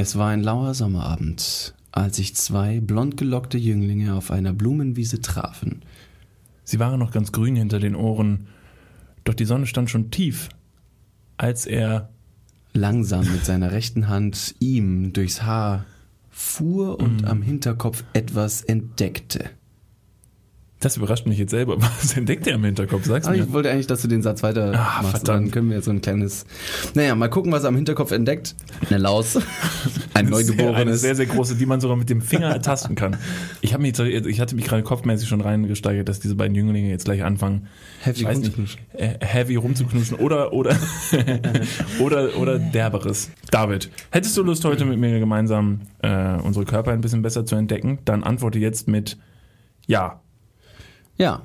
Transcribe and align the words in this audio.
Es 0.00 0.16
war 0.16 0.30
ein 0.30 0.42
lauer 0.42 0.72
Sommerabend, 0.72 1.74
als 1.92 2.16
sich 2.16 2.34
zwei 2.34 2.80
blondgelockte 2.80 3.58
Jünglinge 3.58 4.14
auf 4.14 4.30
einer 4.30 4.54
Blumenwiese 4.54 5.20
trafen. 5.20 5.82
Sie 6.64 6.78
waren 6.78 6.98
noch 6.98 7.10
ganz 7.10 7.32
grün 7.32 7.54
hinter 7.54 7.80
den 7.80 7.94
Ohren, 7.94 8.46
doch 9.24 9.34
die 9.34 9.44
Sonne 9.44 9.66
stand 9.66 9.90
schon 9.90 10.10
tief, 10.10 10.48
als 11.36 11.66
er 11.66 12.08
langsam 12.72 13.30
mit 13.30 13.44
seiner 13.44 13.72
rechten 13.72 14.08
Hand 14.08 14.54
ihm 14.58 15.12
durchs 15.12 15.42
Haar 15.42 15.84
fuhr 16.30 16.98
und 16.98 17.20
Mm. 17.20 17.26
am 17.26 17.42
Hinterkopf 17.42 18.02
etwas 18.14 18.62
entdeckte. 18.62 19.50
Das 20.82 20.96
überrascht 20.96 21.26
mich 21.26 21.36
jetzt 21.38 21.50
selber. 21.50 21.76
Was 22.00 22.16
entdeckt 22.16 22.46
er 22.46 22.54
im 22.54 22.64
Hinterkopf? 22.64 23.04
Sag's 23.04 23.26
Aber 23.26 23.36
mir. 23.36 23.42
ich 23.44 23.52
wollte 23.52 23.70
eigentlich, 23.70 23.86
dass 23.86 24.00
du 24.00 24.08
den 24.08 24.22
Satz 24.22 24.42
weiter 24.42 24.72
Ah, 24.74 25.02
machst. 25.02 25.10
verdammt. 25.10 25.28
Dann 25.46 25.50
können 25.50 25.68
wir 25.68 25.76
jetzt 25.76 25.84
so 25.84 25.90
ein 25.90 26.00
kleines. 26.00 26.46
Naja, 26.94 27.14
mal 27.14 27.28
gucken, 27.28 27.52
was 27.52 27.64
er 27.64 27.68
am 27.68 27.76
Hinterkopf 27.76 28.12
entdeckt. 28.12 28.54
Eine 28.88 28.98
Laus. 28.98 29.36
Ein 29.36 29.42
Sehr, 29.42 30.18
eine 30.18 30.30
Neugeborenes. 30.30 31.00
sehr, 31.02 31.14
sehr 31.14 31.26
große, 31.26 31.54
die 31.56 31.66
man 31.66 31.80
sogar 31.80 31.96
mit 31.96 32.10
dem 32.10 32.20
Finger 32.20 32.48
ertasten 32.48 32.94
kann. 32.96 33.16
Ich, 33.60 33.72
hab 33.74 33.80
mich, 33.80 33.98
ich 33.98 34.40
hatte 34.40 34.56
mich 34.56 34.64
gerade 34.66 34.82
kopfmäßig 34.82 35.28
schon 35.28 35.40
reingesteigert, 35.40 36.08
dass 36.08 36.18
diese 36.20 36.34
beiden 36.34 36.54
Jünglinge 36.54 36.88
jetzt 36.90 37.04
gleich 37.04 37.22
anfangen, 37.22 37.68
Heavy 38.02 38.20
ich 38.20 38.26
weiß 38.26 38.38
nicht, 38.38 38.56
rumzuknutschen. 38.58 38.80
äh, 38.94 39.24
heavy 39.24 39.56
rumzuknuschen 39.56 40.16
oder, 40.18 40.52
oder, 40.52 40.76
oder, 42.00 42.36
oder 42.38 42.58
derberes. 42.58 43.30
David, 43.50 43.90
hättest 44.10 44.36
du 44.36 44.42
Lust, 44.42 44.64
heute 44.64 44.84
mit 44.84 44.98
mir 44.98 45.18
gemeinsam 45.18 45.80
äh, 46.02 46.36
unsere 46.42 46.64
Körper 46.64 46.92
ein 46.92 47.00
bisschen 47.00 47.22
besser 47.22 47.44
zu 47.44 47.54
entdecken? 47.56 47.98
Dann 48.04 48.22
antworte 48.24 48.58
jetzt 48.58 48.88
mit 48.88 49.18
Ja. 49.86 50.20
Ja, 51.20 51.42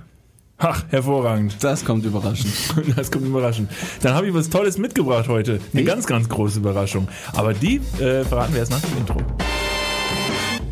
Ach, 0.57 0.85
hervorragend. 0.89 1.57
das 1.59 1.83
kommt 1.83 2.05
überraschend. 2.05 2.53
Das 2.95 3.11
kommt 3.11 3.25
überraschend. 3.25 3.69
Dann 4.01 4.13
habe 4.13 4.25
ich 4.27 4.33
was 4.33 4.49
Tolles 4.49 4.77
mitgebracht 4.77 5.27
heute. 5.27 5.59
Eine 5.73 5.81
Echt? 5.81 5.87
ganz, 5.89 6.05
ganz 6.07 6.29
große 6.29 6.59
Überraschung. 6.59 7.09
Aber 7.33 7.53
die 7.53 7.81
äh, 7.99 8.23
verraten 8.23 8.53
wir 8.53 8.59
erst 8.61 8.71
nach 8.71 8.79
dem 8.79 8.97
Intro. 8.97 9.17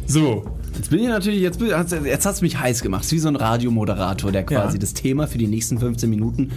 So, 0.08 0.46
Jetzt 0.76 0.90
bin 0.90 1.00
ich 1.00 1.08
natürlich, 1.08 1.40
jetzt, 1.42 1.62
jetzt 1.62 2.26
hast 2.26 2.42
du 2.42 2.46
mich 2.46 2.58
heiß 2.60 2.82
gemacht. 2.82 3.10
Wie 3.12 3.20
so 3.20 3.28
ein 3.28 3.36
Radiomoderator, 3.36 4.32
der 4.32 4.44
quasi 4.44 4.78
Ja. 4.78 4.80
das 4.82 4.94
Thema 4.94 5.28
für 5.28 5.38
die 5.38 5.46
nächsten 5.48 5.78
15 5.78 6.10
Minuten 6.10 6.52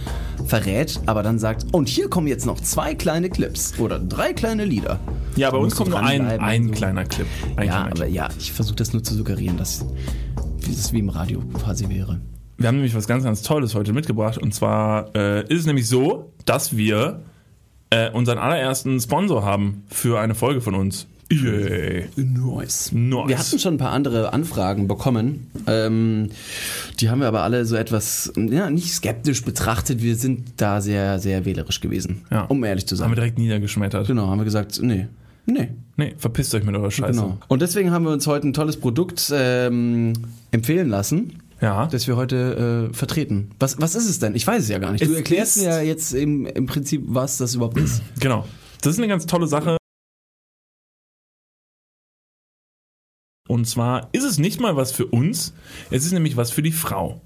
verrät, 0.47 0.99
aber 1.05 1.21
dann 1.21 1.37
sagt, 1.37 1.65
und 1.71 1.87
hier 1.87 2.09
kommen 2.09 2.25
jetzt 2.27 2.45
noch 2.45 2.59
zwei 2.59 2.95
kleine 2.95 3.29
Clips 3.29 3.77
oder 3.77 3.99
drei 3.99 4.33
kleine 4.33 4.65
Lieder. 4.65 4.99
ja, 5.35 5.51
bei 5.51 5.57
uns 5.57 5.75
kommt 5.75 5.91
nur 5.91 5.99
ein, 6.01 6.25
ein 6.25 6.67
so. 6.67 6.71
kleiner 6.71 7.05
Clip. 7.05 7.27
Ein 7.57 7.67
Ja, 7.67 7.73
kleiner 7.73 7.85
aber 7.91 8.05
Clip. 8.05 8.11
ja, 8.15 8.29
ich 8.39 8.51
versuche 8.53 8.75
das 8.77 8.91
nur 8.93 9.03
zu 9.03 9.13
suggerieren, 9.13 9.57
dass 9.57 9.85
es 10.67 10.91
wie 10.93 10.99
im 10.99 11.09
Radio 11.09 11.41
quasi 11.53 11.87
wäre. 11.87 12.19
Wir 12.57 12.67
haben 12.67 12.75
nämlich 12.75 12.95
was 12.95 13.07
ganz, 13.07 13.23
ganz 13.23 13.43
Tolles 13.43 13.75
heute 13.75 13.93
mitgebracht. 13.93 14.37
Und 14.37 14.53
zwar 14.53 15.15
äh, 15.15 15.41
ist 15.43 15.61
es 15.61 15.65
nämlich 15.65 15.87
so, 15.87 16.31
dass 16.45 16.75
wir 16.75 17.21
äh, 17.89 18.09
unseren 18.11 18.39
allerersten 18.39 18.99
Sponsor 18.99 19.43
haben 19.43 19.83
für 19.89 20.19
eine 20.19 20.35
Folge 20.35 20.61
von 20.61 20.75
uns. 20.75 21.07
Yay. 21.29 22.07
Nice. 22.15 22.91
Nice. 22.93 23.27
Wir 23.27 23.37
hatten 23.37 23.59
schon 23.59 23.75
ein 23.75 23.77
paar 23.77 23.91
andere 23.91 24.31
Anfragen 24.31 24.87
bekommen. 24.87 25.51
Ähm, 25.67 26.29
die 26.99 27.09
haben 27.09 27.19
wir 27.19 27.27
aber 27.27 27.43
alle 27.43 27.65
so 27.65 27.75
etwas, 27.75 28.31
ja, 28.35 28.69
nicht 28.69 28.93
skeptisch 28.93 29.43
betrachtet. 29.43 30.01
Wir 30.01 30.15
sind 30.15 30.53
da 30.57 30.79
sehr, 30.79 31.19
sehr 31.19 31.43
wählerisch 31.45 31.81
gewesen. 31.81 32.21
Ja. 32.31 32.43
Um 32.43 32.63
ehrlich 32.63 32.87
zu 32.87 32.95
Haben 32.95 32.99
sein. 32.99 33.11
wir 33.11 33.15
direkt 33.15 33.37
niedergeschmettert. 33.37 34.07
Genau, 34.07 34.27
haben 34.27 34.39
wir 34.39 34.45
gesagt, 34.45 34.81
nee. 34.81 35.07
Nee. 35.45 35.69
Nee, 35.97 36.13
verpisst 36.17 36.55
euch 36.55 36.63
mit 36.63 36.75
eurer 36.75 36.91
Scheiße. 36.91 37.19
Genau. 37.19 37.37
Und 37.47 37.61
deswegen 37.61 37.91
haben 37.91 38.05
wir 38.05 38.11
uns 38.11 38.25
heute 38.27 38.47
ein 38.47 38.53
tolles 38.53 38.77
Produkt 38.77 39.31
ähm, 39.33 40.13
empfehlen 40.51 40.89
lassen, 40.89 41.41
Ja. 41.61 41.87
das 41.87 42.07
wir 42.07 42.15
heute 42.15 42.89
äh, 42.91 42.93
vertreten. 42.93 43.51
Was, 43.59 43.79
was 43.81 43.95
ist 43.95 44.07
es 44.07 44.19
denn? 44.19 44.35
Ich 44.35 44.45
weiß 44.45 44.63
es 44.63 44.69
ja 44.69 44.77
gar 44.79 44.91
nicht. 44.91 45.01
Es 45.01 45.07
du 45.07 45.15
erklärst 45.15 45.57
mir 45.57 45.63
ja 45.63 45.81
jetzt 45.81 46.13
im, 46.13 46.45
im 46.45 46.65
Prinzip, 46.65 47.03
was 47.07 47.37
das 47.37 47.55
überhaupt 47.55 47.77
ist. 47.77 48.01
Genau. 48.19 48.45
Das 48.81 48.93
ist 48.93 48.99
eine 48.99 49.07
ganz 49.07 49.25
tolle 49.25 49.47
Sache. 49.47 49.77
Und 53.47 53.65
zwar 53.65 54.09
ist 54.11 54.23
es 54.23 54.37
nicht 54.37 54.59
mal 54.59 54.75
was 54.75 54.91
für 54.91 55.07
uns, 55.07 55.53
es 55.89 56.05
ist 56.05 56.11
nämlich 56.11 56.35
was 56.35 56.51
für 56.51 56.61
die 56.61 56.71
Frau. 56.71 57.21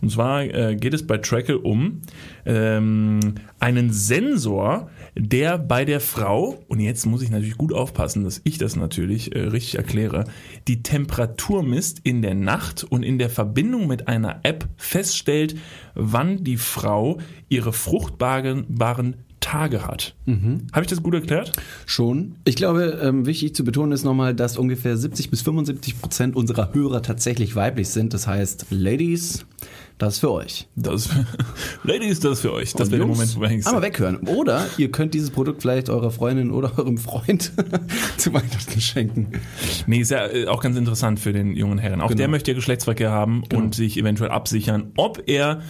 Und 0.00 0.10
zwar 0.10 0.42
äh, 0.42 0.76
geht 0.76 0.94
es 0.94 1.06
bei 1.06 1.18
Trackle 1.18 1.58
um 1.58 2.02
ähm, 2.46 3.20
einen 3.60 3.92
Sensor, 3.92 4.90
der 5.16 5.58
bei 5.58 5.84
der 5.84 6.00
Frau, 6.00 6.58
und 6.68 6.80
jetzt 6.80 7.06
muss 7.06 7.22
ich 7.22 7.30
natürlich 7.30 7.56
gut 7.56 7.72
aufpassen, 7.72 8.24
dass 8.24 8.40
ich 8.44 8.58
das 8.58 8.76
natürlich 8.76 9.34
äh, 9.34 9.40
richtig 9.40 9.76
erkläre, 9.76 10.24
die 10.66 10.82
Temperatur 10.82 11.62
misst 11.62 12.00
in 12.04 12.22
der 12.22 12.34
Nacht 12.34 12.84
und 12.84 13.02
in 13.02 13.18
der 13.18 13.30
Verbindung 13.30 13.86
mit 13.86 14.08
einer 14.08 14.40
App 14.42 14.68
feststellt, 14.76 15.56
wann 15.94 16.44
die 16.44 16.56
Frau 16.56 17.18
ihre 17.48 17.72
fruchtbaren 17.72 18.66
baren 18.68 19.16
Tage 19.40 19.86
hat. 19.86 20.14
Habe 20.26 20.82
ich 20.82 20.86
das 20.88 21.02
gut 21.02 21.14
erklärt? 21.14 21.52
Schon. 21.86 22.36
Ich 22.44 22.56
glaube, 22.56 22.98
ähm, 23.02 23.26
wichtig 23.26 23.54
zu 23.54 23.64
betonen 23.64 23.92
ist 23.92 24.04
nochmal, 24.04 24.34
dass 24.34 24.58
ungefähr 24.58 24.96
70 24.96 25.30
bis 25.30 25.42
75 25.42 26.00
Prozent 26.00 26.36
unserer 26.36 26.72
Hörer 26.74 27.02
tatsächlich 27.02 27.54
weiblich 27.56 27.88
sind. 27.88 28.12
Das 28.14 28.26
heißt, 28.26 28.66
Ladies, 28.70 29.46
das 29.98 30.14
ist 30.14 30.20
für 30.20 30.30
euch. 30.30 30.68
Das, 30.76 31.08
Ladies, 31.82 32.20
das 32.20 32.32
ist 32.34 32.40
für 32.40 32.52
euch. 32.52 32.72
Das 32.74 32.90
wäre 32.90 32.98
der 32.98 33.06
Moment, 33.08 33.34
wo 33.36 33.40
wir 33.40 33.66
Aber 33.66 33.82
weghören. 33.82 34.18
Oder 34.28 34.66
ihr 34.76 34.90
könnt 34.90 35.14
dieses 35.14 35.30
Produkt 35.30 35.62
vielleicht 35.62 35.88
eurer 35.88 36.10
Freundin 36.10 36.50
oder 36.50 36.78
eurem 36.78 36.98
Freund 36.98 37.52
zu 38.16 38.32
Weihnachten 38.32 38.80
schenken. 38.80 39.32
Nee, 39.86 40.00
ist 40.00 40.10
ja 40.10 40.26
äh, 40.26 40.46
auch 40.46 40.60
ganz 40.62 40.76
interessant 40.76 41.20
für 41.20 41.32
den 41.32 41.56
jungen 41.56 41.78
Herren. 41.78 42.00
Auch 42.00 42.08
Genau. 42.08 42.18
der 42.18 42.28
möchte 42.28 42.50
ja 42.52 42.54
Geschlechtsverkehr 42.54 43.10
haben 43.10 43.42
und 43.54 43.74
sich 43.74 43.96
eventuell 43.96 44.30
absichern, 44.30 44.92
ob 44.96 45.22
er 45.26 45.62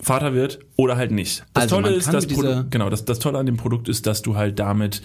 Vater 0.00 0.34
wird 0.34 0.58
oder 0.76 0.96
halt 0.96 1.10
nicht. 1.12 1.44
Das 1.54 1.64
Also, 1.64 1.76
Tolle 1.76 1.94
ist, 1.94 2.04
kann 2.06 2.14
das 2.14 2.24
mit 2.24 2.32
dieser- 2.32 2.42
Produkt, 2.54 2.70
genau, 2.70 2.90
das, 2.90 3.04
das 3.04 3.18
Tolle 3.20 3.38
an 3.38 3.46
dem 3.46 3.56
Produkt 3.56 3.88
ist, 3.88 4.06
dass 4.06 4.22
du 4.22 4.36
halt 4.36 4.58
damit 4.58 5.02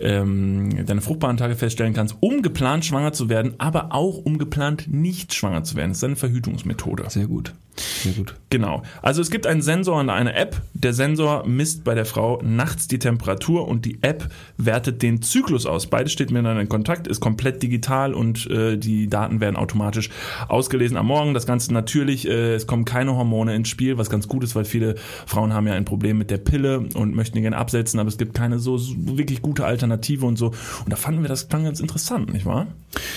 ähm, 0.00 0.84
deine 0.86 1.00
fruchtbaren 1.00 1.36
Tage 1.36 1.56
feststellen 1.56 1.92
kannst, 1.94 2.16
um 2.20 2.42
geplant 2.42 2.84
schwanger 2.84 3.12
zu 3.12 3.28
werden, 3.28 3.54
aber 3.58 3.94
auch 3.94 4.18
um 4.18 4.38
geplant 4.38 4.86
nicht 4.88 5.34
schwanger 5.34 5.62
zu 5.64 5.76
werden. 5.76 5.90
Das 5.90 5.98
ist 5.98 6.04
eine 6.04 6.16
Verhütungsmethode. 6.16 7.04
Sehr 7.08 7.26
gut. 7.26 7.52
Sehr 7.80 8.12
gut. 8.12 8.34
Genau. 8.50 8.82
Also 9.02 9.22
es 9.22 9.30
gibt 9.30 9.46
einen 9.46 9.62
Sensor 9.62 10.00
und 10.00 10.10
eine 10.10 10.34
App. 10.34 10.60
Der 10.74 10.92
Sensor 10.92 11.46
misst 11.46 11.84
bei 11.84 11.94
der 11.94 12.04
Frau 12.04 12.40
nachts 12.42 12.88
die 12.88 12.98
Temperatur 12.98 13.68
und 13.68 13.84
die 13.84 13.98
App 14.02 14.28
wertet 14.56 15.02
den 15.02 15.22
Zyklus 15.22 15.66
aus. 15.66 15.86
Beides 15.86 16.12
steht 16.12 16.30
miteinander 16.30 16.60
in 16.60 16.68
Kontakt, 16.68 17.06
ist 17.06 17.20
komplett 17.20 17.62
digital 17.62 18.12
und 18.12 18.50
äh, 18.50 18.76
die 18.76 19.08
Daten 19.08 19.40
werden 19.40 19.56
automatisch 19.56 20.10
ausgelesen 20.48 20.96
am 20.96 21.06
Morgen. 21.06 21.32
Das 21.32 21.46
Ganze 21.46 21.72
natürlich, 21.72 22.26
äh, 22.28 22.54
es 22.54 22.66
kommen 22.66 22.84
keine 22.84 23.14
Hormone 23.14 23.54
ins 23.54 23.68
Spiel, 23.68 23.98
was 23.98 24.10
ganz 24.10 24.26
gut 24.26 24.42
ist, 24.42 24.56
weil 24.56 24.64
viele 24.64 24.96
Frauen 25.26 25.54
haben 25.54 25.66
ja 25.66 25.74
ein 25.74 25.84
Problem 25.84 26.18
mit 26.18 26.30
der 26.30 26.38
Pille 26.38 26.88
und 26.94 27.14
möchten 27.14 27.36
die 27.36 27.42
gerne 27.42 27.56
absetzen, 27.56 28.00
aber 28.00 28.08
es 28.08 28.18
gibt 28.18 28.34
keine 28.34 28.58
so, 28.58 28.78
so 28.78 28.94
wirklich 28.96 29.42
gute 29.42 29.64
Alternative 29.64 30.26
und 30.26 30.36
so. 30.36 30.48
Und 30.48 30.88
da 30.88 30.96
fanden 30.96 31.22
wir 31.22 31.28
das 31.28 31.48
klang 31.48 31.64
ganz 31.64 31.78
interessant, 31.78 32.32
nicht 32.32 32.46
wahr? 32.46 32.66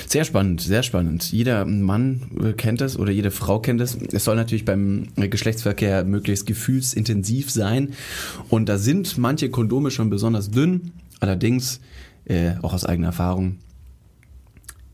Sehr 0.07 0.25
spannend, 0.25 0.62
sehr 0.62 0.84
spannend. 0.84 1.31
Jeder 1.31 1.66
Mann 1.66 2.22
äh, 2.40 2.53
kennt 2.53 2.81
das 2.81 3.00
oder 3.00 3.12
jede 3.12 3.31
Frau 3.31 3.59
kennt 3.59 3.81
es. 3.81 3.97
Es 4.12 4.24
soll 4.24 4.35
natürlich 4.35 4.53
beim 4.62 5.08
äh, 5.16 5.28
Geschlechtsverkehr 5.28 6.03
möglichst 6.03 6.46
gefühlsintensiv 6.46 7.50
sein. 7.52 7.94
Und 8.50 8.69
da 8.69 8.78
sind 8.78 9.18
manche 9.18 9.50
Kondome 9.50 9.91
schon 9.91 10.09
besonders 10.09 10.52
dünn. 10.52 10.91
Allerdings, 11.19 11.81
äh, 12.25 12.53
auch 12.62 12.74
aus 12.74 12.86
eigener 12.86 13.08
Erfahrung, 13.08 13.58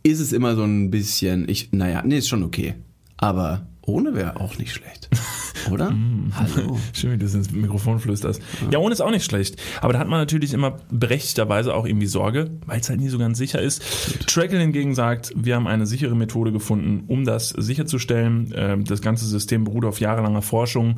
ist 0.04 0.20
es 0.20 0.32
immer 0.32 0.56
so 0.56 0.64
ein 0.64 0.90
bisschen, 0.90 1.48
ich, 1.50 1.72
naja, 1.72 2.02
nee, 2.06 2.18
ist 2.18 2.30
schon 2.30 2.44
okay. 2.44 2.76
Aber 3.18 3.68
ohne 3.82 4.16
wäre 4.16 4.40
auch 4.40 4.58
nicht 4.58 4.74
schlecht. 4.74 5.10
Oder? 5.72 5.94
Hallo. 6.36 6.80
Schön, 6.94 7.12
wie 7.12 7.18
du 7.18 7.26
das 7.26 7.34
ins 7.34 7.52
Mikrofon 7.52 8.00
flüsterst. 8.00 8.42
Ja, 8.72 8.80
ohne 8.80 8.94
ist 8.94 9.02
auch 9.02 9.12
nicht 9.12 9.26
schlecht. 9.26 9.58
Aber 9.82 9.94
da 9.94 10.00
hat 10.00 10.08
man 10.08 10.20
natürlich 10.20 10.54
immer 10.54 10.78
berechtigterweise 10.92 11.74
auch 11.74 11.86
irgendwie 11.86 12.08
Sorge, 12.08 12.52
weil 12.66 12.80
es 12.80 12.90
halt 12.90 13.00
nie 13.00 13.10
so 13.10 13.18
ganz 13.18 13.38
sicher 13.38 13.62
ist. 13.62 13.82
Trackle 14.28 14.60
hingegen 14.60 14.96
sagt, 14.96 15.34
wir 15.36 15.56
haben 15.56 15.68
eine 15.68 15.86
sichere 15.86 16.16
Methode 16.16 16.52
gefunden, 16.52 17.04
um 17.08 17.26
das 17.26 17.50
sicherzustellen. 17.50 18.54
Ähm, 18.56 18.84
Das 18.86 19.02
ganze 19.02 19.26
System 19.26 19.64
beruht 19.64 19.86
auf 19.86 20.00
jahrelanger 20.00 20.42
Forschung. 20.42 20.98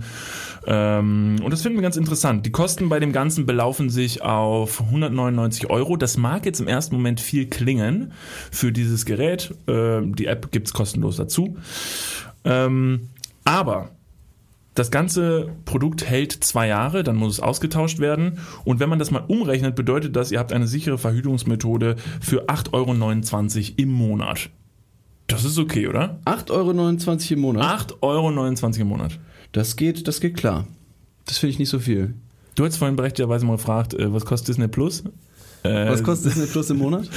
Ähm, 0.66 1.38
Und 1.44 1.52
das 1.52 1.62
finden 1.62 1.78
wir 1.78 1.84
ganz 1.84 1.98
interessant. 1.98 2.46
Die 2.46 2.52
Kosten 2.52 2.90
bei 2.90 3.00
dem 3.00 3.12
Ganzen 3.12 3.46
belaufen 3.46 3.90
sich 3.90 4.22
auf 4.22 4.82
199 4.82 5.70
Euro. 5.70 5.98
Das 5.98 6.18
mag 6.18 6.46
jetzt 6.46 6.60
im 6.60 6.68
ersten 6.68 6.96
Moment 6.96 7.20
viel 7.20 7.48
klingen 7.48 8.12
für 8.52 8.72
dieses 8.72 9.06
Gerät. 9.06 9.54
Ähm, 9.68 10.16
Die 10.16 10.26
App 10.28 10.52
gibt's 10.52 10.74
kostenlos 10.74 11.16
dazu. 11.18 11.58
Ähm, 12.44 13.10
Aber 13.44 13.90
das 14.82 14.90
ganze 14.90 15.50
Produkt 15.66 16.10
hält 16.10 16.32
zwei 16.32 16.68
Jahre, 16.68 17.04
dann 17.04 17.16
muss 17.16 17.34
es 17.34 17.40
ausgetauscht 17.40 18.00
werden. 18.00 18.40
Und 18.64 18.80
wenn 18.80 18.90
man 18.90 18.98
das 18.98 19.12
mal 19.12 19.24
umrechnet, 19.28 19.76
bedeutet 19.76 20.16
das, 20.16 20.32
ihr 20.32 20.40
habt 20.40 20.52
eine 20.52 20.66
sichere 20.66 20.98
Verhütungsmethode 20.98 21.98
für 22.20 22.48
8,29 22.48 22.74
Euro 22.74 23.74
im 23.78 23.92
Monat. 23.92 24.50
Das 25.28 25.46
ist 25.46 25.60
okay, 25.60 25.88
oder? 25.88 26.20
8,29 26.26 26.50
Euro 26.50 27.34
im 27.36 27.40
Monat. 27.42 27.92
8,29 27.92 28.02
Euro 28.02 28.82
im 28.82 28.88
Monat. 28.88 29.20
Das 29.52 29.76
geht, 29.76 30.08
das 30.08 30.20
geht 30.20 30.36
klar. 30.36 30.66
Das 31.26 31.38
finde 31.38 31.52
ich 31.52 31.60
nicht 31.60 31.70
so 31.70 31.78
viel. 31.78 32.16
Du 32.56 32.66
hast 32.66 32.78
vorhin 32.78 32.96
berechtigterweise 32.96 33.46
mal 33.46 33.58
gefragt, 33.58 33.94
äh, 33.94 34.12
was 34.12 34.26
kostet 34.26 34.48
Disney 34.48 34.68
Plus? 34.68 35.04
Äh, 35.62 35.90
Was 35.92 36.02
kostet 36.02 36.32
Disney 36.32 36.48
Plus 36.48 36.72
im 36.72 36.80
Monat? 36.80 37.08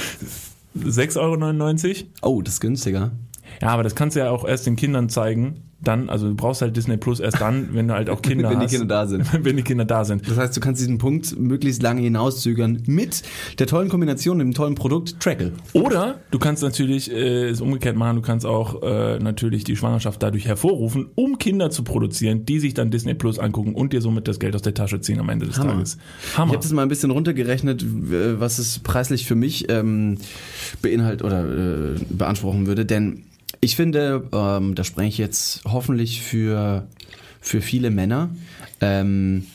6,99 0.77 1.95
Euro? 1.95 2.07
Oh, 2.21 2.41
das 2.43 2.53
ist 2.55 2.59
günstiger. 2.59 3.11
Ja, 3.59 3.69
aber 3.69 3.81
das 3.81 3.95
kannst 3.95 4.15
du 4.15 4.19
ja 4.19 4.29
auch 4.29 4.45
erst 4.47 4.67
den 4.67 4.75
Kindern 4.75 5.09
zeigen, 5.09 5.63
dann, 5.81 6.09
also 6.09 6.27
du 6.27 6.35
brauchst 6.35 6.61
halt 6.61 6.75
Disney 6.75 6.97
Plus 6.97 7.19
erst 7.19 7.41
dann, 7.41 7.69
wenn 7.73 7.87
du 7.87 7.93
halt 7.93 8.09
auch 8.09 8.21
Kinder 8.21 8.49
Wenn 8.49 8.59
die 8.59 8.65
hast. 8.65 8.71
Kinder 8.71 8.87
da 8.87 9.07
sind. 9.07 9.25
wenn 9.45 9.57
die 9.57 9.63
Kinder 9.63 9.85
da 9.85 10.05
sind. 10.05 10.27
Das 10.29 10.37
heißt, 10.37 10.55
du 10.55 10.61
kannst 10.61 10.81
diesen 10.81 10.97
Punkt 10.97 11.37
möglichst 11.39 11.81
lange 11.81 12.01
hinauszögern 12.01 12.83
mit 12.85 13.23
der 13.59 13.67
tollen 13.67 13.89
Kombination, 13.89 14.39
dem 14.39 14.53
tollen 14.53 14.75
Produkt 14.75 15.19
Trackle. 15.19 15.53
Oder 15.73 16.19
du 16.31 16.39
kannst 16.39 16.63
natürlich 16.63 17.11
äh, 17.11 17.49
es 17.49 17.61
umgekehrt 17.61 17.95
machen, 17.95 18.15
du 18.15 18.21
kannst 18.21 18.45
auch 18.45 18.81
äh, 18.83 19.19
natürlich 19.19 19.63
die 19.63 19.75
Schwangerschaft 19.75 20.21
dadurch 20.21 20.47
hervorrufen, 20.47 21.07
um 21.15 21.37
Kinder 21.37 21.69
zu 21.69 21.83
produzieren, 21.83 22.45
die 22.45 22.59
sich 22.59 22.73
dann 22.73 22.91
Disney 22.91 23.13
Plus 23.13 23.39
angucken 23.39 23.75
und 23.75 23.93
dir 23.93 24.01
somit 24.01 24.27
das 24.27 24.39
Geld 24.39 24.55
aus 24.55 24.61
der 24.61 24.73
Tasche 24.73 25.01
ziehen 25.01 25.19
am 25.19 25.29
Ende 25.29 25.45
des 25.45 25.59
Hammer. 25.59 25.73
Tages. 25.73 25.97
Ich 26.23 26.37
Hammer. 26.37 26.53
habe 26.53 26.61
das 26.61 26.71
mal 26.71 26.81
ein 26.81 26.89
bisschen 26.89 27.11
runtergerechnet, 27.11 27.85
was 27.85 28.59
es 28.59 28.79
preislich 28.79 29.25
für 29.25 29.35
mich 29.35 29.69
ähm, 29.69 30.17
beinhalt 30.81 31.21
oder 31.23 31.43
äh, 31.45 31.99
beanspruchen 32.09 32.67
würde, 32.67 32.85
denn 32.85 33.23
ich 33.65 33.75
finde, 33.75 34.29
ähm, 34.31 34.75
da 34.75 34.83
spreche 34.83 35.09
ich 35.09 35.17
jetzt 35.17 35.63
hoffentlich 35.65 36.21
für, 36.21 36.87
für 37.41 37.61
viele 37.61 37.89
Männer. 37.89 38.29
Ähm, 38.79 39.47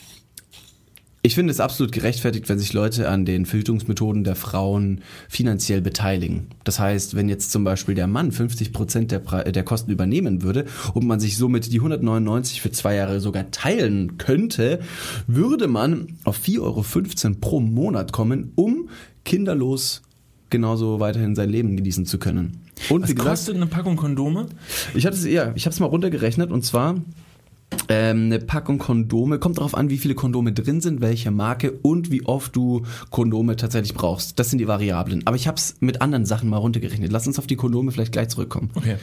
ich 1.21 1.35
finde 1.35 1.51
es 1.51 1.61
absolut 1.61 1.93
gerechtfertigt, 1.93 2.49
wenn 2.49 2.59
sich 2.59 2.73
Leute 2.73 3.07
an 3.07 3.23
den 3.23 3.45
Verhütungsmethoden 3.45 4.25
der 4.25 4.35
Frauen 4.35 5.01
finanziell 5.29 5.79
beteiligen. 5.79 6.47
Das 6.65 6.77
heißt, 6.77 7.15
wenn 7.15 7.29
jetzt 7.29 7.51
zum 7.51 7.63
Beispiel 7.63 7.95
der 7.95 8.07
Mann 8.07 8.33
50 8.33 8.73
Prozent 8.73 9.11
der, 9.11 9.19
der 9.19 9.63
Kosten 9.63 9.91
übernehmen 9.91 10.41
würde 10.41 10.65
und 10.93 11.07
man 11.07 11.21
sich 11.21 11.37
somit 11.37 11.71
die 11.71 11.77
199 11.77 12.59
für 12.59 12.71
zwei 12.71 12.95
Jahre 12.95 13.21
sogar 13.21 13.49
teilen 13.51 14.17
könnte, 14.17 14.81
würde 15.25 15.69
man 15.69 16.17
auf 16.25 16.37
4,15 16.37 16.59
Euro 16.59 17.35
pro 17.39 17.59
Monat 17.61 18.11
kommen, 18.11 18.51
um 18.55 18.89
kinderlos 19.23 20.01
genauso 20.49 20.99
weiterhin 20.99 21.35
sein 21.35 21.49
Leben 21.49 21.77
genießen 21.77 22.05
zu 22.05 22.19
können. 22.19 22.61
Und 22.89 23.03
Was 23.03 23.09
wie 23.09 23.15
gesagt, 23.15 23.29
kostet 23.29 23.55
eine 23.55 23.67
Packung 23.67 23.95
Kondome? 23.95 24.47
ich 24.93 25.05
habe 25.05 25.15
es 25.15 25.25
ja, 25.25 25.51
ich 25.55 25.65
habe 25.65 25.73
es 25.73 25.79
mal 25.79 25.87
runtergerechnet 25.87 26.51
und 26.51 26.63
zwar 26.65 26.95
ähm, 27.87 28.25
eine 28.25 28.39
Packung 28.39 28.77
Kondome. 28.77 29.39
Kommt 29.39 29.57
darauf 29.57 29.75
an, 29.75 29.89
wie 29.89 29.97
viele 29.97 30.15
Kondome 30.15 30.51
drin 30.51 30.81
sind, 30.81 31.01
welche 31.01 31.31
Marke 31.31 31.71
und 31.71 32.11
wie 32.11 32.25
oft 32.25 32.55
du 32.55 32.83
Kondome 33.09 33.55
tatsächlich 33.55 33.93
brauchst. 33.93 34.39
Das 34.39 34.49
sind 34.49 34.59
die 34.59 34.67
Variablen. 34.67 35.25
Aber 35.25 35.35
ich 35.35 35.47
habe 35.47 35.57
es 35.57 35.75
mit 35.79 36.01
anderen 36.01 36.25
Sachen 36.25 36.49
mal 36.49 36.57
runtergerechnet. 36.57 37.11
Lass 37.11 37.27
uns 37.27 37.39
auf 37.39 37.47
die 37.47 37.55
Kondome 37.55 37.91
vielleicht 37.91 38.11
gleich 38.11 38.29
zurückkommen. 38.29 38.71
Okay. 38.75 38.97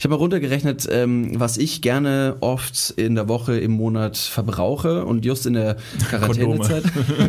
Ich 0.00 0.04
habe 0.04 0.14
mal 0.14 0.20
runtergerechnet, 0.20 0.88
ähm, 0.90 1.38
was 1.38 1.58
ich 1.58 1.82
gerne 1.82 2.38
oft 2.40 2.88
in 2.96 3.16
der 3.16 3.28
Woche, 3.28 3.58
im 3.58 3.72
Monat 3.72 4.16
verbrauche 4.16 5.04
und 5.04 5.26
just 5.26 5.44
in 5.44 5.52
der 5.52 5.76
Quarantänezeit. 6.08 6.84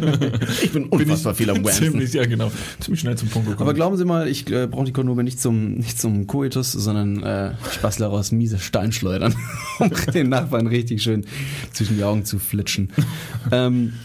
ich 0.64 0.72
bin 0.72 0.86
unfassbar 0.86 1.36
viel 1.36 1.50
am 1.50 1.66
Wansen. 1.66 1.92
Ziemlich, 1.92 2.14
ja 2.14 2.26
genau. 2.26 2.50
Ziemlich 2.80 3.02
schnell 3.02 3.18
zum 3.18 3.28
Punkt 3.28 3.50
gekommen. 3.50 3.68
Aber 3.68 3.74
glauben 3.74 3.98
Sie 3.98 4.06
mal, 4.06 4.26
ich 4.30 4.50
äh, 4.50 4.68
brauche 4.68 4.86
die 4.86 4.94
Kondome 4.94 5.26
nicht 5.26 5.42
zum, 5.42 5.74
nicht 5.74 6.00
zum 6.00 6.28
Koitus, 6.28 6.72
sondern 6.72 7.22
äh, 7.24 7.56
ich 7.74 7.80
bastle 7.80 8.06
daraus 8.06 8.32
miese 8.32 8.58
Steinschleudern, 8.58 9.36
um 9.80 9.92
den 10.14 10.30
Nachbarn 10.30 10.68
richtig 10.68 11.04
schön 11.04 11.26
zwischen 11.74 11.98
die 11.98 12.06
Augen 12.06 12.24
zu 12.24 12.40
flitschen. 12.40 12.94
ähm, 13.52 13.96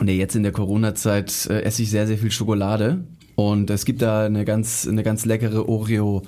nee, 0.00 0.16
jetzt 0.16 0.34
in 0.34 0.42
der 0.42 0.50
Corona-Zeit 0.50 1.46
äh, 1.46 1.60
esse 1.60 1.82
ich 1.84 1.90
sehr, 1.90 2.08
sehr 2.08 2.18
viel 2.18 2.32
Schokolade. 2.32 3.04
Und 3.36 3.70
es 3.70 3.84
gibt 3.84 4.02
da 4.02 4.24
eine 4.24 4.44
ganz, 4.44 4.84
eine 4.88 5.04
ganz 5.04 5.24
leckere 5.24 5.68
Oreo, 5.68 6.24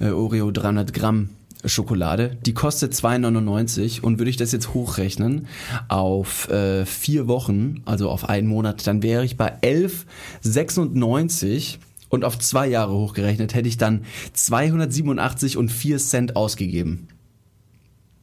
äh, 0.00 0.10
Oreo 0.10 0.50
300 0.50 0.92
Gramm 0.92 1.30
Schokolade. 1.64 2.36
Die 2.46 2.54
kostet 2.54 2.94
2,99 2.94 4.00
und 4.00 4.18
würde 4.18 4.30
ich 4.30 4.36
das 4.36 4.52
jetzt 4.52 4.74
hochrechnen 4.74 5.48
auf 5.88 6.48
äh, 6.50 6.86
vier 6.86 7.26
Wochen, 7.26 7.82
also 7.84 8.10
auf 8.10 8.28
einen 8.28 8.46
Monat, 8.46 8.86
dann 8.86 9.02
wäre 9.02 9.24
ich 9.24 9.36
bei 9.36 9.58
11,96 9.60 11.78
und 12.08 12.24
auf 12.24 12.38
zwei 12.38 12.68
Jahre 12.68 12.92
hochgerechnet 12.92 13.54
hätte 13.54 13.68
ich 13.68 13.76
dann 13.76 14.04
287 14.32 15.56
und 15.56 15.70
4 15.70 15.98
Cent 15.98 16.36
ausgegeben. 16.36 17.08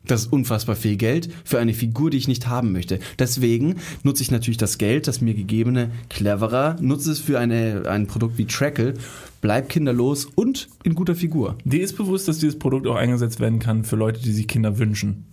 Das 0.07 0.21
ist 0.21 0.33
unfassbar 0.33 0.75
viel 0.75 0.95
Geld 0.95 1.29
für 1.43 1.59
eine 1.59 1.73
Figur, 1.73 2.09
die 2.09 2.17
ich 2.17 2.27
nicht 2.27 2.47
haben 2.47 2.71
möchte. 2.71 2.99
Deswegen 3.19 3.75
nutze 4.03 4.23
ich 4.23 4.31
natürlich 4.31 4.57
das 4.57 4.77
Geld, 4.77 5.07
das 5.07 5.21
mir 5.21 5.33
gegebene, 5.33 5.91
cleverer, 6.09 6.77
nutze 6.81 7.11
es 7.11 7.19
für 7.19 7.39
eine, 7.39 7.83
ein 7.87 8.07
Produkt 8.07 8.37
wie 8.37 8.45
Trackle, 8.45 8.93
bleib 9.41 9.69
kinderlos 9.69 10.25
und 10.25 10.69
in 10.83 10.95
guter 10.95 11.15
Figur. 11.15 11.57
Dir 11.65 11.83
ist 11.83 11.97
bewusst, 11.97 12.27
dass 12.27 12.39
dieses 12.39 12.59
Produkt 12.59 12.87
auch 12.87 12.95
eingesetzt 12.95 13.39
werden 13.39 13.59
kann 13.59 13.83
für 13.83 13.95
Leute, 13.95 14.21
die 14.21 14.31
sich 14.31 14.47
Kinder 14.47 14.77
wünschen. 14.77 15.25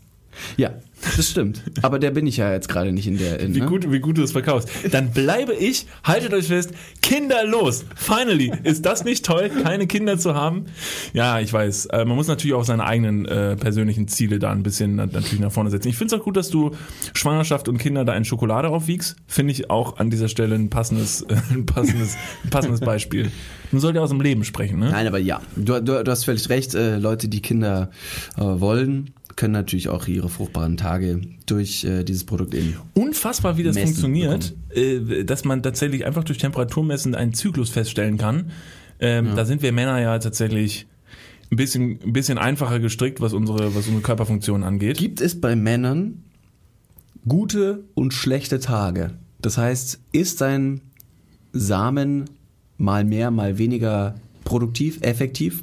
Ja, 0.56 0.70
das 1.16 1.28
stimmt. 1.30 1.62
Aber 1.82 1.98
der 1.98 2.10
bin 2.12 2.26
ich 2.26 2.36
ja 2.36 2.52
jetzt 2.52 2.68
gerade 2.68 2.92
nicht 2.92 3.06
in 3.06 3.18
der. 3.18 3.40
In, 3.40 3.54
Wie 3.54 3.60
ne? 3.60 3.66
gut, 3.66 3.90
wie 3.90 3.98
gut 4.00 4.18
du 4.18 4.22
es 4.22 4.32
verkaufst. 4.32 4.68
Dann 4.90 5.10
bleibe 5.12 5.52
ich, 5.52 5.86
haltet 6.04 6.32
euch 6.32 6.46
fest, 6.46 6.70
kinderlos. 7.02 7.84
Finally. 7.96 8.52
Ist 8.62 8.86
das 8.86 9.04
nicht 9.04 9.24
toll, 9.24 9.50
keine 9.50 9.86
Kinder 9.86 10.16
zu 10.18 10.34
haben? 10.34 10.66
Ja, 11.12 11.40
ich 11.40 11.52
weiß. 11.52 11.86
Äh, 11.86 12.04
man 12.04 12.16
muss 12.16 12.28
natürlich 12.28 12.54
auch 12.54 12.64
seine 12.64 12.84
eigenen 12.84 13.26
äh, 13.26 13.56
persönlichen 13.56 14.08
Ziele 14.08 14.38
da 14.38 14.50
ein 14.52 14.62
bisschen 14.62 14.96
na- 14.96 15.06
natürlich 15.06 15.40
nach 15.40 15.52
vorne 15.52 15.70
setzen. 15.70 15.88
Ich 15.88 15.96
finde 15.96 16.14
es 16.14 16.20
auch 16.20 16.24
gut, 16.24 16.36
dass 16.36 16.50
du 16.50 16.70
Schwangerschaft 17.14 17.68
und 17.68 17.78
Kinder 17.78 18.04
da 18.04 18.14
in 18.14 18.24
Schokolade 18.24 18.68
aufwiegst. 18.68 19.16
Finde 19.26 19.52
ich 19.52 19.70
auch 19.70 19.98
an 19.98 20.10
dieser 20.10 20.28
Stelle 20.28 20.54
ein 20.54 20.70
passendes, 20.70 21.22
äh, 21.22 21.34
ein 21.52 21.66
passendes, 21.66 22.16
ein 22.44 22.50
passendes 22.50 22.80
Beispiel. 22.80 23.30
Man 23.72 23.80
sollte 23.80 24.00
aus 24.00 24.10
dem 24.10 24.20
Leben 24.20 24.44
sprechen, 24.44 24.78
ne? 24.78 24.90
Nein, 24.90 25.06
aber 25.06 25.18
ja, 25.18 25.40
du, 25.56 25.80
du, 25.80 26.04
du 26.04 26.10
hast 26.10 26.24
völlig 26.24 26.48
recht. 26.48 26.74
Äh, 26.74 26.98
Leute, 26.98 27.28
die 27.28 27.40
Kinder 27.42 27.90
äh, 28.36 28.42
wollen, 28.42 29.10
können 29.36 29.52
natürlich 29.52 29.88
auch 29.88 30.06
ihre 30.08 30.28
fruchtbaren 30.28 30.76
Tage 30.76 31.20
durch 31.46 31.84
äh, 31.84 32.04
dieses 32.04 32.24
Produkt 32.24 32.54
eben. 32.54 32.76
unfassbar, 32.94 33.56
wie 33.56 33.62
das 33.62 33.78
funktioniert, 33.78 34.54
äh, 34.74 35.24
dass 35.24 35.44
man 35.44 35.62
tatsächlich 35.62 36.04
einfach 36.04 36.24
durch 36.24 36.38
Temperaturmessen 36.38 37.14
einen 37.14 37.32
Zyklus 37.32 37.70
feststellen 37.70 38.18
kann. 38.18 38.50
Ähm, 39.00 39.34
Da 39.34 39.44
sind 39.44 39.62
wir 39.62 39.72
Männer 39.72 40.00
ja 40.00 40.18
tatsächlich 40.18 40.86
ein 41.50 41.56
bisschen, 41.56 41.98
ein 42.02 42.12
bisschen 42.12 42.38
einfacher 42.38 42.80
gestrickt, 42.80 43.20
was 43.20 43.32
unsere, 43.32 43.74
was 43.74 43.86
unsere 43.86 44.02
Körperfunktion 44.02 44.62
angeht. 44.62 44.98
Gibt 44.98 45.20
es 45.20 45.40
bei 45.40 45.54
Männern 45.56 46.24
gute 47.26 47.84
und 47.94 48.14
schlechte 48.14 48.58
Tage? 48.60 49.12
Das 49.40 49.58
heißt, 49.58 50.00
ist 50.12 50.40
dein 50.40 50.80
Samen 51.52 52.24
mal 52.78 53.04
mehr, 53.04 53.30
mal 53.30 53.58
weniger 53.58 54.14
produktiv, 54.44 54.98
effektiv? 55.02 55.62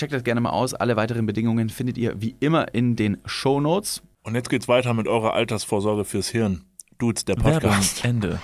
Checkt 0.00 0.14
das 0.14 0.24
gerne 0.24 0.40
mal 0.40 0.48
aus. 0.48 0.72
Alle 0.72 0.96
weiteren 0.96 1.26
Bedingungen 1.26 1.68
findet 1.68 1.98
ihr 1.98 2.22
wie 2.22 2.34
immer 2.40 2.72
in 2.72 2.96
den 2.96 3.18
Show 3.26 3.60
Notes. 3.60 4.00
Und 4.22 4.34
jetzt 4.34 4.48
geht's 4.48 4.66
weiter 4.66 4.94
mit 4.94 5.06
eurer 5.06 5.34
Altersvorsorge 5.34 6.06
fürs 6.06 6.30
Hirn. 6.30 6.62
Dudes, 6.96 7.26
der 7.26 7.34
Podcast. 7.34 8.02
Werbung, 8.02 8.22
Ende. 8.22 8.40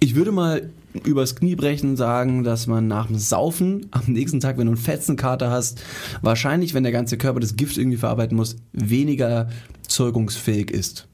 Ich 0.00 0.14
würde 0.16 0.32
mal 0.32 0.68
übers 1.02 1.34
Knie 1.34 1.56
brechen 1.56 1.96
sagen, 1.96 2.44
dass 2.44 2.66
man 2.66 2.88
nach 2.88 3.06
dem 3.06 3.16
Saufen 3.16 3.86
am 3.90 4.02
nächsten 4.08 4.40
Tag, 4.40 4.58
wenn 4.58 4.66
du 4.66 4.72
einen 4.72 4.76
fetzen 4.76 5.16
Kater 5.16 5.50
hast, 5.50 5.82
wahrscheinlich, 6.20 6.74
wenn 6.74 6.82
der 6.82 6.92
ganze 6.92 7.16
Körper 7.16 7.40
das 7.40 7.56
Gift 7.56 7.78
irgendwie 7.78 7.96
verarbeiten 7.96 8.36
muss, 8.36 8.56
weniger 8.74 9.48
zeugungsfähig 9.80 10.70
ist. 10.70 11.08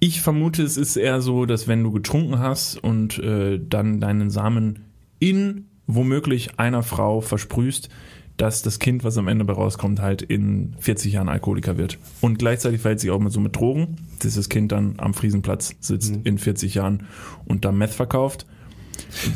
Ich 0.00 0.20
vermute, 0.20 0.62
es 0.62 0.76
ist 0.76 0.96
eher 0.96 1.22
so, 1.22 1.46
dass 1.46 1.66
wenn 1.66 1.82
du 1.82 1.92
getrunken 1.92 2.40
hast 2.40 2.76
und 2.76 3.18
äh, 3.20 3.58
dann 3.58 4.00
deinen 4.00 4.28
Samen 4.28 4.80
in 5.18 5.70
womöglich 5.86 6.58
einer 6.58 6.82
Frau 6.82 7.20
versprühst, 7.20 7.88
dass 8.36 8.62
das 8.62 8.78
Kind, 8.78 9.04
was 9.04 9.16
am 9.16 9.28
Ende 9.28 9.50
rauskommt, 9.50 10.00
halt 10.00 10.22
in 10.22 10.74
40 10.80 11.12
Jahren 11.12 11.28
Alkoholiker 11.28 11.76
wird. 11.76 11.98
Und 12.20 12.38
gleichzeitig 12.38 12.80
verhält 12.80 13.00
sich 13.00 13.10
auch 13.10 13.20
mit 13.20 13.32
so 13.32 13.40
mit 13.40 13.54
Drogen, 13.54 13.96
dass 14.20 14.34
das 14.34 14.48
Kind 14.48 14.72
dann 14.72 14.94
am 14.98 15.14
Friesenplatz 15.14 15.76
sitzt 15.80 16.16
mhm. 16.16 16.22
in 16.24 16.38
40 16.38 16.74
Jahren 16.74 17.06
und 17.44 17.64
da 17.64 17.70
Meth 17.70 17.90
verkauft. 17.90 18.46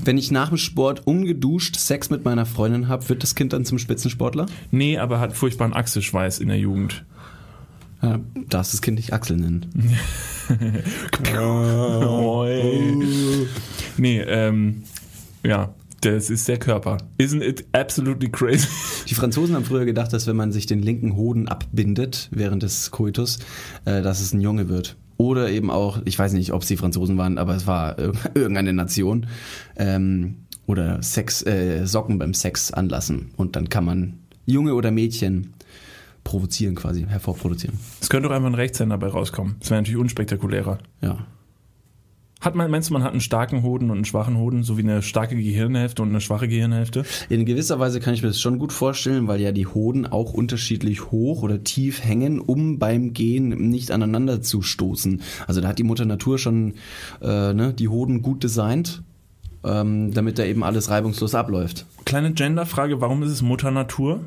Wenn 0.05 0.19
ich 0.19 0.31
nach 0.31 0.49
dem 0.49 0.59
Sport 0.59 1.07
ungeduscht 1.07 1.77
Sex 1.77 2.11
mit 2.11 2.25
meiner 2.25 2.47
Freundin 2.47 2.89
habe, 2.89 3.09
wird 3.09 3.23
das 3.23 3.35
Kind 3.35 3.53
dann 3.53 3.65
zum 3.65 3.79
Spitzensportler? 3.79 4.47
Nee, 4.71 4.99
aber 4.99 5.21
hat 5.21 5.37
furchtbaren 5.37 5.75
Achselschweiß 5.75 6.39
in 6.39 6.49
der 6.49 6.59
Jugend. 6.59 7.05
Ja, 8.03 8.21
darfst 8.49 8.73
das 8.73 8.83
Kind 8.83 8.97
nicht 8.97 9.13
Axel 9.13 9.37
nennen. 9.37 9.67
oh, 11.37 12.47
nee, 13.97 14.21
ähm, 14.21 14.85
ja, 15.45 15.75
das 16.01 16.31
ist 16.31 16.47
der 16.49 16.59
Körper. 16.59 16.99
Isn't 17.19 17.43
it 17.43 17.65
absolutely 17.73 18.29
crazy? 18.29 18.69
Die 19.09 19.15
Franzosen 19.15 19.55
haben 19.55 19.65
früher 19.65 19.85
gedacht, 19.85 20.13
dass 20.13 20.27
wenn 20.27 20.37
man 20.37 20.53
sich 20.53 20.67
den 20.67 20.81
linken 20.81 21.17
Hoden 21.17 21.49
abbindet 21.49 22.29
während 22.31 22.63
des 22.63 22.91
Koitus, 22.91 23.39
äh, 23.85 24.03
dass 24.03 24.21
es 24.21 24.33
ein 24.33 24.41
Junge 24.41 24.69
wird. 24.69 24.97
Oder 25.17 25.51
eben 25.51 25.71
auch, 25.71 26.01
ich 26.05 26.17
weiß 26.17 26.33
nicht, 26.35 26.53
ob 26.53 26.63
es 26.63 26.69
die 26.69 26.77
Franzosen 26.77 27.19
waren, 27.19 27.39
aber 27.39 27.57
es 27.57 27.67
war 27.67 27.99
irgendeine 28.35 28.73
Nation. 28.73 29.27
Ähm, 29.77 30.37
oder 30.67 31.03
Sex, 31.03 31.45
äh, 31.47 31.87
Socken 31.87 32.19
beim 32.19 32.35
Sex 32.35 32.73
anlassen. 32.73 33.31
Und 33.37 33.57
dann 33.57 33.69
kann 33.69 33.85
man 33.85 34.19
Junge 34.47 34.75
oder 34.75 34.91
Mädchen 34.91 35.55
provozieren 36.25 36.75
quasi, 36.75 37.07
hervorproduzieren. 37.09 37.79
Es 38.01 38.11
könnte 38.11 38.29
doch 38.29 38.35
einfach 38.35 38.49
ein 38.49 38.55
Rechtshänder 38.55 38.99
dabei 38.99 39.11
rauskommen. 39.11 39.57
Das 39.61 39.71
wäre 39.71 39.81
natürlich 39.81 39.99
unspektakulärer. 39.99 40.79
Ja. 41.01 41.27
Hat 42.41 42.55
man, 42.55 42.71
meinst 42.71 42.89
du, 42.89 42.93
man 42.93 43.03
hat 43.03 43.11
einen 43.11 43.21
starken 43.21 43.65
Hoden 43.65 43.91
und 43.91 43.97
einen 43.97 44.05
schwachen 44.05 44.39
Hoden, 44.39 44.63
so 44.63 44.79
wie 44.79 44.83
eine 44.83 45.03
starke 45.03 45.35
Gehirnhälfte 45.35 46.03
und 46.03 46.11
eine 46.11 46.21
schwache 46.21 46.47
Gehirnhälfte? 46.47 47.05
In 47.29 47.45
gewisser 47.45 47.81
Weise 47.81 47.99
kann 47.99 48.15
ich 48.15 48.23
mir 48.23 48.29
das 48.29 48.41
schon 48.41 48.61
gut 48.61 48.73
vorstellen, 48.73 49.27
weil 49.27 49.41
ja 49.41 49.51
die 49.51 49.67
Hoden 49.67 50.07
auch 50.07 50.33
unterschiedlich 50.33 51.11
hoch 51.11 51.43
oder 51.43 51.65
tief 51.65 52.05
hängen, 52.05 52.39
um 52.39 52.79
beim 52.79 53.13
Gehen 53.13 53.71
nicht 53.71 53.91
aneinander 53.91 54.41
zu 54.41 54.63
stoßen. 54.63 55.23
Also 55.49 55.61
da 55.61 55.69
hat 55.69 55.81
die 55.81 55.85
Mutter 55.85 56.05
Natur 56.05 56.39
schon 56.39 56.75
äh, 57.21 57.53
ne, 57.53 57.75
die 57.75 57.89
Hoden 57.89 58.23
gut 58.23 58.45
designt, 58.45 59.03
ähm, 59.65 60.13
damit 60.15 60.39
da 60.39 60.45
eben 60.45 60.63
alles 60.63 60.91
reibungslos 60.91 61.35
abläuft. 61.35 61.87
Kleine 62.05 62.33
Genderfrage, 62.33 63.01
warum 63.01 63.25
ist 63.25 63.31
es 63.31 63.43
Mutter 63.43 63.73
Natur? 63.73 64.21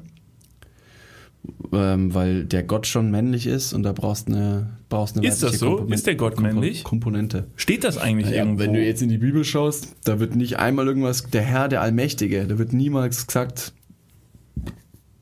Ähm, 1.72 2.14
weil 2.14 2.46
der 2.46 2.64
Gott 2.64 2.88
schon 2.88 3.12
männlich 3.12 3.48
ist 3.48 3.74
und 3.74 3.84
da 3.84 3.94
brauchst 3.94 4.28
eine 4.28 4.78
brauchst 4.90 5.18
eine 5.18 5.28
Ist 5.28 5.42
das 5.42 5.60
so? 5.60 5.68
Komponente, 5.68 5.96
ist 5.96 6.08
der 6.08 6.16
Gott 6.16 6.40
männlich? 6.40 6.84
Komponente. 6.84 7.48
Steht 7.56 7.84
das 7.84 7.98
eigentlich 7.98 8.30
ja, 8.30 8.38
irgendwo? 8.38 8.60
Wenn 8.60 8.74
du 8.74 8.84
jetzt 8.84 9.02
in 9.02 9.10
die 9.10 9.18
Bibel 9.18 9.44
schaust, 9.44 9.96
da 10.04 10.20
wird 10.20 10.36
nicht 10.36 10.60
einmal 10.60 10.88
irgendwas 10.88 11.24
der 11.30 11.42
Herr, 11.42 11.68
der 11.68 11.82
Allmächtige, 11.82 12.46
da 12.46 12.58
wird 12.58 12.74
niemals 12.74 13.28
gesagt 13.28 13.74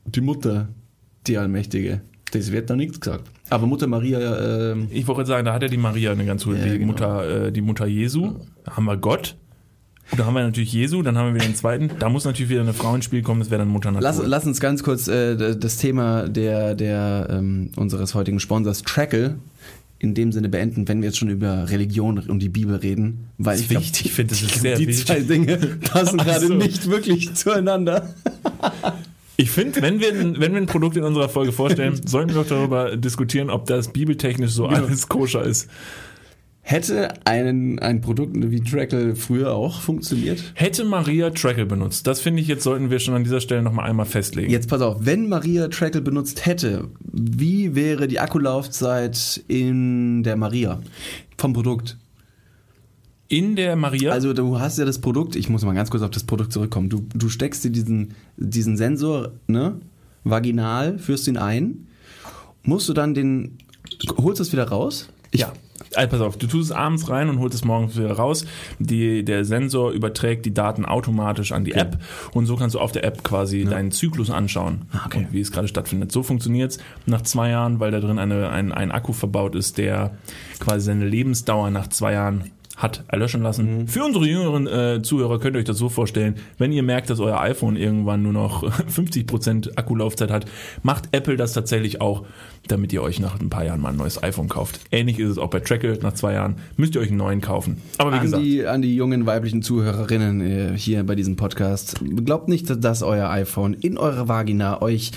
die 0.04 0.20
Mutter, 0.20 0.68
die 1.26 1.38
Allmächtige. 1.38 2.00
Das 2.32 2.52
wird 2.52 2.70
da 2.70 2.76
nichts 2.76 3.00
gesagt. 3.00 3.28
Aber 3.48 3.66
Mutter 3.66 3.86
Maria. 3.86 4.72
Äh, 4.72 4.76
ich 4.90 5.06
wollte 5.08 5.26
sagen, 5.26 5.44
da 5.44 5.52
hat 5.52 5.62
ja 5.62 5.68
die 5.68 5.76
Maria 5.76 6.12
eine 6.12 6.24
ganz 6.24 6.44
gute, 6.44 6.58
ja, 6.58 6.64
die 6.66 6.78
genau. 6.78 6.92
Mutter, 6.92 7.46
äh, 7.46 7.52
die 7.52 7.60
Mutter 7.60 7.86
Jesu. 7.86 8.34
Da 8.64 8.76
haben 8.76 8.84
wir 8.84 8.96
Gott. 8.96 9.36
Da 10.16 10.26
haben 10.26 10.34
wir 10.34 10.42
natürlich 10.42 10.72
Jesu, 10.72 11.02
dann 11.02 11.16
haben 11.16 11.28
wir 11.28 11.34
wieder 11.34 11.46
den 11.46 11.54
zweiten. 11.54 11.90
Da 11.98 12.08
muss 12.08 12.24
natürlich 12.24 12.50
wieder 12.50 12.62
eine 12.62 12.74
Frau 12.74 12.94
ins 12.94 13.04
Spiel 13.04 13.22
kommen, 13.22 13.40
das 13.40 13.50
wäre 13.50 13.60
dann 13.60 13.68
Mutter 13.68 13.90
Natur. 13.90 14.02
Lass, 14.02 14.20
lass 14.24 14.46
uns 14.46 14.60
ganz 14.60 14.82
kurz 14.82 15.08
äh, 15.08 15.54
das 15.56 15.76
Thema 15.76 16.28
der, 16.28 16.74
der 16.74 17.28
ähm, 17.30 17.70
unseres 17.76 18.14
heutigen 18.14 18.40
Sponsors 18.40 18.82
Trackle 18.82 19.36
in 20.00 20.14
dem 20.14 20.32
Sinne 20.32 20.48
beenden, 20.48 20.88
wenn 20.88 21.02
wir 21.02 21.08
jetzt 21.08 21.18
schon 21.18 21.28
über 21.28 21.68
Religion 21.68 22.18
und 22.18 22.40
die 22.40 22.48
Bibel 22.48 22.74
reden, 22.76 23.28
weil 23.36 23.54
das 23.54 23.62
ich 23.62 23.68
glaub, 23.68 23.82
wichtig. 23.82 24.06
Ich 24.06 24.12
finde, 24.12 24.34
das 24.34 24.42
ist 24.42 24.60
sehr 24.60 24.76
die 24.76 24.88
wichtig. 24.88 25.06
zwei 25.06 25.20
Dinge 25.20 25.56
passen 25.92 26.16
gerade 26.16 26.46
so. 26.46 26.54
nicht 26.54 26.88
wirklich 26.88 27.34
zueinander. 27.34 28.14
Ich 29.36 29.50
finde, 29.50 29.80
wenn 29.82 30.00
wir, 30.00 30.12
wenn 30.38 30.52
wir 30.52 30.60
ein 30.60 30.66
Produkt 30.66 30.96
in 30.96 31.04
unserer 31.04 31.28
Folge 31.28 31.52
vorstellen, 31.52 32.00
sollten 32.06 32.30
wir 32.30 32.42
doch 32.42 32.48
darüber 32.48 32.96
diskutieren, 32.96 33.50
ob 33.50 33.66
das 33.66 33.92
bibeltechnisch 33.92 34.52
so 34.52 34.66
genau. 34.66 34.84
alles 34.84 35.08
koscher 35.08 35.44
ist. 35.44 35.68
Hätte 36.70 37.08
ein, 37.26 37.80
ein 37.80 38.00
Produkt 38.00 38.36
wie 38.36 38.60
Trackle 38.60 39.16
früher 39.16 39.54
auch 39.54 39.80
funktioniert? 39.80 40.52
Hätte 40.54 40.84
Maria 40.84 41.30
Trackle 41.30 41.66
benutzt? 41.66 42.06
Das 42.06 42.20
finde 42.20 42.42
ich, 42.42 42.46
jetzt 42.46 42.62
sollten 42.62 42.90
wir 42.90 43.00
schon 43.00 43.14
an 43.14 43.24
dieser 43.24 43.40
Stelle 43.40 43.60
nochmal 43.60 43.90
einmal 43.90 44.06
festlegen. 44.06 44.52
Jetzt 44.52 44.68
pass 44.68 44.80
auf, 44.80 44.98
wenn 45.00 45.28
Maria 45.28 45.66
Trackle 45.66 46.00
benutzt 46.00 46.46
hätte, 46.46 46.86
wie 47.02 47.74
wäre 47.74 48.06
die 48.06 48.20
Akkulaufzeit 48.20 49.42
in 49.48 50.22
der 50.22 50.36
Maria 50.36 50.80
vom 51.38 51.54
Produkt? 51.54 51.98
In 53.26 53.56
der 53.56 53.74
Maria? 53.74 54.12
Also 54.12 54.32
du 54.32 54.60
hast 54.60 54.78
ja 54.78 54.84
das 54.84 55.00
Produkt, 55.00 55.34
ich 55.34 55.48
muss 55.48 55.64
mal 55.64 55.74
ganz 55.74 55.90
kurz 55.90 56.04
auf 56.04 56.10
das 56.10 56.22
Produkt 56.22 56.52
zurückkommen. 56.52 56.88
Du, 56.88 57.04
du 57.12 57.28
steckst 57.30 57.64
dir 57.64 57.70
diesen, 57.70 58.14
diesen 58.36 58.76
Sensor, 58.76 59.32
ne, 59.48 59.80
vaginal, 60.22 61.00
führst 61.00 61.26
ihn 61.26 61.36
ein, 61.36 61.88
musst 62.62 62.88
du 62.88 62.92
dann 62.92 63.12
den, 63.12 63.58
holst 64.18 64.38
du 64.38 64.44
es 64.44 64.52
wieder 64.52 64.68
raus? 64.68 65.08
Ich, 65.32 65.40
ja. 65.40 65.52
Also 65.94 66.08
pass 66.08 66.20
auf, 66.20 66.36
du 66.36 66.46
tust 66.46 66.70
es 66.70 66.76
abends 66.76 67.08
rein 67.08 67.28
und 67.28 67.38
holst 67.38 67.54
es 67.54 67.64
morgens 67.64 67.96
wieder 67.96 68.12
raus. 68.12 68.44
Die, 68.78 69.24
der 69.24 69.44
Sensor 69.44 69.92
überträgt 69.92 70.46
die 70.46 70.54
Daten 70.54 70.84
automatisch 70.84 71.52
an 71.52 71.64
die 71.64 71.72
okay. 71.72 71.80
App 71.80 71.98
und 72.32 72.46
so 72.46 72.56
kannst 72.56 72.74
du 72.74 72.80
auf 72.80 72.92
der 72.92 73.04
App 73.04 73.24
quasi 73.24 73.62
ja. 73.62 73.70
deinen 73.70 73.90
Zyklus 73.90 74.30
anschauen 74.30 74.82
ah, 74.92 75.02
okay. 75.06 75.18
und 75.18 75.32
wie 75.32 75.40
es 75.40 75.52
gerade 75.52 75.68
stattfindet. 75.68 76.12
So 76.12 76.22
funktioniert 76.22 76.72
es 76.72 76.78
nach 77.06 77.22
zwei 77.22 77.50
Jahren, 77.50 77.80
weil 77.80 77.90
da 77.90 78.00
drin 78.00 78.18
eine, 78.18 78.50
ein, 78.50 78.72
ein 78.72 78.90
Akku 78.90 79.12
verbaut 79.12 79.54
ist, 79.54 79.78
der 79.78 80.12
quasi 80.58 80.86
seine 80.86 81.06
Lebensdauer 81.06 81.70
nach 81.70 81.88
zwei 81.88 82.12
Jahren 82.12 82.50
hat 82.80 83.04
erlöschen 83.08 83.42
lassen. 83.42 83.86
Für 83.86 84.04
unsere 84.04 84.26
jüngeren 84.26 84.66
äh, 84.66 85.02
Zuhörer 85.02 85.38
könnt 85.38 85.54
ihr 85.54 85.60
euch 85.60 85.66
das 85.66 85.78
so 85.78 85.88
vorstellen, 85.88 86.36
wenn 86.58 86.72
ihr 86.72 86.82
merkt, 86.82 87.10
dass 87.10 87.20
euer 87.20 87.38
iPhone 87.40 87.76
irgendwann 87.76 88.22
nur 88.22 88.32
noch 88.32 88.64
50% 88.88 89.76
Akkulaufzeit 89.76 90.30
hat, 90.30 90.46
macht 90.82 91.08
Apple 91.12 91.36
das 91.36 91.52
tatsächlich 91.52 92.00
auch, 92.00 92.24
damit 92.68 92.92
ihr 92.92 93.02
euch 93.02 93.20
nach 93.20 93.38
ein 93.38 93.50
paar 93.50 93.64
Jahren 93.64 93.80
mal 93.80 93.90
ein 93.90 93.96
neues 93.96 94.22
iPhone 94.22 94.48
kauft. 94.48 94.80
Ähnlich 94.90 95.18
ist 95.18 95.30
es 95.30 95.38
auch 95.38 95.50
bei 95.50 95.60
Trackle, 95.60 95.98
nach 96.02 96.14
zwei 96.14 96.32
Jahren 96.32 96.56
müsst 96.76 96.94
ihr 96.94 97.02
euch 97.02 97.08
einen 97.08 97.18
neuen 97.18 97.40
kaufen. 97.40 97.82
Aber 97.98 98.12
wie 98.12 98.16
An 98.16 98.22
gesagt, 98.22 98.42
die, 98.42 98.66
an 98.66 98.82
die 98.82 98.96
jungen 98.96 99.26
weiblichen 99.26 99.62
Zuhörerinnen 99.62 100.40
äh, 100.40 100.76
hier 100.76 101.04
bei 101.04 101.14
diesem 101.14 101.36
Podcast. 101.36 102.00
Glaubt 102.24 102.48
nicht, 102.48 102.82
dass 102.82 103.02
euer 103.02 103.28
iPhone 103.28 103.74
in 103.74 103.98
eure 103.98 104.28
Vagina 104.28 104.80
euch 104.80 105.12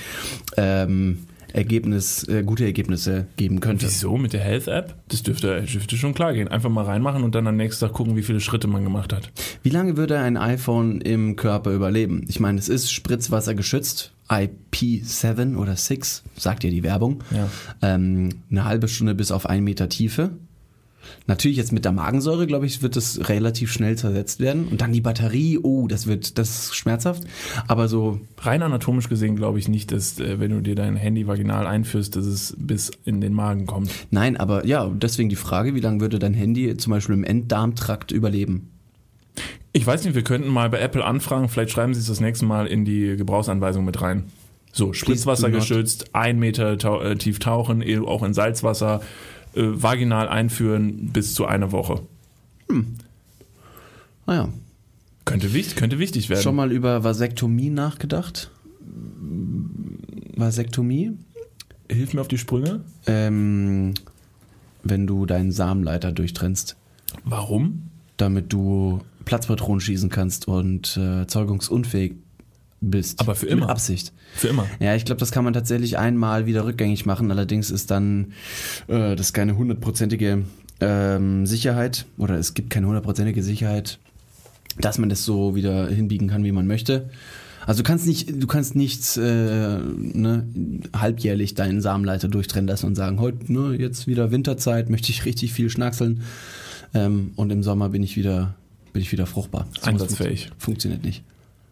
ähm, 0.58 1.20
Ergebnis, 1.54 2.28
äh, 2.28 2.44
gute 2.44 2.66
Ergebnisse 2.66 3.28
geben 3.38 3.60
könnte. 3.60 3.86
wieso 3.86 4.18
mit 4.18 4.34
der 4.34 4.42
Health 4.42 4.68
App? 4.68 4.96
Das 5.08 5.24
dürfte, 5.24 5.62
dürfte 5.62 5.96
schon 5.98 6.14
klar 6.14 6.34
gehen. 6.34 6.48
Einfach 6.48 6.70
mal 6.70 6.84
reinmachen 6.84 7.24
und 7.24 7.36
dann 7.36 7.48
am 7.48 7.56
nächsten 7.56 7.86
Tag 7.86 7.94
gucken, 7.94 8.16
wie 8.16 8.24
viele 8.24 8.40
Schritte 8.40 8.68
man 8.68 8.84
gemacht 8.84 9.14
hat. 9.14 9.32
Wie 9.62 9.70
lange 9.70 9.96
würde 9.96 10.20
ein 10.20 10.36
iPhone 10.36 11.00
im 11.00 11.36
Körper 11.36 11.72
überleben? 11.72 12.26
Ich 12.28 12.40
meine, 12.40 12.60
es 12.60 12.70
ist 12.70 12.92
Spritzwasser 12.92 13.56
geschützt. 13.56 14.12
IP7 14.30 15.58
oder 15.58 15.76
6, 15.76 16.24
sagt 16.38 16.64
ja 16.64 16.70
die 16.70 16.82
Werbung. 16.82 17.24
Ja. 17.32 17.50
Ähm, 17.82 18.30
eine 18.50 18.66
halbe 18.66 18.88
Stunde 18.88 19.16
bis 19.16 19.32
auf 19.32 19.46
einen 19.46 19.64
Meter 19.64 19.90
Tiefe. 19.90 20.32
Natürlich 21.28 21.58
jetzt 21.58 21.72
mit 21.72 21.86
der 21.86 21.92
Magensäure, 21.92 22.48
glaube 22.48 22.66
ich, 22.66 22.82
wird 22.82 22.96
das 22.96 23.30
relativ 23.30 23.72
schnell 23.72 23.98
zersetzt 23.98 24.40
werden. 24.40 24.68
Und 24.68 24.82
dann 24.82 24.92
die 24.92 25.02
Batterie, 25.02 25.60
oh, 25.62 25.88
das 25.88 26.08
wird, 26.08 26.38
das 26.38 26.50
ist 26.50 26.76
schmerzhaft. 26.76 27.24
Aber 27.68 27.88
so, 27.88 28.20
Rein 28.40 28.62
anatomisch 28.62 29.10
gesehen 29.10 29.36
glaube 29.36 29.60
ich 29.60 29.68
nicht, 29.68 29.92
dass 29.92 30.20
äh, 30.20 30.40
wenn 30.40 30.52
du 30.52 30.62
dir 30.62 30.76
dein 30.76 30.96
Handy 30.96 31.28
vaginal 31.28 31.66
einführst, 31.66 32.16
dass 32.16 32.26
es 32.26 32.56
bis 32.58 32.92
in 33.06 33.22
den 33.22 33.34
Magen 33.34 33.66
kommt. 33.66 33.92
nein, 34.12 34.38
aber 34.38 34.66
ja, 34.66 34.90
deswegen 34.90 35.30
die 35.30 35.36
Frage, 35.36 35.76
wie 35.76 35.80
lange 35.80 36.02
würde 36.02 36.20
dein 36.20 36.34
Handy 36.34 36.76
zum 36.78 36.92
Beispiel 36.92 37.16
im 37.16 37.24
Enddarmtrakt 37.24 38.12
überleben? 38.12 38.70
Ich 39.72 39.88
weiß 39.88 40.04
nicht, 40.04 40.14
wir 40.14 40.24
könnten 40.24 40.50
mal 40.50 40.70
bei 40.70 40.80
Apple 40.80 41.04
anfragen, 41.04 41.50
vielleicht 41.50 41.72
schreiben 41.72 41.94
sie 41.94 42.02
es 42.02 42.08
das 42.08 42.20
nächste 42.20 42.46
Mal 42.46 42.68
in 42.68 42.86
die 42.86 43.16
Gebrauchsanweisung 43.16 43.86
mit 43.86 44.02
rein. 44.02 44.26
So, 44.72 44.92
Spritzwasser 44.92 45.52
geschützt, 45.52 46.14
ein 46.14 46.40
Meter 46.40 46.74
äh, 47.04 47.16
tief 47.16 47.40
tauchen, 47.40 47.84
auch 48.06 48.24
in 48.24 48.34
Salzwasser, 48.34 49.02
äh, 49.56 49.62
vaginal 49.64 50.28
einführen 50.28 51.10
bis 51.12 51.34
zu 51.34 51.46
einer 51.46 51.72
Woche. 51.72 52.02
Naja, 54.26 54.50
Könnte, 55.26 55.54
wichtig, 55.54 55.76
könnte 55.78 56.00
wichtig 56.00 56.30
werden. 56.30 56.42
schon 56.42 56.56
mal 56.56 56.72
über 56.72 57.04
Vasektomie 57.04 57.70
nachgedacht? 57.70 58.52
Vasektomie? 60.36 61.12
Hilf 61.90 62.14
mir 62.14 62.22
auf 62.22 62.28
die 62.28 62.38
Sprünge. 62.38 62.82
Ähm, 63.08 63.94
wenn 64.84 65.08
du 65.08 65.26
deinen 65.26 65.52
Samenleiter 65.52 66.12
durchtrennst, 66.12 66.76
Warum? 67.24 67.84
damit 68.18 68.52
du 68.52 69.02
Platzpatronen 69.26 69.80
schießen 69.80 70.10
kannst 70.10 70.48
und 70.48 70.98
äh, 70.98 71.26
zeugungsunfähig 71.28 72.16
bist. 72.90 73.20
Aber 73.20 73.36
für 73.36 73.48
immer. 73.48 73.62
Mit 73.62 73.70
Absicht. 73.70 74.12
Für 74.36 74.48
immer. 74.50 74.68
Ja, 74.80 74.96
ich 74.96 75.06
glaube, 75.06 75.20
das 75.20 75.32
kann 75.32 75.44
man 75.44 75.54
tatsächlich 75.54 75.98
einmal 75.98 76.46
wieder 76.46 76.66
rückgängig 76.66 77.06
machen. 77.06 77.32
Allerdings 77.32 77.72
ist 77.72 77.92
dann 77.92 78.34
äh, 78.88 79.16
das 79.16 79.34
keine 79.34 79.58
hundertprozentige 79.58 80.44
ähm, 80.82 81.46
Sicherheit 81.46 82.06
oder 82.18 82.36
es 82.36 82.54
gibt 82.54 82.70
keine 82.70 82.88
hundertprozentige 82.88 83.42
Sicherheit, 83.44 84.00
dass 84.80 84.98
man 84.98 85.10
das 85.10 85.24
so 85.24 85.56
wieder 85.56 85.88
hinbiegen 85.88 86.28
kann, 86.28 86.44
wie 86.44 86.52
man 86.52 86.68
möchte. 86.68 87.10
Also 87.66 87.82
du 87.82 87.88
kannst 87.88 88.06
nicht, 88.08 88.30
du 88.44 88.46
kannst 88.48 88.76
nicht 88.76 89.16
äh, 89.16 89.22
ne, 89.80 90.46
halbjährlich 90.94 91.54
deinen 91.56 91.80
Samenleiter 91.80 92.28
durchtrennen 92.28 92.68
lassen 92.68 92.88
und 92.88 92.96
sagen, 92.96 93.20
heute 93.22 93.54
ne, 93.54 93.76
jetzt 93.80 94.06
wieder 94.08 94.32
Winterzeit, 94.32 94.90
möchte 94.90 95.12
ich 95.12 95.24
richtig 95.24 95.54
viel 95.54 95.70
schnackseln 95.70 96.24
ähm, 96.94 97.32
und 97.38 97.52
im 97.52 97.64
Sommer 97.64 97.88
bin 97.90 98.04
ich 98.04 98.18
wieder 98.18 98.56
bin 98.92 99.02
ich 99.02 99.12
wieder 99.12 99.26
fruchtbar. 99.26 99.68
So 99.80 99.88
Einsatzfähig. 99.90 100.48
funktio- 100.48 100.52
Funktioniert 100.58 101.04
nicht. 101.06 101.24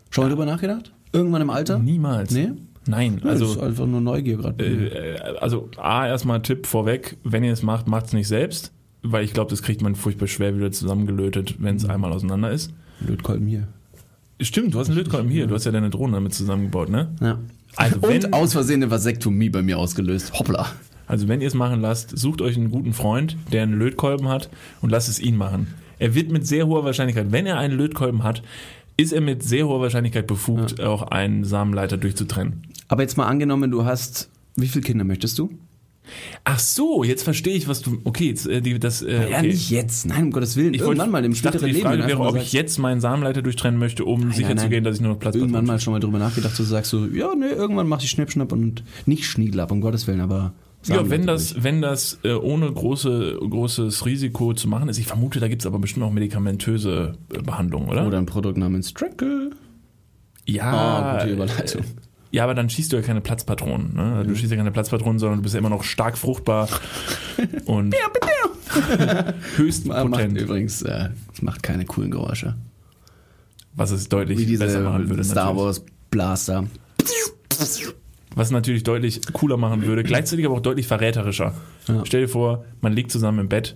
Schon 0.10 0.24
mal 0.24 0.30
drüber 0.30 0.46
nachgedacht? 0.46 0.91
Irgendwann 1.13 1.41
im 1.41 1.50
Alter? 1.50 1.80
Niemals. 1.80 2.32
Nee? 2.32 2.50
Nein, 2.88 3.22
Also, 3.24 3.46
das 3.46 3.56
ist 3.58 3.62
einfach 3.62 3.86
nur 3.86 4.01
Neugier 4.01 4.38
gerade. 4.38 4.63
äh, 4.63 5.20
also 5.39 5.70
A, 5.77 6.08
erstmal 6.08 6.41
Tipp 6.41 6.65
vorweg, 6.65 7.18
wenn 7.24 7.44
ihr 7.44 7.53
es 7.53 7.62
macht, 7.62 7.88
macht 7.88 8.08
es 8.08 8.13
nicht 8.13 8.27
selbst, 8.27 8.72
weil 9.03 9.24
ich 9.24 9.34
glaube, 9.34 9.50
das 9.51 9.62
kriegt 9.62 9.82
man 9.82 9.96
furchtbar 9.96 10.27
schwer 10.27 10.56
wieder 10.56 10.72
zusammengelötet, 10.72 11.56
wenn 11.60 11.75
es 11.75 11.86
einmal 11.88 12.12
auseinander 12.12 12.51
ist. 12.51 12.74
Lötkolben 13.06 13.48
hier. 13.48 13.68
Stimmt, 14.41 14.74
du 14.74 14.80
hast 14.80 14.88
einen 14.88 14.98
Lötkolben 14.98 15.30
hier, 15.30 15.46
du 15.46 15.53
hast 15.53 15.65
ja 15.65 15.72
deine 15.72 15.91
Drohne 15.91 16.13
damit 16.13 16.34
zusammengebaut, 16.34 16.89
ne? 16.89 17.10
Ja. 17.22 17.38
Also 17.75 18.01
wenn, 18.01 18.25
Und 18.25 18.34
aus 18.34 18.53
Versehen 18.53 18.82
eine 18.82 18.89
Vasektomie 18.91 19.50
bei 19.50 19.62
mir 19.62 19.77
ausgelöst. 19.77 20.34
Hoppla. 20.38 20.65
also 21.08 21.27
wenn 21.27 21.39
ihr 21.41 21.48
es 21.48 21.53
machen 21.53 21.82
lasst, 21.82 22.18
sucht 22.18 22.41
euch 22.41 22.58
einen 22.58 22.72
guten 22.72 22.94
Freund, 22.94 23.38
der 23.51 23.62
einen 23.63 23.77
Lötkolben 23.77 24.27
hat 24.27 24.50
und 24.82 24.89
lasst 24.89 25.08
es 25.08 25.20
ihn 25.20 25.38
machen. 25.38 25.68
Er 26.00 26.15
wird 26.15 26.32
mit 26.32 26.48
sehr 26.48 26.65
hoher 26.65 26.84
Wahrscheinlichkeit, 26.84 27.31
wenn 27.31 27.46
er 27.46 27.59
einen 27.59 27.77
Lötkolben 27.77 28.24
hat, 28.24 28.42
ist 29.01 29.11
er 29.11 29.22
mit 29.22 29.44
sehr 29.44 29.68
hoher 29.68 29.81
Wahrscheinlichkeit 29.81 30.27
befugt, 30.27 30.79
auch 30.81 31.03
einen 31.03 31.44
Samenleiter 31.44 31.98
durchzutrennen. 31.98 32.64
Aber 32.87 33.01
jetzt 33.03 33.18
mal 33.18 33.27
angenommen, 33.27 33.72
du 33.72 33.85
hast. 33.85 34.29
Wie 34.55 34.68
viele 34.68 34.83
Kinder 34.83 35.03
möchtest 35.05 35.40
du? 35.40 35.50
Ach 36.44 36.59
so, 36.59 37.03
jetzt 37.03 37.24
verstehe 37.24 37.53
ich, 37.53 37.68
was 37.68 37.81
du. 37.81 38.00
Okay, 38.03 38.27
jetzt, 38.29 38.48
äh, 38.48 38.61
die, 38.61 38.77
das. 38.79 39.01
Äh, 39.01 39.29
Ja, 39.29 39.37
okay. 39.37 39.48
nicht 39.48 39.70
jetzt. 39.70 40.05
Nein, 40.07 40.25
um 40.25 40.31
Gottes 40.31 40.57
Willen. 40.57 40.74
Ich 40.74 40.81
irgendwann 40.81 40.98
wollte, 40.98 41.11
mal 41.11 41.25
im 41.25 41.35
späteren 41.35 41.68
die 41.68 41.75
Frage 41.75 41.98
Leben. 41.98 42.09
wäre, 42.09 42.20
ob 42.20 42.33
mal 42.35 42.42
ich 42.42 42.51
jetzt 42.51 42.79
meinen 42.79 43.00
Samenleiter 43.00 43.42
durchtrennen 43.42 43.79
möchte, 43.79 44.03
um 44.03 44.31
sicherzugehen, 44.31 44.83
dass 44.83 44.96
ich 44.96 45.01
nur 45.01 45.14
noch 45.14 45.20
Platz 45.20 45.35
Irgendwann 45.35 45.66
mal 45.66 45.79
schon 45.79 45.94
mal 45.94 46.00
drüber 46.00 46.20
nachgedacht, 46.20 46.57
du 46.57 46.64
sagst 46.64 46.92
so, 46.92 47.05
ja, 47.05 47.33
nee, 47.35 47.46
irgendwann 47.46 47.87
mach 47.87 48.01
ich 48.03 48.09
Schnippschnapp 48.09 48.51
und 48.51 48.83
nicht 49.05 49.25
Schniedelab, 49.25 49.72
um 49.72 49.79
Gottes 49.81 50.07
Willen, 50.07 50.22
aber. 50.22 50.53
Ja, 50.87 51.09
wenn 51.09 51.27
das, 51.27 51.63
wenn 51.63 51.81
das 51.81 52.17
äh, 52.24 52.33
ohne 52.33 52.72
große, 52.72 53.37
großes 53.39 54.05
Risiko 54.05 54.53
zu 54.53 54.67
machen 54.67 54.89
ist, 54.89 54.98
ich 54.98 55.05
vermute, 55.07 55.39
da 55.39 55.48
gibt 55.48 55.61
es 55.61 55.65
aber 55.67 55.77
bestimmt 55.79 56.05
auch 56.05 56.11
medikamentöse 56.11 57.13
äh, 57.33 57.37
Behandlungen, 57.41 57.87
oder? 57.89 58.07
Oder 58.07 58.17
ein 58.17 58.25
Produkt 58.25 58.57
namens 58.57 58.94
Trackle. 58.94 59.51
ja, 60.48 60.72
Ah, 60.72 61.20
gute 61.20 61.33
Überleitung. 61.33 61.83
ja, 62.31 62.44
aber 62.44 62.55
dann 62.55 62.70
schießt 62.70 62.91
du 62.91 62.96
ja 62.98 63.03
keine 63.03 63.22
Platzpatronen. 63.22 63.94
Ne? 63.96 64.24
Du 64.27 64.35
schießt 64.35 64.50
ja 64.51 64.57
keine 64.57 64.72
Platzpatronen, 64.72 65.20
sondern 65.20 65.37
du 65.39 65.44
bist 65.44 65.53
ja 65.53 65.59
immer 65.59 65.70
noch 65.70 65.83
stark 65.83 66.17
fruchtbar 66.17 66.67
und 67.65 67.94
höchst 69.57 69.89
Ah, 69.91 70.03
Macht 70.05 70.11
potent, 70.13 70.37
übrigens, 70.41 70.81
äh, 70.81 71.09
es 71.33 71.41
macht 71.44 71.61
keine 71.61 71.85
coolen 71.85 72.09
Geräusche. 72.09 72.55
was 73.75 73.91
es 73.91 74.09
deutlich 74.09 74.39
Wie 74.39 74.46
diese 74.48 74.65
besser 74.65 74.81
machen 74.81 75.09
würde. 75.09 75.24
Star 75.24 75.53
natürlich. 75.53 75.63
Wars 75.63 75.85
Blaster. 76.09 76.65
Was 78.35 78.51
natürlich 78.51 78.83
deutlich 78.83 79.22
cooler 79.33 79.57
machen 79.57 79.85
würde, 79.85 80.03
gleichzeitig 80.03 80.46
aber 80.46 80.55
auch 80.55 80.61
deutlich 80.61 80.87
verräterischer. 80.87 81.53
Ja. 81.87 82.03
Stell 82.05 82.22
dir 82.22 82.29
vor, 82.29 82.65
man 82.79 82.94
liegt 82.94 83.11
zusammen 83.11 83.39
im 83.39 83.50
Bett 83.50 83.75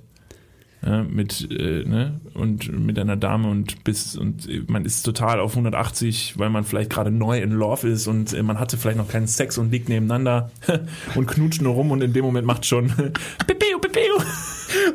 ja, 0.85 1.03
mit 1.03 1.49
äh, 1.51 1.83
ne, 1.83 2.19
und 2.35 2.71
mit 2.79 2.99
einer 2.99 3.15
Dame 3.15 3.49
und 3.49 3.83
bis 3.83 4.15
und 4.15 4.47
man 4.69 4.85
ist 4.85 5.01
total 5.03 5.39
auf 5.39 5.51
180, 5.51 6.37
weil 6.37 6.49
man 6.49 6.63
vielleicht 6.63 6.91
gerade 6.91 7.09
neu 7.09 7.41
in 7.41 7.51
Love 7.51 7.87
ist 7.87 8.07
und 8.07 8.33
äh, 8.33 8.43
man 8.43 8.59
hatte 8.59 8.77
vielleicht 8.77 8.97
noch 8.97 9.07
keinen 9.07 9.27
Sex 9.27 9.57
und 9.57 9.71
liegt 9.71 9.89
nebeneinander 9.89 10.51
und 11.15 11.27
knutscht 11.27 11.61
nur 11.61 11.73
rum 11.73 11.91
und 11.91 12.01
in 12.01 12.13
dem 12.13 12.23
Moment 12.23 12.45
macht 12.45 12.65
schon 12.65 12.87
Pipeu, 13.47 13.79
Pipeu. 13.81 13.99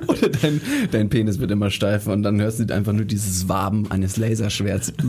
Oder 0.07 0.29
dein, 0.29 0.61
dein 0.91 1.09
Penis 1.09 1.39
wird 1.39 1.51
immer 1.51 1.71
steifer 1.71 2.13
und 2.13 2.23
dann 2.23 2.41
hörst 2.41 2.61
du 2.61 2.75
einfach 2.75 2.93
nur 2.93 3.05
dieses 3.05 3.49
Waben 3.49 3.91
eines 3.91 4.17
Laserschwerts. 4.17 4.93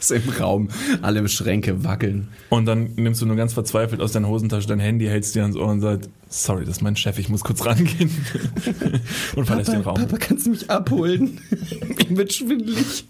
so 0.00 0.14
im 0.16 0.28
Raum, 0.28 0.68
alle 1.02 1.26
Schränke 1.28 1.84
wackeln. 1.84 2.28
Und 2.48 2.66
dann 2.66 2.94
nimmst 2.96 3.22
du 3.22 3.26
nur 3.26 3.36
ganz 3.36 3.52
verzweifelt 3.52 4.00
aus 4.00 4.12
deiner 4.12 4.28
Hosentasche 4.28 4.68
dein 4.68 4.80
Handy, 4.80 5.06
hältst 5.06 5.34
dir 5.34 5.42
ans 5.42 5.56
Ohr 5.56 5.68
und 5.68 5.80
sagst, 5.80 6.10
sorry, 6.28 6.64
das 6.64 6.76
ist 6.76 6.82
mein 6.82 6.96
Chef, 6.96 7.18
ich 7.18 7.28
muss 7.28 7.42
kurz 7.42 7.64
rangehen. 7.64 8.10
und 9.36 9.46
verlässt 9.46 9.72
den 9.72 9.82
Raum. 9.82 9.96
Papa, 9.96 10.16
kannst 10.18 10.46
du 10.46 10.50
mich 10.50 10.70
abholen? 10.70 11.40
Mir 12.08 12.16
wird 12.16 12.32
schwindelig. 12.32 13.04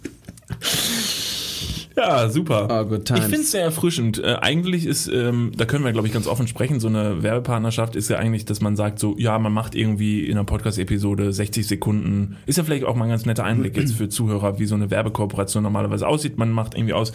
Ja, 1.96 2.28
super. 2.28 2.68
Oh, 2.70 2.85
good 2.87 3.06
times. 3.06 3.20
ich 3.20 3.26
finde 3.26 3.40
es 3.42 3.50
sehr 3.52 3.62
erfrischend. 3.62 4.22
Äh, 4.22 4.37
eigentlich 4.40 4.85
ist, 4.85 5.09
ähm, 5.09 5.52
da 5.56 5.64
können 5.64 5.85
wir, 5.85 5.92
glaube 5.92 6.06
ich, 6.06 6.12
ganz 6.12 6.26
offen 6.26 6.46
sprechen, 6.46 6.78
so 6.78 6.88
eine 6.88 7.22
Werbepartnerschaft 7.22 7.96
ist 7.96 8.11
ja 8.11 8.18
eigentlich, 8.18 8.44
dass 8.44 8.61
man 8.61 8.76
sagt, 8.76 8.98
so, 8.98 9.16
ja, 9.18 9.38
man 9.38 9.52
macht 9.52 9.74
irgendwie 9.74 10.26
in 10.26 10.32
einer 10.32 10.44
Podcast-Episode 10.44 11.32
60 11.32 11.66
Sekunden, 11.66 12.37
ist 12.44 12.59
ja 12.59 12.64
vielleicht 12.64 12.85
auch 12.85 12.94
mal 12.94 13.04
ein 13.04 13.11
ganz 13.11 13.24
netter 13.24 13.44
Einblick 13.44 13.76
jetzt 13.76 13.94
für 13.94 14.09
Zuhörer, 14.11 14.59
wie 14.59 14.66
so 14.66 14.74
eine 14.74 14.90
Werbekooperation 14.90 15.62
normalerweise 15.62 16.06
aussieht. 16.06 16.37
Man 16.37 16.50
macht 16.50 16.74
irgendwie 16.74 16.92
aus, 16.92 17.12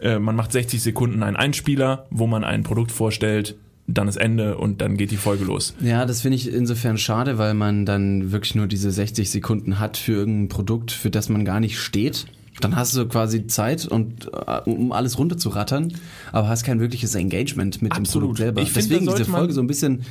äh, 0.00 0.18
man 0.18 0.36
macht 0.36 0.52
60 0.52 0.82
Sekunden 0.82 1.22
einen 1.22 1.36
Einspieler, 1.36 2.06
wo 2.10 2.26
man 2.26 2.44
ein 2.44 2.64
Produkt 2.64 2.92
vorstellt, 2.92 3.56
dann 3.86 4.08
ist 4.08 4.16
Ende 4.16 4.58
und 4.58 4.80
dann 4.80 4.96
geht 4.96 5.10
die 5.10 5.16
Folge 5.16 5.44
los. 5.44 5.74
Ja, 5.80 6.04
das 6.06 6.22
finde 6.22 6.36
ich 6.36 6.52
insofern 6.52 6.98
schade, 6.98 7.38
weil 7.38 7.54
man 7.54 7.86
dann 7.86 8.32
wirklich 8.32 8.54
nur 8.56 8.66
diese 8.66 8.90
60 8.90 9.30
Sekunden 9.30 9.78
hat 9.78 9.96
für 9.96 10.12
irgendein 10.12 10.48
Produkt, 10.48 10.90
für 10.90 11.08
das 11.08 11.28
man 11.28 11.44
gar 11.44 11.60
nicht 11.60 11.78
steht. 11.78 12.26
Dann 12.60 12.76
hast 12.76 12.96
du 12.96 13.06
quasi 13.06 13.46
Zeit, 13.46 13.86
und, 13.86 14.30
äh, 14.32 14.60
um 14.64 14.92
alles 14.92 15.18
runterzurattern, 15.18 15.92
aber 16.32 16.48
hast 16.48 16.64
kein 16.64 16.80
wirkliches 16.80 17.14
Engagement 17.14 17.82
mit 17.82 17.92
dem 17.92 17.98
Absolut. 17.98 18.28
Produkt 18.28 18.38
selber. 18.38 18.62
Ich 18.62 18.72
Deswegen 18.72 19.06
diese 19.06 19.24
Folge 19.24 19.52
so 19.52 19.60
ein 19.60 19.66
bisschen 19.66 20.02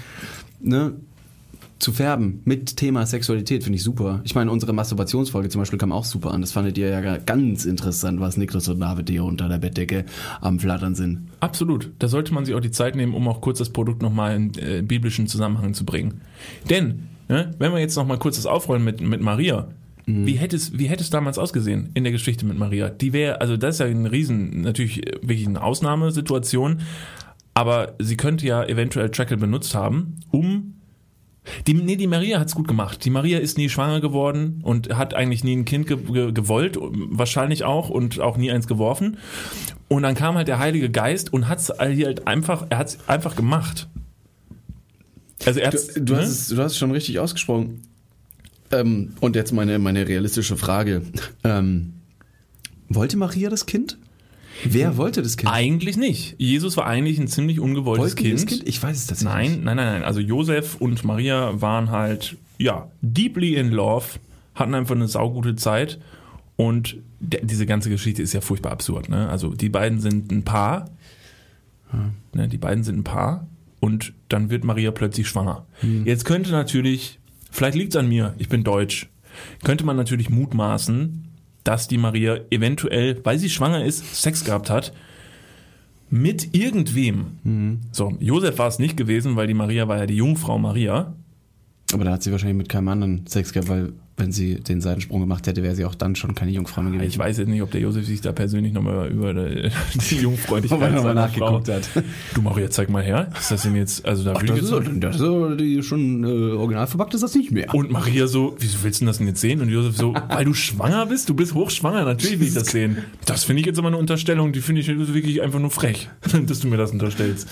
ne, 0.60 0.94
zu 1.80 1.92
färben 1.92 2.42
mit 2.46 2.78
Thema 2.78 3.06
Sexualität 3.06 3.64
finde 3.64 3.78
ich 3.78 3.84
super. 3.84 4.22
Ich 4.24 4.34
meine, 4.34 4.50
unsere 4.50 4.74
Masturbationsfolge 4.74 5.50
zum 5.50 5.62
Beispiel 5.62 5.78
kam 5.78 5.92
auch 5.92 6.06
super 6.06 6.32
an. 6.32 6.42
Das 6.42 6.52
fandet 6.52 6.78
ihr 6.78 6.90
ja 6.90 7.18
ganz 7.18 7.66
interessant, 7.66 8.20
was 8.20 8.38
Niklas 8.38 8.68
und 8.70 8.80
David 8.80 9.10
hier 9.10 9.24
unter 9.24 9.50
der 9.50 9.58
Bettdecke 9.58 10.06
am 10.42 10.60
Flattern 10.60 10.96
sind. 10.96 11.28
Absolut. 11.42 11.92
Da 12.00 12.08
sollte 12.08 12.34
man 12.34 12.46
sich 12.46 12.56
auch 12.56 12.62
die 12.62 12.72
Zeit 12.72 12.96
nehmen, 12.96 13.14
um 13.14 13.28
auch 13.28 13.42
kurz 13.42 13.60
das 13.60 13.70
Produkt 13.70 14.02
nochmal 14.02 14.36
in 14.36 14.58
äh, 14.58 14.82
biblischen 14.82 15.28
Zusammenhang 15.28 15.74
zu 15.74 15.86
bringen. 15.86 16.22
Denn 16.70 17.08
ne? 17.28 17.52
wenn 17.60 17.74
wir 17.74 17.80
jetzt 17.80 17.96
noch 17.98 18.08
mal 18.08 18.18
kurz 18.18 18.38
das 18.38 18.46
aufrollen 18.46 18.84
mit, 18.84 19.02
mit 19.02 19.22
Maria, 19.22 19.68
wie 20.08 20.34
hätte, 20.34 20.56
es, 20.56 20.78
wie 20.78 20.88
hätte 20.88 21.04
es 21.04 21.10
damals 21.10 21.38
ausgesehen 21.38 21.90
in 21.94 22.04
der 22.04 22.12
Geschichte 22.12 22.46
mit 22.46 22.58
Maria? 22.58 22.90
Die 22.90 23.12
wäre, 23.12 23.42
also 23.42 23.58
das 23.58 23.76
ist 23.76 23.80
ja 23.80 23.88
ein 23.88 24.06
Riesen, 24.06 24.62
natürlich 24.62 24.98
wirklich 25.22 25.48
eine 25.48 25.64
Ausnahmesituation, 25.64 26.82
aber 27.54 27.96
sie 28.00 28.18
könnte 28.18 28.46
ja 28.46 28.64
eventuell 28.64 29.10
Trackle 29.10 29.38
benutzt 29.38 29.74
haben, 29.74 30.18
um 30.32 30.74
die, 31.68 31.74
nee, 31.74 31.96
die 31.96 32.08
Maria 32.08 32.40
hat's 32.40 32.56
gut 32.56 32.68
gemacht. 32.68 33.06
Die 33.06 33.10
Maria 33.10 33.40
ist 33.40 33.58
nie 33.58 33.70
schwanger 33.70 34.02
geworden 34.02 34.62
und 34.64 34.96
hat 34.96 35.14
eigentlich 35.14 35.44
nie 35.44 35.56
ein 35.56 35.66
Kind 35.66 35.88
ge 35.88 35.98
ge 35.98 36.32
gewollt, 36.32 36.78
wahrscheinlich 36.82 37.64
auch 37.64 37.90
und 37.90 38.20
auch 38.20 38.38
nie 38.38 38.52
eins 38.52 38.68
geworfen. 38.68 39.18
Und 39.88 40.04
dann 40.04 40.16
kam 40.16 40.36
halt 40.36 40.48
der 40.48 40.60
Heilige 40.60 40.90
Geist 40.90 41.32
und 41.32 41.48
hat's 41.48 41.70
halt 41.70 42.28
einfach, 42.28 42.66
er 42.70 42.80
hat's 42.80 42.98
einfach 43.08 43.36
gemacht. 43.36 43.88
Also 45.46 45.60
er 45.60 45.70
Du, 45.70 45.78
hat's, 45.78 45.94
du, 45.94 46.14
ne? 46.14 46.22
hast 46.22 46.52
du 46.52 46.58
hast 46.58 46.72
es 46.72 46.78
schon 46.78 46.92
richtig 46.92 47.20
ausgesprochen. 47.20 47.82
Ähm, 48.72 49.14
und 49.20 49.36
jetzt 49.36 49.52
meine, 49.52 49.80
meine 49.80 50.08
realistische 50.08 50.58
Frage. 50.58 51.04
Ähm, 51.44 51.94
wollte 52.90 53.18
Maria 53.18 53.50
das 53.50 53.66
Kind? 53.66 53.98
Wer 54.64 54.98
wollte 54.98 55.22
das 55.22 55.38
Kind? 55.38 55.52
Eigentlich 55.52 55.98
nicht. 55.98 56.36
Jesus 56.38 56.78
war 56.78 56.86
eigentlich 56.86 57.20
ein 57.20 57.28
ziemlich 57.28 57.60
ungewolltes 57.60 58.16
kind. 58.16 58.48
Kind? 58.48 58.68
Ich 58.68 58.82
weiß 58.82 58.96
es 58.98 59.08
tatsächlich 59.08 59.34
Nein, 59.34 59.52
nicht. 59.52 59.64
nein, 59.64 59.78
nein, 59.78 59.94
nein. 59.94 60.04
Also 60.04 60.20
Josef 60.20 60.76
und 60.76 61.04
Maria 61.04 61.62
waren 61.62 61.92
halt, 61.92 62.38
ja, 62.58 62.90
deeply 63.02 63.56
in 63.56 63.72
love, 63.72 64.06
hatten 64.54 64.74
einfach 64.74 64.96
eine 64.96 65.08
saugute 65.08 65.56
Zeit. 65.56 66.00
Und 66.56 66.98
der, 67.20 67.42
diese 67.44 67.66
ganze 67.66 67.90
Geschichte 67.90 68.22
ist 68.22 68.34
ja 68.34 68.42
furchtbar 68.42 68.72
absurd. 68.72 69.10
Ne? 69.10 69.28
Also 69.30 69.54
die 69.54 69.70
beiden 69.70 70.00
sind 70.00 70.32
ein 70.32 70.44
Paar. 70.44 70.90
Ne, 72.34 72.48
die 72.48 72.58
beiden 72.58 72.84
sind 72.84 73.00
ein 73.00 73.04
Paar. 73.04 73.48
Und 73.80 74.14
dann 74.30 74.50
wird 74.50 74.64
Maria 74.64 74.92
plötzlich 74.92 75.28
schwanger. 75.28 75.66
Jetzt 76.06 76.26
könnte 76.26 76.52
natürlich, 76.52 77.20
vielleicht 77.56 77.78
liegt 77.78 77.96
es 77.96 78.00
an 78.00 78.08
mir, 78.08 78.34
ich 78.38 78.50
bin 78.50 78.64
deutsch, 78.64 79.10
könnte 79.64 79.86
man 79.86 79.96
natürlich 79.96 80.30
mutmaßen, 80.30 81.24
dass 81.64 81.88
die 81.88 81.98
Maria 81.98 82.40
eventuell, 82.52 83.20
weil 83.24 83.40
sie 83.40 83.50
schwanger 83.50 83.84
ist, 83.84 84.22
Sex 84.22 84.44
gehabt 84.44 84.70
hat 84.70 84.94
mit 86.10 86.56
irgendwem. 86.56 87.80
So, 87.92 88.14
Josef 88.20 88.60
war 88.60 88.68
es 88.68 88.78
nicht 88.80 88.96
gewesen, 88.96 89.36
weil 89.36 89.48
die 89.48 89.56
Maria 89.56 89.88
war 89.88 89.98
ja 89.98 90.06
die 90.06 90.18
Jungfrau 90.18 90.60
Maria. 90.60 91.16
Aber 91.92 92.04
da 92.04 92.12
hat 92.12 92.24
sie 92.24 92.32
wahrscheinlich 92.32 92.58
mit 92.58 92.70
keinem 92.70 92.90
anderen 92.90 93.28
Sex 93.28 93.52
gehabt, 93.52 93.70
weil 93.70 93.94
wenn 94.18 94.32
sie 94.32 94.56
den 94.56 94.80
Seitensprung 94.80 95.20
gemacht 95.20 95.46
hätte, 95.46 95.62
wäre 95.62 95.76
sie 95.76 95.84
auch 95.84 95.94
dann 95.96 96.16
schon 96.16 96.36
keine 96.36 96.52
Jungfrau 96.52 96.82
mehr 96.82 96.94
gewesen. 96.94 97.10
Ich 97.10 97.18
weiß 97.20 97.38
jetzt 97.38 97.50
nicht, 97.50 97.62
ob 97.62 97.72
der 97.72 97.82
Josef 97.82 98.06
sich 98.06 98.22
da 98.22 98.32
persönlich 98.32 98.72
nochmal 98.72 99.10
über 99.10 99.34
die 99.34 99.70
Jungfräulichkeit 100.22 100.80
seiner 101.02 101.14
nachgeguckt 101.14 101.68
Frau- 101.68 101.74
hat. 101.74 101.90
Du 102.34 102.42
Maria, 102.42 102.70
zeig 102.70 102.90
mal 102.90 103.04
her. 103.04 103.30
Ist 103.38 103.52
das 103.52 103.64
denn 103.64 103.76
jetzt, 103.76 104.06
also 104.06 104.24
da 104.24 104.34
Ach, 104.38 104.42
das, 104.44 104.58
ist, 104.60 104.72
das 104.72 105.16
ist 105.20 105.60
die 105.60 105.84
schon 105.84 106.24
äh, 106.24 106.28
original 106.54 106.88
verpackt, 106.88 107.14
ist 107.14 107.24
das 107.24 107.36
nicht 107.36 107.52
mehr. 107.52 107.74
und 107.76 107.92
Maria 107.92 108.28
so, 108.28 108.56
wieso 108.58 108.84
willst 108.84 109.02
du 109.02 109.04
denn 109.04 109.08
das 109.08 109.18
denn 109.18 109.28
jetzt 109.28 109.42
sehen? 109.42 109.60
Und 109.60 109.68
Josef 109.70 109.98
so, 109.98 110.14
weil 110.30 110.46
du 110.46 110.54
schwanger 110.54 111.06
bist? 111.08 111.28
Du 111.28 111.34
bist 111.34 111.54
hochschwanger, 111.54 112.06
natürlich 112.06 112.40
will 112.40 112.48
ich 112.48 112.54
das 112.54 112.68
sehen. 112.68 113.00
Das 113.26 113.44
finde 113.44 113.60
ich 113.60 113.66
jetzt 113.66 113.80
aber 113.80 113.90
eine 113.90 113.98
Unterstellung, 113.98 114.54
die 114.54 114.62
finde 114.62 114.80
ich 114.80 114.88
wirklich 114.88 115.42
einfach 115.42 115.60
nur 115.60 115.72
frech, 115.72 116.10
dass 116.48 116.62
du 116.62 116.70
mir 116.70 116.78
das 116.78 116.92
unterstellst. 116.92 117.50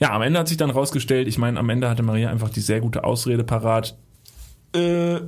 Ja, 0.00 0.10
am 0.10 0.22
Ende 0.22 0.40
hat 0.40 0.48
sich 0.48 0.56
dann 0.56 0.70
rausgestellt, 0.70 1.28
ich 1.28 1.38
meine, 1.38 1.60
am 1.60 1.68
Ende 1.70 1.88
hatte 1.88 2.02
Maria 2.02 2.30
einfach 2.30 2.50
die 2.50 2.58
sehr 2.58 2.80
gute 2.80 3.04
Ausrede 3.04 3.44
parat. 3.44 3.96
Äh, 4.74 5.20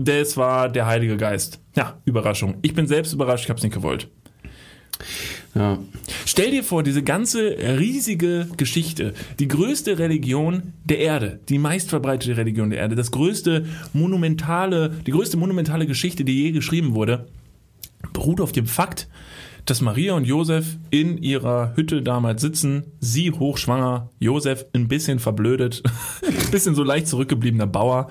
das 0.00 0.36
war 0.36 0.68
der 0.68 0.86
Heilige 0.86 1.16
Geist. 1.16 1.60
Ja, 1.74 1.98
Überraschung. 2.04 2.58
Ich 2.62 2.72
bin 2.72 2.86
selbst 2.86 3.12
überrascht, 3.12 3.44
ich 3.44 3.50
habe 3.50 3.58
es 3.58 3.64
nicht 3.64 3.74
gewollt. 3.74 4.08
Ja. 5.56 5.78
Stell 6.24 6.52
dir 6.52 6.62
vor, 6.62 6.84
diese 6.84 7.02
ganze 7.02 7.56
riesige 7.80 8.48
Geschichte, 8.56 9.12
die 9.40 9.48
größte 9.48 9.98
Religion 9.98 10.72
der 10.84 10.98
Erde, 11.00 11.40
die 11.48 11.58
meistverbreitete 11.58 12.36
Religion 12.36 12.70
der 12.70 12.78
Erde, 12.78 12.94
das 12.94 13.10
größte 13.10 13.66
monumentale, 13.92 14.90
die 15.04 15.10
größte 15.10 15.36
monumentale 15.36 15.86
Geschichte, 15.86 16.24
die 16.24 16.44
je 16.44 16.52
geschrieben 16.52 16.94
wurde, 16.94 17.26
beruht 18.12 18.40
auf 18.40 18.52
dem 18.52 18.66
Fakt, 18.66 19.08
dass 19.64 19.80
Maria 19.80 20.14
und 20.14 20.24
Josef 20.24 20.78
in 20.90 21.18
ihrer 21.18 21.74
Hütte 21.74 22.02
damals 22.02 22.40
sitzen, 22.40 22.84
sie 23.00 23.32
hochschwanger, 23.32 24.10
Josef 24.20 24.64
ein 24.72 24.86
bisschen 24.86 25.18
verblödet, 25.18 25.82
ein 26.26 26.34
bisschen 26.50 26.76
so 26.76 26.84
leicht 26.84 27.08
zurückgebliebener 27.08 27.66
Bauer, 27.66 28.08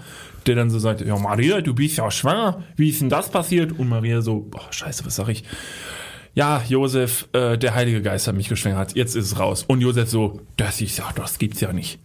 der 0.47 0.55
dann 0.55 0.69
so 0.69 0.79
sagt, 0.79 1.01
ja 1.01 1.17
Maria, 1.17 1.61
du 1.61 1.73
bist 1.73 1.97
ja 1.97 2.09
schwanger, 2.09 2.63
wie 2.75 2.89
ist 2.89 3.01
denn 3.01 3.09
das 3.09 3.29
passiert? 3.29 3.77
Und 3.77 3.89
Maria 3.89 4.21
so, 4.21 4.47
boah, 4.49 4.71
scheiße, 4.71 5.05
was 5.05 5.15
sag 5.15 5.29
ich? 5.29 5.43
ja, 6.37 6.61
Josef, 6.69 7.27
äh, 7.33 7.57
der 7.57 7.73
Heilige 7.73 8.03
Geist 8.03 8.27
hat 8.27 8.35
mich 8.35 8.47
geschwängert, 8.47 8.95
jetzt 8.95 9.15
ist 9.15 9.25
es 9.25 9.39
raus. 9.39 9.63
Und 9.67 9.81
Josef 9.81 10.07
so, 10.07 10.39
das 10.55 10.81
ist 10.81 10.95
ja, 10.99 11.09
das 11.15 11.39
gibt's 11.39 11.61
ja 11.61 11.73
nicht. 11.73 11.97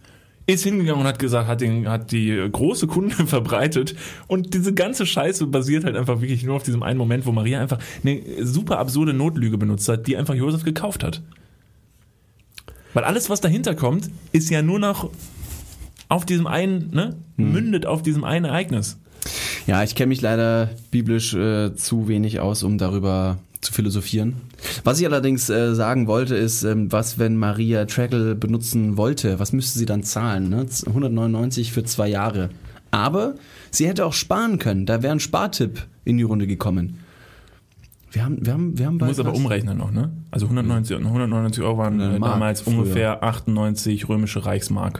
Ist 0.47 0.63
hingegangen 0.63 1.01
und 1.01 1.07
hat 1.07 1.19
gesagt, 1.19 1.47
hat, 1.47 1.61
den, 1.61 1.87
hat 1.87 2.11
die 2.11 2.49
große 2.51 2.87
Kunde 2.87 3.13
verbreitet. 3.27 3.93
Und 4.25 4.55
diese 4.55 4.73
ganze 4.73 5.05
Scheiße 5.05 5.45
basiert 5.45 5.83
halt 5.83 5.95
einfach 5.95 6.19
wirklich 6.19 6.43
nur 6.43 6.55
auf 6.55 6.63
diesem 6.63 6.81
einen 6.81 6.97
Moment, 6.97 7.27
wo 7.27 7.31
Maria 7.31 7.61
einfach 7.61 7.77
eine 8.03 8.23
super 8.43 8.79
absurde 8.79 9.13
Notlüge 9.13 9.59
benutzt 9.59 9.87
hat, 9.87 10.07
die 10.07 10.17
einfach 10.17 10.33
Josef 10.33 10.63
gekauft 10.63 11.03
hat. 11.03 11.21
Weil 12.95 13.03
alles, 13.03 13.29
was 13.29 13.39
dahinter 13.39 13.75
kommt, 13.75 14.09
ist 14.31 14.49
ja 14.49 14.63
nur 14.63 14.79
noch 14.79 15.11
auf 16.09 16.25
diesem 16.25 16.47
einen, 16.47 16.91
ne, 16.91 17.15
mündet 17.37 17.85
auf 17.85 18.01
diesem 18.01 18.23
einen 18.23 18.45
Ereignis. 18.45 18.97
Ja, 19.67 19.83
ich 19.83 19.95
kenne 19.95 20.07
mich 20.09 20.21
leider 20.21 20.69
biblisch 20.91 21.33
äh, 21.33 21.73
zu 21.75 22.07
wenig 22.07 22.39
aus, 22.39 22.63
um 22.63 22.77
darüber 22.77 23.37
zu 23.61 23.71
philosophieren. 23.71 24.35
Was 24.83 24.99
ich 24.99 25.05
allerdings 25.05 25.49
äh, 25.49 25.73
sagen 25.73 26.07
wollte, 26.07 26.35
ist, 26.35 26.63
ähm, 26.63 26.91
was, 26.91 27.17
wenn 27.17 27.37
Maria 27.37 27.85
Trackle 27.85 28.35
benutzen 28.35 28.97
wollte, 28.97 29.39
was 29.39 29.53
müsste 29.53 29.79
sie 29.79 29.85
dann 29.85 30.03
zahlen? 30.03 30.49
Ne? 30.49 30.65
199 30.85 31.71
für 31.71 31.83
zwei 31.85 32.09
Jahre. 32.09 32.49
Aber 32.91 33.35
sie 33.71 33.87
hätte 33.87 34.05
auch 34.05 34.13
sparen 34.13 34.59
können. 34.59 34.85
Da 34.85 35.01
wäre 35.01 35.13
ein 35.13 35.21
Spartipp 35.21 35.87
in 36.03 36.17
die 36.17 36.23
Runde 36.23 36.45
gekommen. 36.45 36.99
Wir 38.11 38.25
haben, 38.25 38.45
wir 38.45 38.53
haben, 38.53 38.77
wir 38.77 38.85
haben 38.85 38.99
Du 38.99 39.05
musst 39.05 39.17
bald 39.17 39.27
aber 39.27 39.33
was. 39.35 39.39
umrechnen 39.39 39.77
noch, 39.77 39.91
ne? 39.91 40.11
Also 40.29 40.45
190, 40.45 40.97
199 40.97 41.63
Euro 41.63 41.77
waren 41.79 41.99
äh, 41.99 42.19
damals 42.19 42.61
früher. 42.61 42.77
ungefähr 42.79 43.23
98 43.23 44.07
römische 44.09 44.45
Reichsmark. 44.45 44.99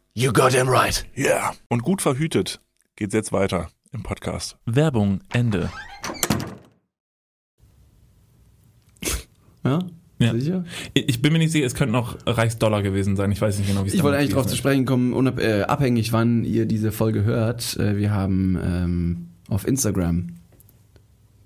You 0.13 0.33
got 0.33 0.51
him 0.51 0.67
right. 0.67 1.05
Ja. 1.15 1.25
Yeah. 1.25 1.53
Und 1.69 1.83
gut 1.83 2.01
verhütet 2.01 2.59
geht's 2.97 3.13
jetzt 3.13 3.31
weiter 3.31 3.69
im 3.93 4.03
Podcast. 4.03 4.57
Werbung, 4.65 5.21
Ende. 5.31 5.71
Ja? 9.63 9.79
Ja. 10.19 10.33
Sicher? 10.33 10.65
Ich 10.93 11.21
bin 11.21 11.31
mir 11.31 11.39
nicht 11.39 11.53
sicher, 11.53 11.65
es 11.65 11.75
könnten 11.75 11.95
auch 11.95 12.17
Reichsdollar 12.25 12.83
gewesen 12.83 13.15
sein. 13.15 13.31
Ich 13.31 13.39
weiß 13.39 13.57
nicht 13.57 13.69
genau, 13.69 13.85
wie 13.85 13.87
es 13.87 13.93
Ich 13.93 14.03
wollte 14.03 14.17
eigentlich 14.17 14.33
drauf 14.33 14.47
zu 14.47 14.57
sprechen 14.57 14.85
kommen, 14.85 15.13
unab 15.13 15.39
äh, 15.39 15.61
abhängig 15.61 16.11
wann 16.11 16.43
ihr 16.43 16.65
diese 16.65 16.91
Folge 16.91 17.23
hört. 17.23 17.77
Äh, 17.77 17.95
wir 17.95 18.11
haben 18.11 18.59
ähm, 18.61 19.29
auf 19.47 19.65
Instagram 19.65 20.35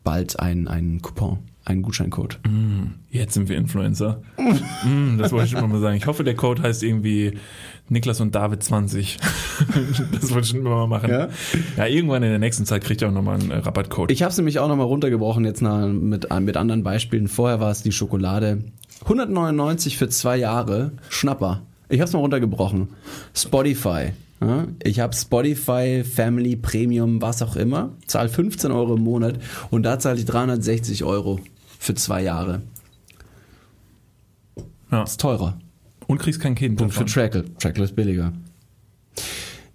bald 0.03 0.39
einen, 0.39 0.67
einen 0.67 1.01
Coupon, 1.03 1.39
einen 1.65 1.81
Gutscheincode. 1.81 2.39
ist. 2.43 2.91
Jetzt 3.09 3.33
sind 3.33 3.49
wir 3.49 3.57
Influencer. 3.57 4.21
mm, 4.83 5.17
das 5.17 5.31
wollte 5.31 5.45
ich 5.45 5.51
schon 5.51 5.59
immer 5.59 5.73
mal 5.73 5.81
sagen. 5.81 5.97
Ich 5.97 6.05
hoffe, 6.05 6.23
der 6.23 6.35
Code 6.35 6.61
heißt 6.61 6.83
irgendwie 6.83 7.39
Niklas 7.89 8.21
und 8.21 8.35
David 8.35 8.63
20. 8.63 9.17
das 10.11 10.31
wollte 10.31 10.45
ich 10.45 10.49
schon 10.51 10.59
immer 10.59 10.87
mal 10.87 10.87
machen. 10.87 11.09
Ja? 11.09 11.29
Ja, 11.75 11.87
irgendwann 11.87 12.23
in 12.23 12.29
der 12.29 12.39
nächsten 12.39 12.65
Zeit 12.65 12.83
kriegt 12.83 13.01
ihr 13.01 13.09
auch 13.09 13.13
nochmal 13.13 13.39
einen 13.39 13.51
äh, 13.51 13.57
Rabattcode. 13.57 14.11
Ich 14.11 14.21
habe 14.21 14.31
es 14.31 14.37
nämlich 14.37 14.59
auch 14.59 14.67
nochmal 14.67 14.85
runtergebrochen 14.85 15.43
jetzt 15.43 15.61
nach, 15.61 15.87
mit, 15.87 16.27
mit 16.39 16.57
anderen 16.57 16.83
Beispielen. 16.83 17.27
Vorher 17.27 17.59
war 17.59 17.71
es 17.71 17.81
die 17.81 17.91
Schokolade. 17.91 18.63
199 19.01 19.97
für 19.97 20.07
zwei 20.09 20.37
Jahre, 20.37 20.91
Schnapper. 21.09 21.63
Ich 21.89 21.99
habe 21.99 22.07
es 22.07 22.13
mal 22.13 22.19
runtergebrochen. 22.19 22.89
Spotify. 23.35 24.11
Ich 24.83 24.99
habe 24.99 25.15
Spotify, 25.15 26.03
Family, 26.03 26.55
Premium, 26.55 27.21
was 27.21 27.41
auch 27.41 27.55
immer. 27.55 27.93
Zahl 28.05 28.29
15 28.29 28.71
Euro 28.71 28.95
im 28.95 29.03
Monat 29.03 29.39
und 29.71 29.83
da 29.83 29.97
zahle 29.97 30.19
ich 30.19 30.25
360 30.25 31.03
Euro 31.03 31.39
für 31.79 31.95
zwei 31.95 32.23
Jahre. 32.23 32.61
ja. 34.91 35.03
Ist 35.03 35.19
teurer. 35.19 35.59
Und 36.07 36.19
kriegst 36.19 36.39
kein 36.39 36.55
Kind. 36.55 36.81
Und 36.81 36.91
für 36.91 36.99
davon. 36.99 37.07
Trackle. 37.07 37.45
Trackle 37.57 37.83
ist 37.83 37.95
billiger. 37.95 38.33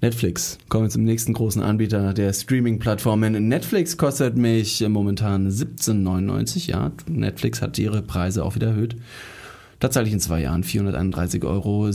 Netflix. 0.02 0.56
Kommen 0.68 0.84
wir 0.84 0.90
zum 0.90 1.04
nächsten 1.04 1.34
großen 1.34 1.60
Anbieter 1.60 2.14
der 2.14 2.32
Streaming-Plattformen. 2.32 3.48
Netflix 3.48 3.98
kostet 3.98 4.36
mich 4.36 4.80
momentan 4.88 5.50
17,99. 5.50 6.70
Ja, 6.70 6.92
Netflix 7.06 7.60
hat 7.60 7.78
ihre 7.78 8.00
Preise 8.02 8.44
auch 8.44 8.54
wieder 8.54 8.68
erhöht. 8.68 8.96
Da 9.78 9.90
zahle 9.90 10.06
ich 10.06 10.12
in 10.12 10.20
zwei 10.20 10.42
Jahren 10.42 10.62
431,76 10.62 11.44
Euro. 11.44 11.88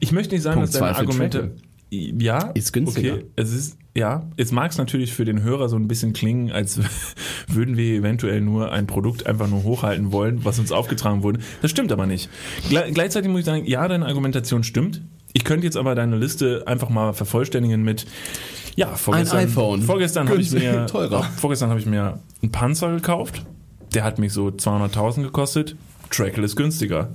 Ich 0.00 0.12
möchte 0.12 0.34
nicht 0.34 0.42
sagen, 0.42 0.60
Punkt 0.60 0.74
dass 0.74 0.80
deine 0.80 0.92
zwei 0.92 0.94
für 0.94 1.08
Argumente. 1.08 1.38
Trackle. 1.38 2.22
Ja, 2.22 2.50
Ist 2.54 2.72
günstiger. 2.72 3.14
Okay, 3.14 3.24
es 3.36 3.52
ist, 3.52 3.76
ja, 3.94 4.22
jetzt 4.38 4.52
mag 4.52 4.70
es 4.70 4.78
natürlich 4.78 5.12
für 5.12 5.24
den 5.26 5.42
Hörer 5.42 5.68
so 5.68 5.76
ein 5.76 5.86
bisschen 5.88 6.12
klingen, 6.14 6.50
als 6.50 6.80
würden 7.46 7.76
wir 7.76 7.94
eventuell 7.94 8.40
nur 8.40 8.72
ein 8.72 8.86
Produkt 8.86 9.26
einfach 9.26 9.48
nur 9.48 9.62
hochhalten 9.64 10.12
wollen, 10.12 10.44
was 10.44 10.58
uns 10.58 10.72
aufgetragen 10.72 11.22
wurde. 11.22 11.40
Das 11.60 11.70
stimmt 11.70 11.92
aber 11.92 12.06
nicht. 12.06 12.30
Gle 12.70 12.90
gleichzeitig 12.92 13.30
muss 13.30 13.40
ich 13.40 13.46
sagen, 13.46 13.64
ja, 13.66 13.86
deine 13.88 14.06
Argumentation 14.06 14.64
stimmt. 14.64 15.02
Ich 15.34 15.44
könnte 15.44 15.64
jetzt 15.66 15.76
aber 15.76 15.94
deine 15.94 16.16
Liste 16.16 16.64
einfach 16.66 16.88
mal 16.90 17.12
vervollständigen 17.14 17.82
mit, 17.82 18.06
ja, 18.76 18.88
vorgestern, 18.94 19.38
iPhone. 19.38 19.82
vorgestern 19.82 20.28
habe 20.28 20.40
ich 20.40 20.50
mir, 20.52 20.86
teurer. 20.86 21.22
vorgestern 21.36 21.70
habe 21.70 21.80
ich 21.80 21.86
mir 21.86 22.18
einen 22.42 22.52
Panzer 22.52 22.92
gekauft. 22.92 23.44
Der 23.94 24.04
hat 24.04 24.18
mich 24.18 24.32
so 24.32 24.48
200.000 24.48 25.22
gekostet. 25.22 25.76
Trackle 26.10 26.44
ist 26.44 26.56
günstiger. 26.56 27.10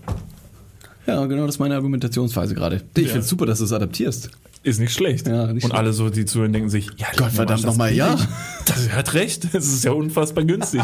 Ja, 1.08 1.26
genau, 1.26 1.46
das 1.46 1.56
ist 1.56 1.60
meine 1.60 1.76
Argumentationsweise 1.76 2.54
gerade. 2.54 2.82
Ich 2.96 3.04
Ja. 3.04 3.08
finde 3.08 3.20
es 3.20 3.30
super, 3.30 3.46
dass 3.46 3.60
du 3.60 3.66
es 3.66 3.72
adaptierst. 3.74 4.30
Ist 4.68 4.82
nicht 4.82 4.94
schlecht. 4.94 5.26
Ja, 5.28 5.46
nicht 5.46 5.64
und 5.64 5.70
schlecht. 5.70 5.76
alle 5.76 5.94
so, 5.94 6.10
die 6.10 6.26
zuhören, 6.26 6.52
denken 6.52 6.70
sich, 6.70 6.90
ja, 6.98 7.08
Gott 7.16 7.32
verdammt 7.32 7.64
nochmal, 7.64 7.94
ja. 7.94 8.18
Das 8.66 8.90
hat 8.90 9.14
recht. 9.14 9.54
Das 9.54 9.66
ist 9.66 9.86
ja 9.86 9.94
unfassbar 9.94 10.44
günstig. 10.44 10.82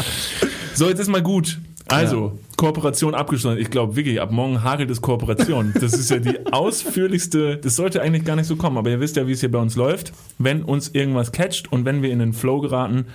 so, 0.74 0.88
jetzt 0.88 0.98
ist 0.98 1.06
mal 1.06 1.22
gut. 1.22 1.60
Also, 1.86 2.36
Kooperation 2.56 3.14
abgeschlossen. 3.14 3.60
Ich 3.60 3.70
glaube 3.70 3.94
wirklich, 3.94 4.20
ab 4.20 4.32
morgen 4.32 4.64
hagelt 4.64 4.90
es 4.90 5.00
Kooperation. 5.00 5.72
Das 5.80 5.92
ist 5.92 6.10
ja 6.10 6.18
die 6.18 6.44
ausführlichste, 6.52 7.56
das 7.58 7.76
sollte 7.76 8.02
eigentlich 8.02 8.24
gar 8.24 8.34
nicht 8.34 8.46
so 8.46 8.56
kommen, 8.56 8.78
aber 8.78 8.90
ihr 8.90 8.98
wisst 8.98 9.14
ja, 9.14 9.28
wie 9.28 9.32
es 9.32 9.38
hier 9.38 9.52
bei 9.52 9.60
uns 9.60 9.76
läuft. 9.76 10.12
Wenn 10.38 10.64
uns 10.64 10.88
irgendwas 10.88 11.30
catcht 11.30 11.70
und 11.70 11.84
wenn 11.84 12.02
wir 12.02 12.10
in 12.10 12.18
den 12.18 12.32
Flow 12.32 12.60
geraten, 12.60 13.06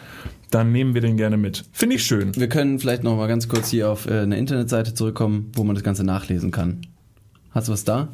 dann 0.49 0.71
nehmen 0.71 0.93
wir 0.93 1.01
den 1.01 1.17
gerne 1.17 1.35
mit. 1.35 1.65
Finde 1.73 1.97
ich 1.97 2.05
schön. 2.05 2.33
Wir 2.37 2.47
können 2.47 2.79
vielleicht 2.79 3.03
noch 3.03 3.17
mal 3.17 3.27
ganz 3.27 3.49
kurz 3.49 3.69
hier 3.69 3.89
auf 3.89 4.07
äh, 4.07 4.19
eine 4.19 4.37
Internetseite 4.37 4.93
zurückkommen, 4.93 5.51
wo 5.55 5.65
man 5.65 5.75
das 5.75 5.83
Ganze 5.83 6.05
nachlesen 6.05 6.51
kann. 6.51 6.83
Hast 7.51 7.67
du 7.67 7.73
was 7.73 7.83
da? 7.83 8.07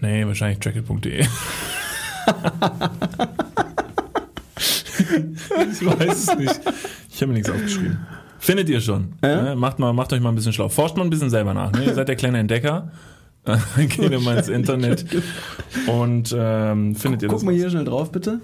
Nee, 0.00 0.26
wahrscheinlich 0.26 0.58
trackle.de. 0.60 1.20
ich 5.72 5.86
weiß 5.86 6.28
es 6.28 6.36
nicht. 6.36 6.60
Ich 7.10 7.22
habe 7.22 7.28
mir 7.28 7.34
nichts 7.38 7.50
aufgeschrieben. 7.50 7.98
Findet 8.38 8.68
ihr 8.68 8.80
schon. 8.80 9.14
Ja? 9.22 9.42
Ne? 9.42 9.56
Macht, 9.56 9.78
mal, 9.78 9.92
macht 9.92 10.12
euch 10.12 10.20
mal 10.20 10.28
ein 10.30 10.34
bisschen 10.34 10.52
schlau. 10.52 10.68
Forscht 10.68 10.96
mal 10.96 11.04
ein 11.04 11.10
bisschen 11.10 11.30
selber 11.30 11.54
nach. 11.54 11.72
Ne? 11.72 11.84
Ihr 11.84 11.94
seid 11.94 12.08
der 12.08 12.16
kleine 12.16 12.38
Entdecker. 12.38 12.92
Geht 13.76 14.10
ihr 14.10 14.20
mal 14.20 14.38
ins 14.38 14.48
Internet 14.48 15.06
und 15.86 16.34
ähm, 16.36 16.96
findet 16.96 17.22
ihr 17.22 17.28
Guck 17.28 17.38
das. 17.38 17.44
mal 17.44 17.54
hier 17.54 17.70
schnell 17.70 17.84
drauf, 17.84 18.10
bitte. 18.10 18.40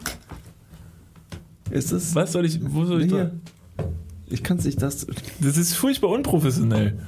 Ist 1.71 1.91
es? 1.91 2.15
Was 2.15 2.33
soll 2.33 2.45
ich, 2.47 2.61
wo 2.63 2.85
soll 2.85 3.03
ich 3.03 3.11
Hier. 3.11 3.33
da? 3.77 3.85
Ich 4.29 4.43
kann 4.45 4.59
es 4.59 4.65
nicht, 4.65 4.81
das. 4.81 5.07
Das 5.41 5.57
ist 5.57 5.75
furchtbar 5.75 6.11
unprofessionell. 6.11 6.99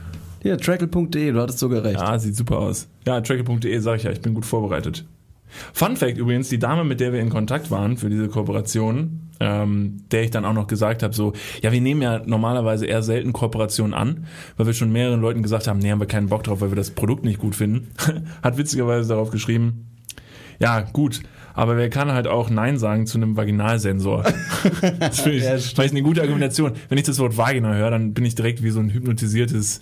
Hier, 0.44 0.58
trackle.de, 0.58 1.32
du 1.32 1.40
hattest 1.40 1.58
sogar 1.58 1.82
recht. 1.84 1.98
Ja, 1.98 2.18
sieht 2.18 2.36
super 2.36 2.58
aus. 2.58 2.86
Ja, 3.06 3.18
trackle.de 3.22 3.78
sage 3.78 3.96
ich 3.96 4.02
ja, 4.02 4.10
ich 4.10 4.20
bin 4.20 4.34
gut 4.34 4.44
vorbereitet. 4.44 5.06
Fun 5.72 5.96
Fact 5.96 6.18
übrigens, 6.18 6.50
die 6.50 6.58
Dame, 6.58 6.84
mit 6.84 7.00
der 7.00 7.14
wir 7.14 7.20
in 7.20 7.30
Kontakt 7.30 7.70
waren 7.70 7.96
für 7.96 8.10
diese 8.10 8.28
Kooperation, 8.28 9.30
ähm, 9.40 10.02
der 10.10 10.22
ich 10.22 10.30
dann 10.30 10.44
auch 10.44 10.52
noch 10.52 10.66
gesagt 10.66 11.02
habe, 11.02 11.14
so, 11.14 11.32
ja, 11.62 11.72
wir 11.72 11.80
nehmen 11.80 12.02
ja 12.02 12.20
normalerweise 12.26 12.84
eher 12.84 13.02
selten 13.02 13.32
Kooperationen 13.32 13.94
an, 13.94 14.26
weil 14.58 14.66
wir 14.66 14.74
schon 14.74 14.92
mehreren 14.92 15.22
Leuten 15.22 15.42
gesagt 15.42 15.66
haben, 15.66 15.78
nee, 15.78 15.90
haben 15.90 16.00
wir 16.00 16.06
keinen 16.06 16.28
Bock 16.28 16.42
drauf, 16.42 16.60
weil 16.60 16.70
wir 16.70 16.76
das 16.76 16.90
Produkt 16.90 17.24
nicht 17.24 17.38
gut 17.38 17.54
finden, 17.54 17.88
hat 18.42 18.58
witzigerweise 18.58 19.08
darauf 19.08 19.30
geschrieben, 19.30 19.86
ja, 20.60 20.82
gut, 20.82 21.22
aber 21.54 21.76
wer 21.76 21.88
kann 21.88 22.12
halt 22.12 22.26
auch 22.26 22.50
Nein 22.50 22.78
sagen 22.78 23.06
zu 23.06 23.16
einem 23.16 23.36
Vaginalsensor? 23.36 24.24
das 24.98 25.20
finde 25.20 25.38
ich, 25.38 25.44
Ja, 25.44 25.52
weil 25.76 25.86
ich 25.86 25.92
eine 25.92 26.02
gute 26.02 26.20
Argumentation. 26.20 26.72
Wenn 26.88 26.98
ich 26.98 27.04
das 27.04 27.18
Wort 27.20 27.36
Vagina 27.36 27.74
höre, 27.74 27.90
dann 27.90 28.12
bin 28.12 28.24
ich 28.24 28.34
direkt 28.34 28.62
wie 28.62 28.70
so 28.70 28.80
ein 28.80 28.90
hypnotisiertes, 28.90 29.80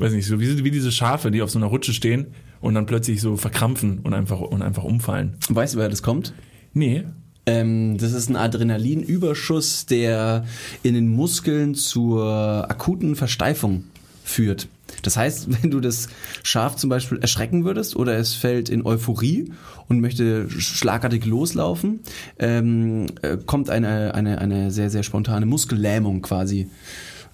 weiß 0.00 0.12
nicht, 0.12 0.26
so 0.26 0.40
wie, 0.40 0.64
wie 0.64 0.70
diese 0.70 0.92
Schafe, 0.92 1.30
die 1.30 1.42
auf 1.42 1.50
so 1.50 1.58
einer 1.58 1.66
Rutsche 1.66 1.92
stehen 1.92 2.28
und 2.60 2.74
dann 2.74 2.86
plötzlich 2.86 3.20
so 3.20 3.36
verkrampfen 3.36 4.00
und 4.00 4.14
einfach, 4.14 4.40
und 4.40 4.62
einfach 4.62 4.84
umfallen. 4.84 5.36
Weißt 5.48 5.74
du, 5.74 5.78
woher 5.78 5.88
das 5.88 6.02
kommt? 6.02 6.32
Nee. 6.72 7.04
Ähm, 7.46 7.98
das 7.98 8.12
ist 8.12 8.28
ein 8.28 8.36
Adrenalinüberschuss, 8.36 9.86
der 9.86 10.44
in 10.82 10.94
den 10.94 11.08
Muskeln 11.08 11.74
zur 11.74 12.66
akuten 12.68 13.16
Versteifung 13.16 13.84
führt. 14.24 14.68
Das 15.02 15.16
heißt, 15.16 15.48
wenn 15.62 15.70
du 15.70 15.80
das 15.80 16.08
Schaf 16.42 16.76
zum 16.76 16.90
Beispiel 16.90 17.18
erschrecken 17.18 17.64
würdest 17.64 17.96
oder 17.96 18.16
es 18.16 18.34
fällt 18.34 18.68
in 18.68 18.84
Euphorie 18.84 19.52
und 19.88 20.00
möchte 20.00 20.48
schlagartig 20.50 21.24
loslaufen, 21.26 22.00
ähm, 22.38 23.06
äh, 23.22 23.36
kommt 23.44 23.70
eine, 23.70 24.14
eine, 24.14 24.38
eine 24.38 24.70
sehr, 24.70 24.90
sehr 24.90 25.02
spontane 25.02 25.46
Muskellähmung 25.46 26.22
quasi 26.22 26.68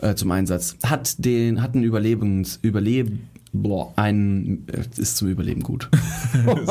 äh, 0.00 0.14
zum 0.14 0.30
Einsatz. 0.30 0.76
Hat 0.84 1.24
den, 1.24 1.62
hat 1.62 1.74
ein 1.74 1.82
Überlebens, 1.82 2.58
Überleben, 2.62 3.28
boah, 3.62 3.92
ein, 3.96 4.66
äh, 4.72 5.00
ist 5.00 5.16
zum 5.16 5.28
Überleben 5.28 5.62
gut. 5.62 5.88
Gut. 6.44 6.66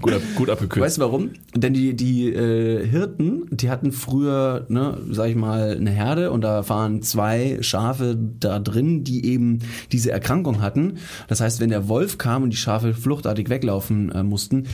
Gut, 0.00 0.12
ab, 0.12 0.22
gut 0.34 0.50
abgekürzt. 0.50 0.84
Weißt 0.84 0.96
du 0.98 1.02
warum? 1.02 1.30
Denn 1.54 1.72
die, 1.72 1.94
die 1.94 2.32
äh, 2.32 2.84
Hirten, 2.84 3.46
die 3.50 3.70
hatten 3.70 3.92
früher, 3.92 4.66
ne, 4.68 4.98
sag 5.10 5.28
ich 5.28 5.36
mal, 5.36 5.76
eine 5.76 5.90
Herde 5.90 6.32
und 6.32 6.40
da 6.40 6.68
waren 6.68 7.02
zwei 7.02 7.58
Schafe 7.60 8.18
da 8.40 8.58
drin, 8.58 9.04
die 9.04 9.24
eben 9.26 9.60
diese 9.92 10.10
Erkrankung 10.10 10.60
hatten. 10.60 10.94
Das 11.28 11.40
heißt, 11.40 11.60
wenn 11.60 11.70
der 11.70 11.88
Wolf 11.88 12.18
kam 12.18 12.42
und 12.42 12.50
die 12.50 12.56
Schafe 12.56 12.94
fluchtartig 12.94 13.48
weglaufen 13.48 14.10
äh, 14.10 14.22
mussten, 14.22 14.64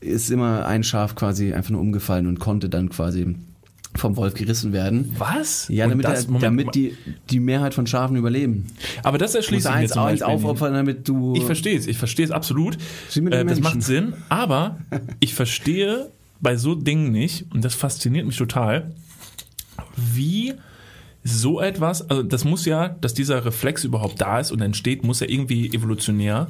ist 0.00 0.30
immer 0.30 0.66
ein 0.66 0.84
Schaf 0.84 1.16
quasi 1.16 1.52
einfach 1.52 1.70
nur 1.70 1.80
umgefallen 1.80 2.26
und 2.26 2.38
konnte 2.38 2.68
dann 2.68 2.88
quasi 2.88 3.34
vom 3.96 4.16
Wolf 4.16 4.34
gerissen 4.34 4.72
werden. 4.72 5.14
Was? 5.18 5.68
Ja, 5.68 5.86
damit, 5.88 6.04
das, 6.04 6.26
Moment, 6.26 6.44
damit 6.44 6.74
die, 6.74 6.96
die 7.30 7.40
Mehrheit 7.40 7.74
von 7.74 7.86
Schafen 7.86 8.16
überleben. 8.16 8.66
aber 9.02 9.18
das 9.18 9.34
erschließt 9.34 9.64
sich 9.64 9.72
mir 9.72 9.78
eins, 9.78 9.92
zum 9.92 10.02
eins 10.02 10.20
Beispiel 10.20 10.34
aufopfern, 10.34 10.74
damit 10.74 11.08
du... 11.08 11.34
Ich 11.36 11.44
verstehe 11.44 11.78
es, 11.78 11.86
ich 11.86 11.98
verstehe 11.98 12.24
es 12.24 12.30
absolut. 12.30 12.76
Äh, 13.14 13.44
das 13.44 13.60
macht 13.60 13.82
Sinn, 13.82 14.14
aber 14.28 14.78
ich 15.20 15.34
verstehe 15.34 16.10
bei 16.40 16.56
so 16.56 16.74
Dingen 16.74 17.12
nicht, 17.12 17.46
und 17.52 17.64
das 17.64 17.74
fasziniert 17.74 18.26
mich 18.26 18.36
total, 18.36 18.92
wie 19.96 20.54
so 21.24 21.60
etwas, 21.60 22.08
also 22.08 22.22
das 22.22 22.44
muss 22.44 22.64
ja, 22.66 22.88
dass 22.88 23.14
dieser 23.14 23.44
Reflex 23.44 23.84
überhaupt 23.84 24.20
da 24.20 24.38
ist 24.38 24.52
und 24.52 24.60
entsteht, 24.60 25.02
muss 25.02 25.20
ja 25.20 25.28
irgendwie 25.28 25.74
evolutionär 25.74 26.48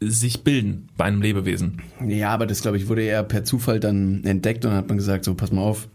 sich 0.00 0.44
bilden 0.44 0.88
bei 0.96 1.04
einem 1.04 1.20
Lebewesen. 1.20 1.82
Ja, 2.06 2.30
aber 2.30 2.46
das, 2.46 2.62
glaube 2.62 2.76
ich, 2.76 2.88
wurde 2.88 3.02
eher 3.02 3.22
per 3.24 3.44
Zufall 3.44 3.80
dann 3.80 4.22
entdeckt 4.24 4.64
und 4.64 4.70
dann 4.70 4.78
hat 4.78 4.88
man 4.88 4.96
gesagt, 4.96 5.24
so, 5.24 5.34
pass 5.34 5.52
mal 5.52 5.62
auf, 5.62 5.88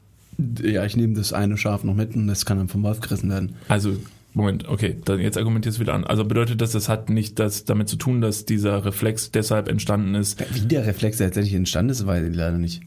ja, 0.62 0.86
ich 0.86 0.96
nehme 0.96 1.14
das 1.16 1.34
eine 1.34 1.58
Schaf 1.58 1.84
noch 1.84 1.96
mit 1.96 2.16
und 2.16 2.28
das 2.28 2.46
kann 2.46 2.58
dann 2.58 2.68
vom 2.68 2.84
Wolf 2.84 3.00
gerissen 3.00 3.30
werden. 3.30 3.56
Also, 3.68 3.98
Moment, 4.34 4.68
okay, 4.68 4.98
dann 5.06 5.20
jetzt 5.20 5.38
argumentierst 5.38 5.78
du 5.78 5.82
wieder 5.82 5.94
an. 5.94 6.04
Also 6.06 6.26
bedeutet 6.26 6.60
das, 6.60 6.72
das 6.72 6.90
hat 6.90 7.10
nicht 7.10 7.38
das 7.38 7.66
damit 7.66 7.88
zu 7.88 7.98
tun, 7.98 8.20
dass 8.20 8.46
dieser 8.46 8.84
Reflex 8.84 9.30
deshalb 9.32 9.68
entstanden 9.68 10.16
ist. 10.16 10.44
Wie 10.54 10.62
der 10.62 10.88
Reflex 10.88 11.18
tatsächlich 11.18 11.54
entstanden 11.54 11.92
ist, 11.92 12.06
weiß 12.06 12.28
ich 12.28 12.36
leider 12.36 12.58
nicht. 12.58 12.82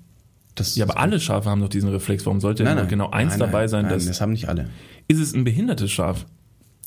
Das 0.57 0.75
Ja, 0.75 0.87
aber 0.87 0.99
alle 0.99 1.21
Schafe 1.21 1.49
haben 1.49 1.61
doch 1.61 1.69
diesen 1.69 1.91
Reflex. 1.91 2.27
Warum 2.27 2.41
sollte 2.41 2.65
denn 2.65 2.77
nur 2.77 2.87
genau 2.87 3.11
eins 3.11 3.33
Nein, 3.33 3.41
dabei 3.41 3.61
nein, 3.61 3.69
sein? 3.69 3.83
Nein, 3.85 3.93
dass, 3.95 4.07
das 4.07 4.21
haben 4.21 4.33
nicht 4.33 4.49
alle. 4.49 4.69
ist 5.07 5.21
es 5.21 5.35
ein 5.35 5.45
behindertes 5.45 5.93
Schaf? 5.93 6.27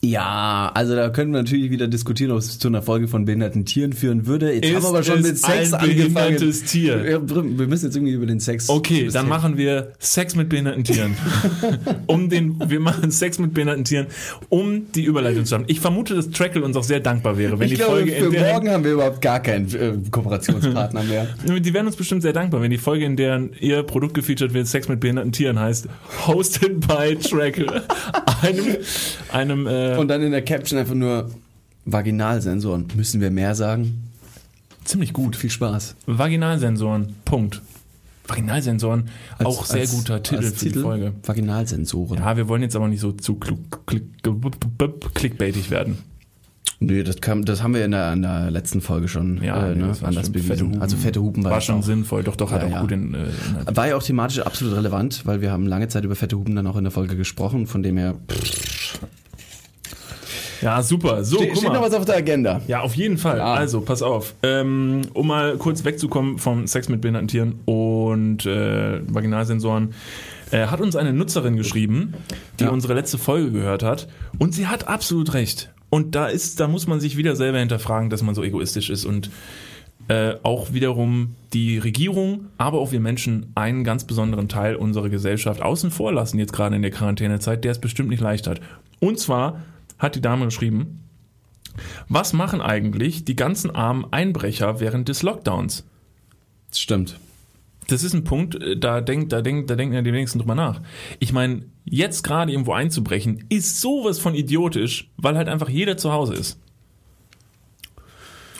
Ja, 0.01 0.71
also 0.73 0.95
da 0.95 1.09
können 1.09 1.33
wir 1.33 1.41
natürlich 1.41 1.71
wieder 1.71 1.87
diskutieren, 1.89 2.31
ob 2.31 2.37
es 2.37 2.57
zu 2.57 2.69
einer 2.69 2.81
Folge 2.81 3.09
von 3.09 3.25
behinderten 3.25 3.65
Tieren 3.65 3.91
führen 3.91 4.27
würde. 4.27 4.53
Jetzt 4.53 4.73
haben 4.73 4.83
wir 4.83 4.89
aber 4.89 5.03
schon 5.03 5.21
mit 5.21 5.37
Sex 5.37 5.73
ein 5.73 5.81
angefangen. 5.81 6.13
behindertes 6.13 6.63
Tier? 6.63 7.21
Wir 7.27 7.67
müssen 7.67 7.85
jetzt 7.85 7.95
irgendwie 7.97 8.13
über 8.13 8.25
den 8.25 8.39
Sex. 8.39 8.69
Okay, 8.69 9.09
dann 9.11 9.27
machen 9.27 9.57
wir 9.57 9.91
Sex 9.99 10.35
mit 10.35 10.47
behinderten 10.47 10.85
Tieren. 10.85 11.17
um 12.07 12.29
den, 12.29 12.61
wir 12.65 12.79
machen 12.79 13.11
Sex 13.11 13.39
mit 13.39 13.53
behinderten 13.53 13.83
Tieren, 13.83 14.07
um 14.47 14.89
die 14.93 15.03
Überleitung 15.03 15.43
zu 15.43 15.55
haben. 15.55 15.65
Ich 15.67 15.81
vermute, 15.81 16.15
dass 16.15 16.29
Trackle 16.29 16.63
uns 16.63 16.77
auch 16.77 16.83
sehr 16.83 17.01
dankbar 17.01 17.37
wäre, 17.37 17.59
wenn 17.59 17.65
Ich 17.65 17.73
die 17.73 17.77
glaube, 17.77 17.97
Folge 17.97 18.13
für 18.13 18.31
morgen 18.31 18.69
haben 18.69 18.85
wir 18.85 18.93
überhaupt 18.93 19.21
gar 19.21 19.41
keinen 19.41 19.67
äh, 19.75 19.97
Kooperationspartner 20.09 21.03
mehr. 21.03 21.27
Die 21.59 21.73
werden 21.73 21.87
uns 21.87 21.97
bestimmt 21.97 22.21
sehr 22.21 22.33
dankbar, 22.33 22.61
wenn 22.61 22.71
die 22.71 22.77
Folge, 22.77 23.05
in 23.05 23.15
der 23.17 23.49
ihr 23.59 23.83
Produkt 23.83 24.13
gefeatured 24.13 24.53
wird, 24.53 24.67
Sex 24.67 24.87
mit 24.87 24.99
behinderten 24.99 25.31
Tieren 25.31 25.59
heißt, 25.59 25.87
hosted 26.25 26.79
by 26.87 27.15
Trackle. 27.15 27.83
einem, 28.41 28.77
einem, 29.31 29.67
äh, 29.67 29.88
Und 29.97 30.07
dann 30.09 30.21
in 30.21 30.31
der 30.31 30.43
Caption 30.43 30.79
einfach 30.79 30.95
nur 30.95 31.29
Vaginalsensoren. 31.85 32.85
Müssen 32.95 33.21
wir 33.21 33.31
mehr 33.31 33.55
sagen? 33.55 34.03
ziemlich 34.85 35.13
gut. 35.13 35.35
Viel 35.35 35.51
Spaß. 35.51 35.95
Vaginalsensoren, 36.07 37.15
Punkt. 37.23 37.61
Vaginalsensoren, 38.27 39.03
auch 39.43 39.63
sehr 39.65 39.81
als- 39.81 39.91
guter 39.91 40.23
Titel 40.23 40.45
als 40.45 40.53
für 40.57 40.69
die 40.69 40.79
Folge. 40.79 41.13
Vaginalsensoren. 41.23 42.17
Ja, 42.19 42.35
wir 42.37 42.47
wollen 42.47 42.63
jetzt 42.63 42.75
aber 42.75 42.87
nicht 42.87 42.99
so 42.99 43.11
zu 43.11 43.35
clickbaitig 45.13 45.69
werden. 45.71 45.97
Nö, 46.79 47.03
das, 47.03 47.19
kam, 47.19 47.43
das 47.43 47.61
haben 47.61 47.73
wir 47.73 47.83
in 47.83 47.91
der, 47.91 48.13
in 48.13 48.21
der 48.21 48.49
letzten 48.51 48.79
Folge 48.81 49.07
schon 49.09 49.43
Ja, 49.43 49.67
äh, 49.67 49.75
nee, 49.75 49.81
ne, 49.83 49.93
anders 50.01 50.29
bewiesen. 50.29 50.47
fette 50.47 50.65
Hupen. 50.65 50.81
also 50.81 50.95
fette 50.95 51.21
Hupen 51.21 51.43
war, 51.43 51.51
War 51.51 51.61
schon 51.61 51.79
auch. 51.79 51.83
sinnvoll, 51.83 52.23
doch, 52.23 52.37
doch, 52.37 52.51
hat 52.51 52.61
Ja, 52.61 52.67
auch 52.67 52.71
ja. 52.71 52.81
gut 52.81 52.91
in, 52.93 53.13
äh, 53.13 53.25
Inhalt. 53.49 53.75
War 53.75 53.87
ja 53.89 53.95
auch 53.97 54.03
thematisch 54.03 54.39
absolut 54.39 54.75
relevant, 54.77 55.25
weil 55.25 55.41
wir 55.41 55.51
haben 55.51 55.67
lange 55.67 55.89
Zeit 55.89 56.05
über 56.05 56.15
fette 56.15 56.37
Hupen 56.37 56.55
dann 56.55 56.65
auch 56.67 56.77
in 56.77 56.85
der 56.85 56.91
Folge 56.91 57.17
gesprochen, 57.17 57.67
von 57.67 57.83
dem 57.83 57.97
her 57.97 58.15
Ja, 60.61 60.81
super. 60.81 61.23
So, 61.23 61.37
steht, 61.37 61.49
guck 61.49 61.57
steht 61.59 61.73
noch 61.73 61.81
was 61.81 61.93
auf 61.93 62.05
der 62.05 62.15
Agenda. 62.17 62.61
Ja, 62.67 62.81
auf 62.81 62.95
jeden 62.95 63.17
Fall. 63.17 63.37
Ja. 63.37 63.53
Also, 63.53 63.81
pass 63.81 64.01
auf. 64.01 64.35
Ähm, 64.43 65.01
um 65.13 65.27
mal 65.27 65.57
kurz 65.57 65.83
wegzukommen 65.85 66.37
vom 66.37 66.67
Sex 66.67 66.89
mit 66.89 67.01
behinderten 67.01 67.27
Tieren 67.27 67.59
und 67.65 68.45
äh, 68.45 69.01
Vaginalsensoren, 69.07 69.93
äh, 70.51 70.67
hat 70.67 70.81
uns 70.81 70.95
eine 70.95 71.13
Nutzerin 71.13 71.55
geschrieben, 71.55 72.13
die 72.59 72.65
Ja. 72.65 72.69
unsere 72.71 72.93
letzte 72.93 73.17
Folge 73.17 73.51
gehört 73.51 73.83
hat. 73.83 74.07
Und 74.37 74.53
sie 74.53 74.67
hat 74.67 74.87
absolut 74.87 75.33
recht. 75.33 75.71
Und 75.89 76.15
da 76.15 76.27
ist, 76.27 76.59
da 76.59 76.67
muss 76.67 76.87
man 76.87 76.99
sich 76.99 77.17
wieder 77.17 77.35
selber 77.35 77.59
hinterfragen, 77.59 78.09
dass 78.09 78.21
man 78.21 78.35
so 78.35 78.43
egoistisch 78.43 78.89
ist 78.89 79.05
und 79.05 79.29
äh, 80.07 80.35
auch 80.43 80.73
wiederum 80.73 81.35
die 81.53 81.77
Regierung, 81.77 82.45
aber 82.57 82.79
auch 82.79 82.91
wir 82.91 82.99
Menschen 82.99 83.51
einen 83.55 83.83
ganz 83.83 84.05
besonderen 84.05 84.49
Teil 84.49 84.75
unserer 84.75 85.09
Gesellschaft 85.09 85.61
außen 85.61 85.91
vor 85.91 86.11
lassen, 86.11 86.39
jetzt 86.39 86.53
gerade 86.53 86.75
in 86.75 86.81
der 86.81 86.89
Quarantänezeit, 86.91 87.63
der 87.63 87.71
es 87.71 87.79
bestimmt 87.79 88.09
nicht 88.09 88.21
leicht 88.21 88.47
hat. 88.47 88.59
Und 88.99 89.19
zwar 89.19 89.61
hat 89.99 90.15
die 90.15 90.21
Dame 90.21 90.45
geschrieben, 90.45 91.03
was 92.07 92.33
machen 92.33 92.61
eigentlich 92.61 93.25
die 93.25 93.35
ganzen 93.35 93.71
armen 93.71 94.05
Einbrecher 94.11 94.79
während 94.79 95.09
des 95.09 95.21
Lockdowns? 95.21 95.85
Das 96.69 96.79
stimmt. 96.79 97.19
Das 97.87 98.03
ist 98.03 98.13
ein 98.13 98.23
Punkt, 98.23 98.61
äh, 98.61 98.77
da 98.77 99.01
denkt, 99.01 99.31
da 99.31 99.41
denkt, 99.41 99.69
da 99.69 99.75
denken 99.75 99.95
ja 99.95 100.01
die 100.01 100.13
wenigsten 100.13 100.39
drüber 100.39 100.55
nach. 100.55 100.81
Ich 101.19 101.33
meine, 101.33 101.63
jetzt 101.85 102.23
gerade 102.23 102.51
irgendwo 102.51 102.73
einzubrechen, 102.73 103.45
ist 103.49 103.81
sowas 103.81 104.19
von 104.19 104.35
idiotisch, 104.35 105.09
weil 105.17 105.37
halt 105.37 105.47
einfach 105.47 105.69
jeder 105.69 105.97
zu 105.97 106.11
Hause 106.11 106.35
ist. 106.35 106.59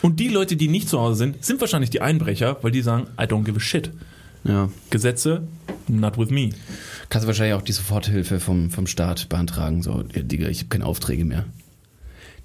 Und 0.02 0.18
die 0.18 0.28
Leute, 0.28 0.56
die 0.56 0.68
nicht 0.68 0.88
zu 0.88 0.98
Hause 0.98 1.16
sind, 1.16 1.44
sind 1.44 1.60
wahrscheinlich 1.60 1.90
die 1.90 2.00
Einbrecher, 2.00 2.56
weil 2.62 2.70
die 2.70 2.80
sagen, 2.82 3.06
I 3.20 3.24
don't 3.24 3.44
give 3.44 3.56
a 3.56 3.60
shit. 3.60 3.90
Ja. 4.44 4.70
Gesetze, 4.88 5.46
not 5.88 6.16
with 6.18 6.30
me. 6.30 6.50
Kannst 7.10 7.24
du 7.24 7.26
wahrscheinlich 7.26 7.54
auch 7.54 7.62
die 7.62 7.72
Soforthilfe 7.72 8.38
vom, 8.40 8.70
vom 8.70 8.86
Staat 8.86 9.28
beantragen. 9.28 9.82
So, 9.82 10.04
ja, 10.14 10.22
Digga, 10.22 10.48
ich 10.48 10.60
habe 10.60 10.68
keine 10.68 10.86
Aufträge 10.86 11.24
mehr. 11.24 11.44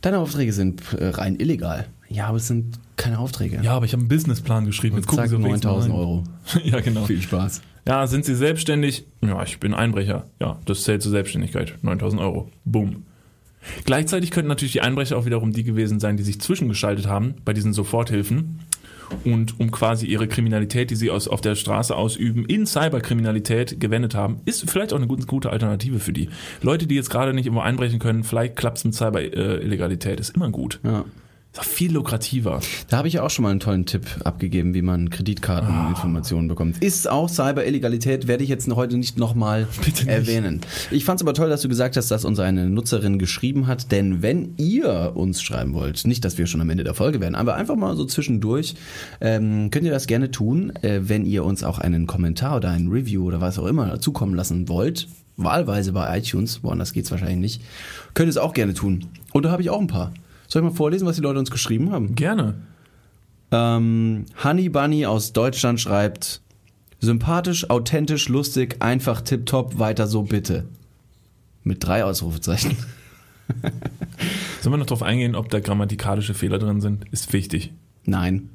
Deine 0.01 0.19
Aufträge 0.19 0.53
sind 0.53 0.81
äh, 0.93 1.09
rein 1.09 1.39
illegal. 1.39 1.85
Ja, 2.09 2.27
aber 2.27 2.37
es 2.37 2.47
sind 2.47 2.79
keine 2.97 3.19
Aufträge. 3.19 3.59
Ja, 3.61 3.73
aber 3.73 3.85
ich 3.85 3.93
habe 3.93 4.01
einen 4.01 4.09
Businessplan 4.09 4.65
geschrieben. 4.65 4.97
Jetzt 4.97 5.07
gucken 5.07 5.23
Zack, 5.23 5.29
Sie 5.29 5.37
wenigstens 5.37 5.65
mal 5.65 5.71
9000 5.71 5.93
rein. 5.93 5.99
Euro. 5.99 6.23
ja, 6.63 6.79
genau. 6.81 7.05
Viel 7.05 7.21
Spaß. 7.21 7.61
Ja, 7.87 8.07
sind 8.07 8.25
Sie 8.25 8.35
selbstständig? 8.35 9.05
Ja, 9.21 9.43
ich 9.43 9.59
bin 9.59 9.75
Einbrecher. 9.75 10.25
Ja, 10.41 10.59
das 10.65 10.83
zählt 10.83 11.03
zur 11.03 11.11
Selbstständigkeit. 11.11 11.75
9000 11.83 12.21
Euro. 12.21 12.49
Boom. 12.65 13.03
Gleichzeitig 13.83 14.31
könnten 14.31 14.49
natürlich 14.49 14.73
die 14.73 14.81
Einbrecher 14.81 15.17
auch 15.17 15.25
wiederum 15.25 15.51
die 15.51 15.63
gewesen 15.63 15.99
sein, 15.99 16.17
die 16.17 16.23
sich 16.23 16.41
zwischengeschaltet 16.41 17.07
haben 17.07 17.35
bei 17.45 17.53
diesen 17.53 17.73
Soforthilfen 17.73 18.59
und 19.23 19.59
um 19.59 19.71
quasi 19.71 20.05
ihre 20.05 20.27
Kriminalität, 20.27 20.89
die 20.89 20.95
sie 20.95 21.11
aus, 21.11 21.27
auf 21.27 21.41
der 21.41 21.55
Straße 21.55 21.95
ausüben, 21.95 22.45
in 22.45 22.65
Cyberkriminalität 22.65 23.79
gewendet 23.79 24.15
haben, 24.15 24.41
ist 24.45 24.69
vielleicht 24.69 24.93
auch 24.93 24.97
eine 24.97 25.07
gute, 25.07 25.49
Alternative 25.49 25.99
für 25.99 26.13
die. 26.13 26.29
Leute, 26.61 26.87
die 26.87 26.95
jetzt 26.95 27.09
gerade 27.09 27.33
nicht 27.33 27.45
irgendwo 27.45 27.63
einbrechen 27.63 27.99
können, 27.99 28.23
vielleicht 28.23 28.55
klappt 28.55 28.83
mit 28.85 28.95
Cyber-Illegalität, 28.95 30.19
ist 30.19 30.35
immer 30.35 30.49
gut. 30.49 30.79
Ja. 30.83 31.05
Ist 31.55 31.61
auch 31.61 31.63
viel 31.63 31.93
lukrativer. 31.93 32.59
Da 32.89 32.97
habe 32.97 33.07
ich 33.07 33.13
ja 33.13 33.23
auch 33.23 33.29
schon 33.29 33.43
mal 33.43 33.51
einen 33.51 33.61
tollen 33.61 33.85
Tipp 33.85 34.05
abgegeben, 34.25 34.73
wie 34.73 34.81
man 34.81 35.09
Kreditkarteninformationen 35.09 36.49
bekommt. 36.49 36.83
Ist 36.83 37.09
auch 37.09 37.29
Cyber-Illegalität, 37.29 38.27
werde 38.27 38.43
ich 38.43 38.49
jetzt 38.49 38.69
heute 38.75 38.97
nicht 38.97 39.17
nochmal 39.17 39.65
erwähnen. 40.05 40.59
Ich 40.91 41.05
fand 41.05 41.21
es 41.21 41.25
aber 41.25 41.33
toll, 41.33 41.49
dass 41.49 41.61
du 41.61 41.69
gesagt 41.69 41.95
hast, 41.95 42.11
dass 42.11 42.25
uns 42.25 42.39
eine 42.39 42.69
Nutzerin 42.69 43.19
geschrieben 43.19 43.67
hat, 43.67 43.93
denn 43.93 44.21
wenn 44.21 44.55
ihr 44.57 45.13
uns 45.15 45.41
schreiben 45.41 45.73
wollt, 45.73 46.05
nicht, 46.05 46.25
dass 46.25 46.37
wir 46.37 46.45
schon 46.45 46.59
am 46.59 46.69
Ende 46.69 46.83
der 46.83 46.93
Folge 46.93 47.21
werden, 47.21 47.35
aber 47.35 47.55
einfach 47.55 47.77
mal 47.77 47.95
so 47.95 48.03
zwischendurch, 48.03 48.75
ähm, 49.21 49.71
könnt 49.71 49.85
ihr 49.85 49.93
das 49.93 50.07
gerne 50.07 50.31
tun, 50.31 50.73
äh, 50.81 51.03
wenn 51.03 51.25
ihr 51.25 51.45
uns 51.45 51.63
auch 51.63 51.79
einen 51.79 52.05
Kommentar 52.05 52.57
oder 52.57 52.71
ein 52.71 52.89
Review 52.89 53.23
oder 53.23 53.39
was 53.39 53.57
auch 53.59 53.67
immer 53.67 54.01
zukommen 54.01 54.35
lassen 54.35 54.67
wollt. 54.67 55.07
Wahlweise 55.37 55.93
bei 55.93 56.17
iTunes, 56.17 56.65
woanders 56.65 56.91
geht's 56.91 57.11
wahrscheinlich 57.11 57.39
nicht. 57.39 57.61
Könnt 58.13 58.27
ihr 58.27 58.31
es 58.31 58.37
auch 58.37 58.53
gerne 58.53 58.73
tun. 58.73 59.05
Und 59.31 59.45
da 59.45 59.51
habe 59.51 59.61
ich 59.61 59.69
auch 59.69 59.79
ein 59.79 59.87
paar. 59.87 60.11
Soll 60.47 60.61
ich 60.61 60.69
mal 60.69 60.75
vorlesen, 60.75 61.07
was 61.07 61.15
die 61.15 61.21
Leute 61.21 61.39
uns 61.39 61.51
geschrieben 61.51 61.91
haben? 61.91 62.15
Gerne. 62.15 62.55
Ähm, 63.51 64.25
Honey 64.43 64.69
Bunny 64.69 65.05
aus 65.05 65.33
Deutschland 65.33 65.79
schreibt: 65.79 66.41
Sympathisch, 66.99 67.69
authentisch, 67.69 68.29
lustig, 68.29 68.77
einfach 68.79 69.21
tipptopp, 69.21 69.79
weiter 69.79 70.07
so 70.07 70.23
bitte. 70.23 70.65
Mit 71.63 71.83
drei 71.83 72.03
Ausrufezeichen. 72.03 72.77
Sollen 74.61 74.73
wir 74.73 74.77
noch 74.77 74.85
darauf 74.85 75.03
eingehen, 75.03 75.35
ob 75.35 75.49
da 75.49 75.59
grammatikalische 75.59 76.33
Fehler 76.33 76.57
drin 76.57 76.81
sind? 76.81 77.05
Ist 77.11 77.33
wichtig. 77.33 77.73
Nein. 78.05 78.49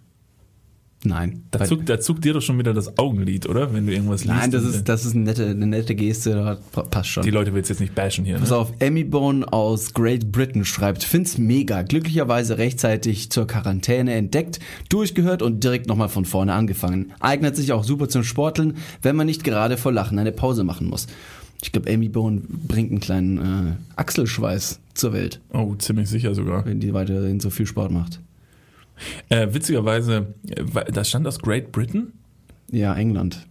Nein. 1.02 1.44
Da 1.50 1.64
zuckt, 1.64 1.88
da 1.88 1.98
zuckt 1.98 2.26
dir 2.26 2.34
doch 2.34 2.42
schon 2.42 2.58
wieder 2.58 2.74
das 2.74 2.98
Augenlid, 2.98 3.48
oder? 3.48 3.72
Wenn 3.72 3.86
du 3.86 3.92
irgendwas 3.94 4.22
liest. 4.24 4.34
Nein, 4.36 4.50
das 4.50 4.64
ist, 4.64 4.86
das 4.86 5.06
ist 5.06 5.14
eine, 5.14 5.24
nette, 5.24 5.46
eine 5.46 5.66
nette 5.66 5.94
Geste, 5.94 6.58
passt 6.90 7.08
schon. 7.08 7.22
Die 7.22 7.30
Leute 7.30 7.54
willst 7.54 7.70
jetzt 7.70 7.80
nicht 7.80 7.94
bashen 7.94 8.26
hier. 8.26 8.36
Pass 8.36 8.50
Ne? 8.50 8.56
auf, 8.56 8.72
Emmy 8.80 9.04
Bone 9.04 9.50
aus 9.50 9.94
Great 9.94 10.30
Britain 10.30 10.66
schreibt, 10.66 11.02
find's 11.02 11.38
mega, 11.38 11.80
glücklicherweise 11.82 12.58
rechtzeitig 12.58 13.30
zur 13.30 13.46
Quarantäne 13.46 14.12
entdeckt, 14.12 14.60
durchgehört 14.90 15.40
und 15.40 15.64
direkt 15.64 15.86
nochmal 15.86 16.10
von 16.10 16.26
vorne 16.26 16.52
angefangen. 16.52 17.12
Eignet 17.20 17.56
sich 17.56 17.72
auch 17.72 17.84
super 17.84 18.10
zum 18.10 18.22
Sporteln, 18.22 18.74
wenn 19.00 19.16
man 19.16 19.26
nicht 19.26 19.42
gerade 19.42 19.78
vor 19.78 19.92
Lachen 19.92 20.18
eine 20.18 20.32
Pause 20.32 20.64
machen 20.64 20.86
muss. 20.88 21.06
Ich 21.62 21.72
glaube, 21.72 21.90
Amy 21.92 22.10
Bone 22.10 22.42
bringt 22.68 22.90
einen 22.90 23.00
kleinen 23.00 23.38
äh, 23.38 23.72
Achselschweiß 23.96 24.80
zur 24.94 25.12
Welt, 25.14 25.40
Oh, 25.52 25.74
ziemlich 25.76 26.08
sicher 26.10 26.34
sogar. 26.34 26.66
wenn 26.66 26.80
die 26.80 26.92
weiterhin 26.92 27.40
so 27.40 27.48
viel 27.48 27.66
Sport 27.66 27.90
macht. 27.90 28.20
Äh, 29.28 29.48
witzigerweise, 29.52 30.34
äh, 30.48 30.92
das 30.92 31.08
stand 31.08 31.26
aus 31.26 31.38
Great 31.38 31.72
Britain. 31.72 32.12
Ja, 32.70 32.94
England. 32.94 33.46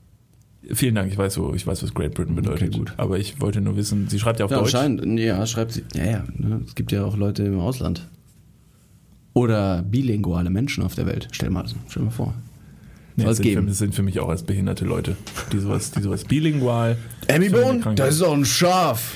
Vielen 0.71 0.95
Dank, 0.95 1.11
ich 1.11 1.17
weiß, 1.17 1.39
wo, 1.39 1.53
ich 1.55 1.65
weiß 1.65 1.81
was 1.83 1.93
Great 1.93 2.13
Britain 2.13 2.35
bedeutet. 2.35 2.73
gut. 2.75 2.93
Aber 2.97 3.17
ich 3.17 3.41
wollte 3.41 3.59
nur 3.61 3.75
wissen, 3.75 4.07
sie 4.07 4.19
schreibt 4.19 4.39
ja 4.39 4.45
auf 4.45 4.51
Ja, 4.51 4.59
Deutsch. 4.59 4.75
anscheinend, 4.75 5.19
ja, 5.19 5.45
schreibt 5.45 5.71
sie. 5.71 5.83
Ja, 5.95 6.05
ja, 6.05 6.23
ne? 6.37 6.61
es 6.65 6.75
gibt 6.75 6.91
ja 6.91 7.03
auch 7.05 7.17
Leute 7.17 7.43
im 7.43 7.59
Ausland. 7.59 8.07
Oder 9.33 9.81
bilinguale 9.83 10.49
Menschen 10.49 10.83
auf 10.83 10.95
der 10.95 11.05
Welt. 11.05 11.27
Stell 11.31 11.49
mal, 11.49 11.65
stell 11.87 12.03
mal 12.03 12.11
vor. 12.11 12.33
Nee, 13.15 13.25
das, 13.25 13.37
sind 13.37 13.45
für, 13.45 13.49
geben. 13.55 13.67
das 13.67 13.77
sind 13.77 13.95
für 13.95 14.03
mich 14.03 14.19
auch 14.19 14.29
als 14.29 14.43
behinderte 14.43 14.85
Leute, 14.85 15.15
die 15.51 15.59
sowas, 15.59 15.91
die 15.91 16.01
sowas 16.01 16.23
bilingual. 16.25 16.97
Emmy 17.27 17.49
Bone, 17.49 17.81
das 17.95 18.15
ist 18.15 18.21
doch 18.21 18.33
ein 18.33 18.45
Schaf. 18.45 19.13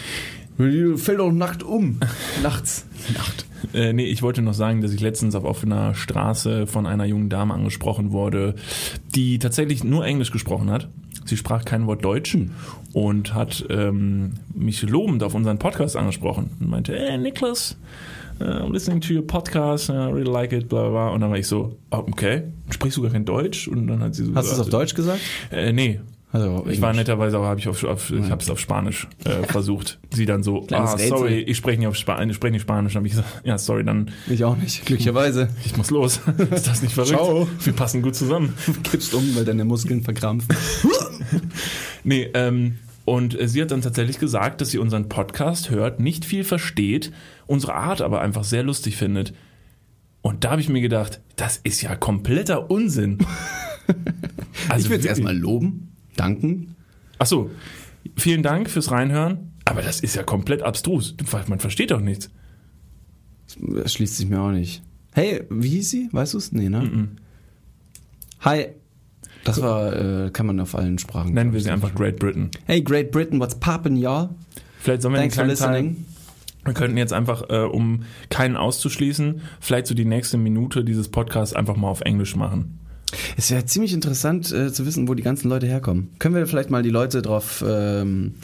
Die 0.59 0.97
fällt 0.97 1.19
doch 1.19 1.31
nackt 1.31 1.63
um. 1.63 1.99
Nachts. 2.43 2.85
Nacht. 3.13 3.45
Äh, 3.73 3.93
nee, 3.93 4.05
ich 4.05 4.21
wollte 4.21 4.41
noch 4.41 4.53
sagen, 4.53 4.81
dass 4.81 4.93
ich 4.93 5.01
letztens 5.01 5.35
auf 5.35 5.45
offener 5.45 5.95
Straße 5.95 6.67
von 6.67 6.85
einer 6.85 7.05
jungen 7.05 7.29
Dame 7.29 7.53
angesprochen 7.53 8.11
wurde, 8.11 8.55
die 9.15 9.39
tatsächlich 9.39 9.83
nur 9.83 10.05
Englisch 10.05 10.31
gesprochen 10.31 10.69
hat. 10.69 10.89
Sie 11.25 11.37
sprach 11.37 11.63
kein 11.63 11.87
Wort 11.87 12.03
Deutsch 12.03 12.37
und 12.91 13.33
hat 13.33 13.65
ähm, 13.69 14.33
mich 14.53 14.81
lobend 14.81 15.23
auf 15.23 15.33
unseren 15.33 15.57
Podcast 15.57 15.95
angesprochen 15.95 16.51
und 16.59 16.69
meinte, 16.69 16.93
hey 16.93 17.17
Niklas, 17.17 17.77
uh, 18.41 18.43
I'm 18.43 18.73
listening 18.73 18.99
to 19.01 19.13
your 19.13 19.25
podcast, 19.25 19.89
I 19.89 19.93
really 19.93 20.29
like 20.29 20.51
it, 20.51 20.67
bla 20.67 20.81
bla 20.81 20.89
bla. 20.89 21.09
Und 21.09 21.21
dann 21.21 21.29
war 21.31 21.37
ich 21.37 21.47
so, 21.47 21.77
oh, 21.91 22.03
okay, 22.11 22.43
sprichst 22.69 22.97
du 22.97 23.01
gar 23.01 23.11
kein 23.11 23.25
Deutsch? 23.25 23.67
Und 23.69 23.87
dann 23.87 24.01
hat 24.01 24.15
sie 24.15 24.25
so 24.25 24.35
Hast 24.35 24.49
du 24.49 24.53
es 24.53 24.59
auf 24.59 24.69
Deutsch 24.69 24.93
gesagt? 24.93 25.21
Äh, 25.49 25.71
nee. 25.71 26.01
Also, 26.33 26.65
Ich 26.67 26.81
war 26.81 26.93
netterweise, 26.93 27.37
aber 27.37 27.45
habe 27.45 27.59
ich 27.59 27.67
auf, 27.67 27.83
auf 27.83 28.09
ich 28.09 28.31
habe 28.31 28.41
es 28.41 28.49
auf 28.49 28.59
Spanisch 28.59 29.07
äh, 29.23 29.43
versucht. 29.43 29.99
Sie 30.11 30.25
dann 30.25 30.41
so, 30.41 30.61
Kleines 30.67 30.89
ah, 30.89 30.93
Rätsel. 30.95 31.09
sorry, 31.09 31.39
ich 31.41 31.55
spreche 31.55 31.77
nicht 31.77 31.87
auf 31.87 31.95
Spanisch, 31.95 32.31
ich 32.31 32.35
spreche 32.37 32.53
nicht 32.53 32.63
Spanisch. 32.63 32.93
Dann 32.93 33.01
habe 33.01 33.07
ich 33.07 33.13
gesagt, 33.13 33.45
ja, 33.45 33.55
sorry, 33.59 33.83
dann 33.83 34.09
Ich 34.27 34.43
auch 34.43 34.57
nicht, 34.57 34.83
glücklicherweise. 34.83 35.49
ich 35.65 35.77
muss 35.77 35.91
los. 35.91 36.21
Ist 36.51 36.67
das 36.67 36.81
nicht 36.81 36.95
verrückt? 36.95 37.13
Ciao. 37.15 37.47
Wir 37.63 37.73
passen 37.73 38.01
gut 38.01 38.15
zusammen. 38.15 38.55
Kippst 38.83 39.13
um, 39.13 39.35
weil 39.35 39.45
deine 39.45 39.63
Muskeln 39.63 40.01
verkrampfen. 40.01 40.55
Nee, 42.03 42.31
ähm, 42.33 42.79
und 43.05 43.39
äh, 43.39 43.47
sie 43.47 43.61
hat 43.61 43.69
dann 43.69 43.81
tatsächlich 43.81 44.17
gesagt, 44.17 44.59
dass 44.59 44.71
sie 44.71 44.79
unseren 44.79 45.09
Podcast 45.09 45.69
hört, 45.69 45.99
nicht 45.99 46.25
viel 46.25 46.43
versteht, 46.43 47.11
unsere 47.45 47.75
Art 47.75 48.01
aber 48.01 48.21
einfach 48.21 48.43
sehr 48.43 48.63
lustig 48.63 48.97
findet. 48.97 49.33
Und 50.23 50.45
da 50.45 50.51
habe 50.51 50.61
ich 50.61 50.69
mir 50.69 50.81
gedacht, 50.81 51.21
das 51.35 51.57
ist 51.57 51.81
ja 51.83 51.95
kompletter 51.95 52.71
Unsinn. 52.71 53.19
Also 54.69 54.85
ich 54.85 54.89
will 54.89 54.99
es 54.99 55.05
erstmal 55.05 55.37
loben, 55.37 55.82
danken. 56.15 56.75
Ach 57.19 57.25
so, 57.25 57.49
vielen 58.15 58.43
Dank 58.43 58.69
fürs 58.69 58.91
Reinhören. 58.91 59.51
Aber 59.65 59.81
das 59.81 60.01
ist 60.01 60.15
ja 60.15 60.23
komplett 60.23 60.61
abstrus. 60.61 61.15
Man 61.47 61.59
versteht 61.59 61.91
doch 61.91 62.01
nichts. 62.01 62.29
Das 63.59 63.93
schließt 63.93 64.17
sich 64.17 64.27
mir 64.27 64.41
auch 64.41 64.51
nicht. 64.51 64.81
Hey, 65.13 65.43
wie 65.49 65.69
hieß 65.69 65.89
sie? 65.89 66.09
Weißt 66.11 66.33
du 66.33 66.37
es? 66.37 66.51
Nee, 66.51 66.69
ne? 66.69 67.09
Hi. 68.41 68.67
Das 69.43 69.61
war, 69.61 70.25
äh, 70.25 70.31
kann 70.31 70.45
man 70.45 70.59
auf 70.59 70.75
allen 70.75 70.97
Sprachen. 70.97 71.33
Nennen 71.33 71.53
wir 71.53 71.59
sie 71.61 71.69
einfach 71.69 71.93
Great 71.93 72.17
Britain. 72.17 72.49
Hey, 72.65 72.81
Great 72.81 73.11
Britain, 73.11 73.39
what's 73.39 73.55
poppin', 73.55 73.97
y'all? 73.97 74.29
Vielleicht 74.79 75.01
sollen 75.01 75.13
wir 75.13 75.19
Thanks 75.19 75.35
for 75.35 75.43
einen 75.43 75.55
kleinen 75.55 75.73
Teil, 75.73 75.81
listening. 75.83 76.05
wir 76.65 76.73
könnten 76.73 76.97
jetzt 76.97 77.13
einfach, 77.13 77.49
äh, 77.49 77.59
um 77.63 78.03
keinen 78.29 78.55
auszuschließen, 78.55 79.41
vielleicht 79.59 79.87
so 79.87 79.95
die 79.95 80.05
nächste 80.05 80.37
Minute 80.37 80.83
dieses 80.83 81.09
Podcasts 81.09 81.53
einfach 81.53 81.75
mal 81.75 81.89
auf 81.89 82.01
Englisch 82.01 82.35
machen. 82.35 82.79
Es 83.37 83.51
wäre 83.51 83.65
ziemlich 83.65 83.93
interessant 83.93 84.51
äh, 84.51 84.71
zu 84.71 84.85
wissen, 84.85 85.07
wo 85.07 85.13
die 85.13 85.23
ganzen 85.23 85.49
Leute 85.49 85.67
herkommen. 85.67 86.09
Können 86.19 86.35
wir 86.35 86.45
vielleicht 86.47 86.69
mal 86.69 86.83
die 86.83 86.89
Leute 86.89 87.21
drauf, 87.21 87.63
ähm, 87.67 88.35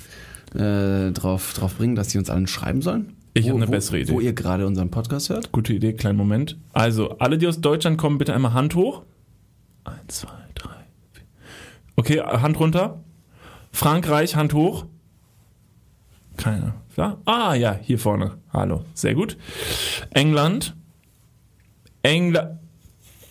äh, 0.56 1.12
drauf, 1.12 1.54
drauf 1.54 1.76
bringen, 1.76 1.96
dass 1.96 2.10
sie 2.12 2.18
uns 2.18 2.30
allen 2.30 2.48
schreiben 2.48 2.82
sollen? 2.82 3.14
Ich 3.34 3.46
Wo- 3.46 3.50
hab 3.50 3.56
eine 3.58 3.68
wo- 3.68 3.72
bessere 3.72 4.00
Idee. 4.00 4.12
Wo 4.12 4.20
ihr 4.20 4.34
gerade 4.34 4.66
unseren 4.68 4.90
Podcast 4.92 5.30
hört? 5.30 5.52
Gute 5.52 5.74
Idee, 5.74 5.94
kleinen 5.94 6.18
Moment. 6.18 6.58
Also, 6.74 7.18
alle, 7.20 7.38
die 7.38 7.48
aus 7.48 7.62
Deutschland 7.62 7.98
kommen, 7.98 8.18
bitte 8.18 8.34
einmal 8.34 8.54
Hand 8.54 8.76
hoch. 8.76 9.04
Eins, 9.86 10.20
zwei, 10.20 10.30
drei, 10.56 10.76
vier. 11.14 11.24
Okay, 11.96 12.20
Hand 12.22 12.60
runter. 12.60 13.04
Frankreich, 13.72 14.36
Hand 14.36 14.54
hoch. 14.54 14.86
Keiner. 16.38 16.74
Ja? 16.98 17.18
Ah, 17.26 17.54
ja, 17.54 17.78
hier 17.82 18.00
vorne. 18.00 18.38
Hallo. 18.52 18.84
Sehr 18.94 19.14
gut. 19.14 19.38
England. 20.12 20.76
England. 22.02 22.58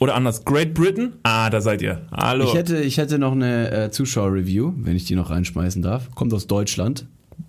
Oder 0.00 0.14
anders, 0.14 0.44
Great 0.44 0.74
Britain. 0.74 1.14
Ah, 1.24 1.50
da 1.50 1.60
seid 1.60 1.82
ihr. 1.82 2.02
Hallo. 2.12 2.44
Ich 2.44 2.54
hätte, 2.54 2.78
ich 2.80 2.98
hätte 2.98 3.18
noch 3.18 3.32
eine 3.32 3.70
äh, 3.70 3.90
Zuschauer-Review, 3.90 4.72
wenn 4.76 4.94
ich 4.96 5.04
die 5.06 5.16
noch 5.16 5.30
reinschmeißen 5.30 5.82
darf. 5.82 6.14
Kommt 6.14 6.32
aus 6.34 6.46
Deutschland. 6.46 7.06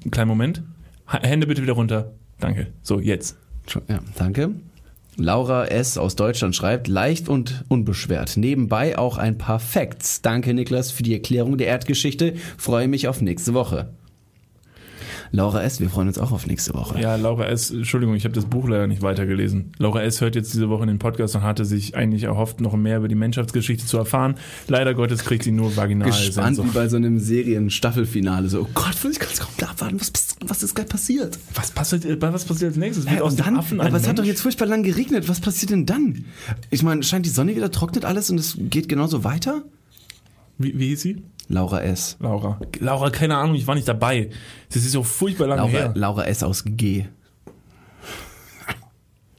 Kleinen 0.09 0.29
Moment. 0.29 0.63
H- 1.07 1.21
Hände 1.21 1.45
bitte 1.47 1.61
wieder 1.61 1.73
runter. 1.73 2.11
Danke. 2.39 2.67
So, 2.81 2.99
jetzt. 2.99 3.37
Ja, 3.87 3.99
danke. 4.17 4.51
Laura 5.15 5.65
S. 5.65 5.97
aus 5.97 6.15
Deutschland 6.15 6.55
schreibt, 6.55 6.87
leicht 6.87 7.27
und 7.29 7.65
unbeschwert. 7.67 8.37
Nebenbei 8.37 8.97
auch 8.97 9.17
ein 9.17 9.37
paar 9.37 9.59
Facts. 9.59 10.21
Danke, 10.21 10.53
Niklas, 10.53 10.91
für 10.91 11.03
die 11.03 11.13
Erklärung 11.13 11.57
der 11.57 11.67
Erdgeschichte. 11.67 12.35
Freue 12.57 12.87
mich 12.87 13.07
auf 13.09 13.21
nächste 13.21 13.53
Woche. 13.53 13.89
Laura 15.31 15.61
S., 15.63 15.79
wir 15.79 15.89
freuen 15.89 16.07
uns 16.07 16.17
auch 16.17 16.31
auf 16.31 16.47
nächste 16.47 16.73
Woche. 16.73 16.99
Ja, 16.99 17.15
Laura 17.15 17.45
S., 17.45 17.71
Entschuldigung, 17.71 18.15
ich 18.15 18.23
habe 18.23 18.33
das 18.33 18.45
Buch 18.45 18.67
leider 18.67 18.87
nicht 18.87 19.01
weitergelesen. 19.01 19.71
Laura 19.77 20.01
S. 20.03 20.21
hört 20.21 20.35
jetzt 20.35 20.53
diese 20.53 20.69
Woche 20.69 20.83
in 20.83 20.87
den 20.87 20.99
Podcast 20.99 21.35
und 21.35 21.43
hatte 21.43 21.65
sich 21.65 21.95
eigentlich 21.95 22.23
erhofft, 22.23 22.61
noch 22.61 22.75
mehr 22.75 22.97
über 22.97 23.07
die 23.07 23.15
Menschheitsgeschichte 23.15 23.85
zu 23.85 23.97
erfahren. 23.97 24.35
Leider 24.67 24.93
Gottes 24.93 25.23
kriegt 25.23 25.43
sie 25.43 25.51
nur 25.51 25.75
vaginal 25.75 26.09
Gespannt 26.09 26.51
wie 26.51 26.55
Sehnsucht. 26.55 26.73
bei 26.73 26.87
so 26.87 26.97
einem 26.97 27.19
Serien-Staffelfinale. 27.19 28.49
So, 28.49 28.61
oh 28.61 28.67
Gott, 28.73 28.95
ich 29.09 29.19
ganz 29.19 29.39
kaum 29.39 29.49
abwarten. 29.67 29.99
Was, 29.99 30.11
was 30.45 30.63
ist 30.63 30.75
gerade 30.75 30.89
passiert? 30.89 31.37
Was 31.53 31.71
passiert, 31.71 32.05
äh, 32.05 32.21
was 32.21 32.45
passiert 32.45 32.69
als 32.69 32.77
nächstes? 32.77 33.09
Hä, 33.09 33.21
aus 33.21 33.35
dann, 33.35 33.57
Affen 33.57 33.79
aber 33.81 33.97
es 33.97 34.07
hat 34.07 34.19
doch 34.19 34.23
jetzt 34.23 34.41
furchtbar 34.41 34.67
lang 34.67 34.83
geregnet. 34.83 35.27
Was 35.29 35.39
passiert 35.39 35.71
denn 35.71 35.85
dann? 35.85 36.25
Ich 36.69 36.83
meine, 36.83 37.03
scheint 37.03 37.25
die 37.25 37.29
Sonne 37.29 37.55
wieder, 37.55 37.71
trocknet 37.71 38.05
alles 38.05 38.29
und 38.29 38.39
es 38.39 38.57
geht 38.57 38.89
genauso 38.89 39.23
weiter? 39.23 39.63
Wie, 40.57 40.77
wie 40.77 40.87
hieß 40.89 41.01
sie? 41.01 41.23
Laura 41.49 41.81
S. 41.81 42.15
Laura. 42.19 42.59
Laura, 42.79 43.09
keine 43.09 43.35
Ahnung, 43.35 43.55
ich 43.55 43.65
war 43.65 43.73
nicht 43.73 43.87
dabei. 43.87 44.29
Das 44.71 44.83
ist 44.83 44.91
so 44.91 45.03
furchtbar 45.03 45.47
lange 45.47 45.61
Laura, 45.63 45.71
her. 45.71 45.91
Laura 45.95 46.25
S. 46.25 46.43
aus 46.43 46.63
G. 46.63 47.07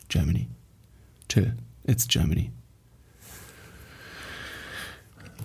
Germany. 0.09 0.49
Chill. 1.29 1.57
It's 1.87 2.09
Germany. 2.09 2.51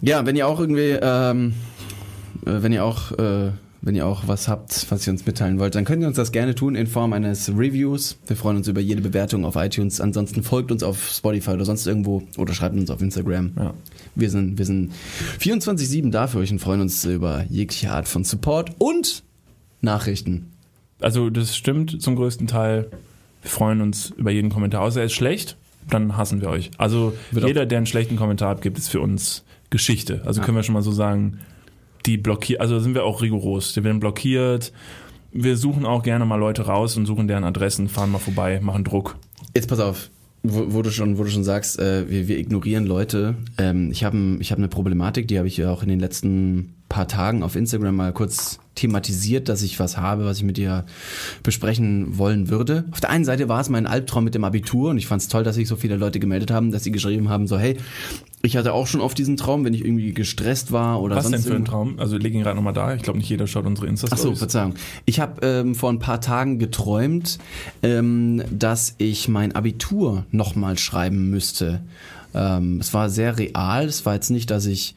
Ja, 0.01 0.25
wenn 0.25 0.35
ihr 0.35 0.47
auch 0.47 0.59
irgendwie, 0.59 0.97
ähm, 0.99 1.53
äh, 2.45 2.63
wenn 2.63 2.73
ihr 2.73 2.83
auch, 2.83 3.11
äh, 3.11 3.51
wenn 3.85 3.95
ihr 3.95 4.07
auch 4.07 4.27
was 4.27 4.47
habt, 4.47 4.87
was 4.89 5.05
ihr 5.05 5.13
uns 5.13 5.27
mitteilen 5.27 5.59
wollt, 5.59 5.75
dann 5.75 5.85
könnt 5.85 6.01
ihr 6.01 6.07
uns 6.07 6.17
das 6.17 6.31
gerne 6.31 6.55
tun 6.55 6.75
in 6.75 6.87
Form 6.87 7.13
eines 7.13 7.49
Reviews. 7.49 8.17
Wir 8.25 8.35
freuen 8.35 8.57
uns 8.57 8.67
über 8.67 8.81
jede 8.81 9.01
Bewertung 9.01 9.45
auf 9.45 9.55
iTunes. 9.55 10.01
Ansonsten 10.01 10.41
folgt 10.41 10.71
uns 10.71 10.81
auf 10.81 11.07
Spotify 11.07 11.51
oder 11.51 11.65
sonst 11.65 11.85
irgendwo 11.85 12.23
oder 12.37 12.55
schreibt 12.55 12.75
uns 12.75 12.89
auf 12.89 12.99
Instagram. 12.99 13.51
Ja. 13.55 13.73
Wir 14.15 14.31
sind, 14.31 14.57
wir 14.57 14.65
sind 14.65 14.91
24-7 15.39 16.09
da 16.09 16.25
für 16.25 16.39
euch 16.39 16.51
und 16.51 16.57
freuen 16.57 16.81
uns 16.81 17.05
über 17.05 17.45
jegliche 17.47 17.91
Art 17.91 18.07
von 18.07 18.23
Support 18.23 18.71
und 18.79 19.23
Nachrichten. 19.81 20.51
Also, 20.99 21.29
das 21.29 21.55
stimmt 21.55 22.01
zum 22.01 22.15
größten 22.15 22.47
Teil. 22.47 22.89
Wir 23.43 23.51
freuen 23.51 23.81
uns 23.81 24.09
über 24.17 24.31
jeden 24.31 24.49
Kommentar. 24.49 24.81
Außer 24.81 25.01
er 25.01 25.05
ist 25.05 25.13
schlecht, 25.13 25.57
dann 25.91 26.17
hassen 26.17 26.41
wir 26.41 26.49
euch. 26.49 26.71
Also, 26.79 27.13
Wird 27.29 27.45
jeder, 27.45 27.67
der 27.67 27.77
einen 27.77 27.85
schlechten 27.85 28.15
Kommentar 28.15 28.49
abgibt, 28.49 28.79
ist 28.79 28.89
für 28.89 29.01
uns 29.01 29.43
Geschichte. 29.69 30.21
Also 30.25 30.41
können 30.41 30.57
wir 30.57 30.63
schon 30.63 30.73
mal 30.73 30.81
so 30.81 30.91
sagen, 30.91 31.39
die 32.05 32.17
blockiert, 32.17 32.61
also 32.61 32.79
sind 32.79 32.93
wir 32.93 33.03
auch 33.03 33.21
rigoros. 33.21 33.73
Die 33.73 33.83
werden 33.83 33.99
blockiert. 33.99 34.71
Wir 35.31 35.57
suchen 35.57 35.85
auch 35.85 36.03
gerne 36.03 36.25
mal 36.25 36.37
Leute 36.37 36.63
raus 36.63 36.95
und 36.95 37.05
suchen 37.05 37.27
deren 37.27 37.43
Adressen, 37.43 37.89
fahren 37.89 38.11
mal 38.11 38.19
vorbei, 38.19 38.59
machen 38.61 38.83
Druck. 38.83 39.17
Jetzt 39.53 39.67
pass 39.67 39.79
auf, 39.79 40.09
wo, 40.43 40.73
wo 40.73 40.81
du 40.81 40.91
schon, 40.91 41.17
wo 41.17 41.23
du 41.23 41.29
schon 41.29 41.43
sagst, 41.43 41.79
äh, 41.79 42.09
wir, 42.09 42.27
wir 42.27 42.37
ignorieren 42.37 42.85
Leute. 42.85 43.35
Ähm, 43.57 43.91
ich 43.91 44.03
habe 44.03 44.37
ich 44.39 44.51
hab 44.51 44.57
eine 44.57 44.67
Problematik, 44.69 45.27
die 45.27 45.37
habe 45.37 45.47
ich 45.47 45.57
ja 45.57 45.71
auch 45.71 45.83
in 45.83 45.89
den 45.89 45.99
letzten 45.99 46.75
paar 46.87 47.07
Tagen 47.07 47.43
auf 47.43 47.55
Instagram 47.55 47.95
mal 47.95 48.13
kurz 48.13 48.59
thematisiert, 48.75 49.49
dass 49.49 49.61
ich 49.61 49.79
was 49.79 49.97
habe, 49.97 50.25
was 50.25 50.37
ich 50.37 50.43
mit 50.43 50.57
dir 50.57 50.85
besprechen 51.43 52.17
wollen 52.17 52.49
würde. 52.49 52.85
Auf 52.91 52.99
der 52.99 53.09
einen 53.09 53.25
Seite 53.25 53.49
war 53.49 53.61
es 53.61 53.69
mein 53.69 53.87
Albtraum 53.87 54.23
mit 54.23 54.35
dem 54.35 54.43
Abitur 54.43 54.91
und 54.91 54.97
ich 54.97 55.07
fand 55.07 55.21
es 55.21 55.27
toll, 55.27 55.43
dass 55.43 55.55
sich 55.55 55.67
so 55.67 55.75
viele 55.75 55.95
Leute 55.95 56.19
gemeldet 56.19 56.51
haben, 56.51 56.71
dass 56.71 56.83
sie 56.83 56.91
geschrieben 56.91 57.29
haben, 57.29 57.47
so 57.47 57.57
hey, 57.57 57.77
ich 58.41 58.57
hatte 58.57 58.73
auch 58.73 58.85
schon 58.85 59.01
oft 59.01 59.17
diesen 59.17 59.37
Traum, 59.37 59.65
wenn 59.65 59.73
ich 59.73 59.83
irgendwie 59.83 60.13
gestresst 60.13 60.71
war 60.71 61.01
oder 61.01 61.15
Was 61.15 61.23
sonst 61.23 61.45
denn 61.45 61.51
für 61.51 61.57
ein 61.57 61.65
Traum? 61.65 61.99
Also 61.99 62.17
leg 62.17 62.33
ihn 62.33 62.43
gerade 62.43 62.55
nochmal 62.55 62.73
da. 62.73 62.93
Ich 62.93 63.01
glaube, 63.01 63.17
nicht 63.17 63.29
jeder 63.29 63.47
schaut 63.47 63.65
unsere 63.65 63.87
insta 63.87 64.07
Ach 64.11 64.17
so, 64.17 64.35
Verzeihung. 64.35 64.75
Ich 65.05 65.19
habe 65.19 65.45
ähm, 65.45 65.73
vor 65.73 65.89
ein 65.89 65.99
paar 65.99 66.21
Tagen 66.21 66.59
geträumt, 66.59 67.39
ähm, 67.81 68.43
dass 68.51 68.95
ich 68.99 69.27
mein 69.27 69.53
Abitur 69.53 70.25
nochmal 70.31 70.77
schreiben 70.77 71.29
müsste. 71.31 71.81
Ähm, 72.35 72.79
es 72.79 72.93
war 72.93 73.09
sehr 73.09 73.37
real. 73.37 73.85
Es 73.85 74.05
war 74.05 74.13
jetzt 74.13 74.29
nicht, 74.29 74.51
dass 74.51 74.65
ich 74.65 74.95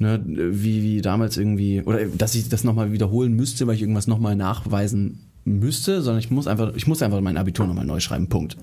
ne, 0.00 0.20
wie, 0.26 0.82
wie 0.82 1.00
damals 1.02 1.36
irgendwie 1.36 1.82
oder 1.82 2.06
dass 2.06 2.34
ich 2.34 2.48
das 2.48 2.64
nochmal 2.64 2.90
wiederholen 2.90 3.34
müsste, 3.34 3.66
weil 3.66 3.76
ich 3.76 3.82
irgendwas 3.82 4.06
nochmal 4.06 4.34
nachweisen 4.34 5.20
müsste, 5.44 6.02
sondern 6.02 6.20
ich 6.20 6.30
muss 6.30 6.46
einfach, 6.46 6.74
ich 6.74 6.86
muss 6.86 7.02
einfach 7.02 7.20
mein 7.20 7.36
Abitur 7.36 7.66
nochmal 7.66 7.86
neu 7.86 8.00
schreiben. 8.00 8.28
Punkt. 8.28 8.56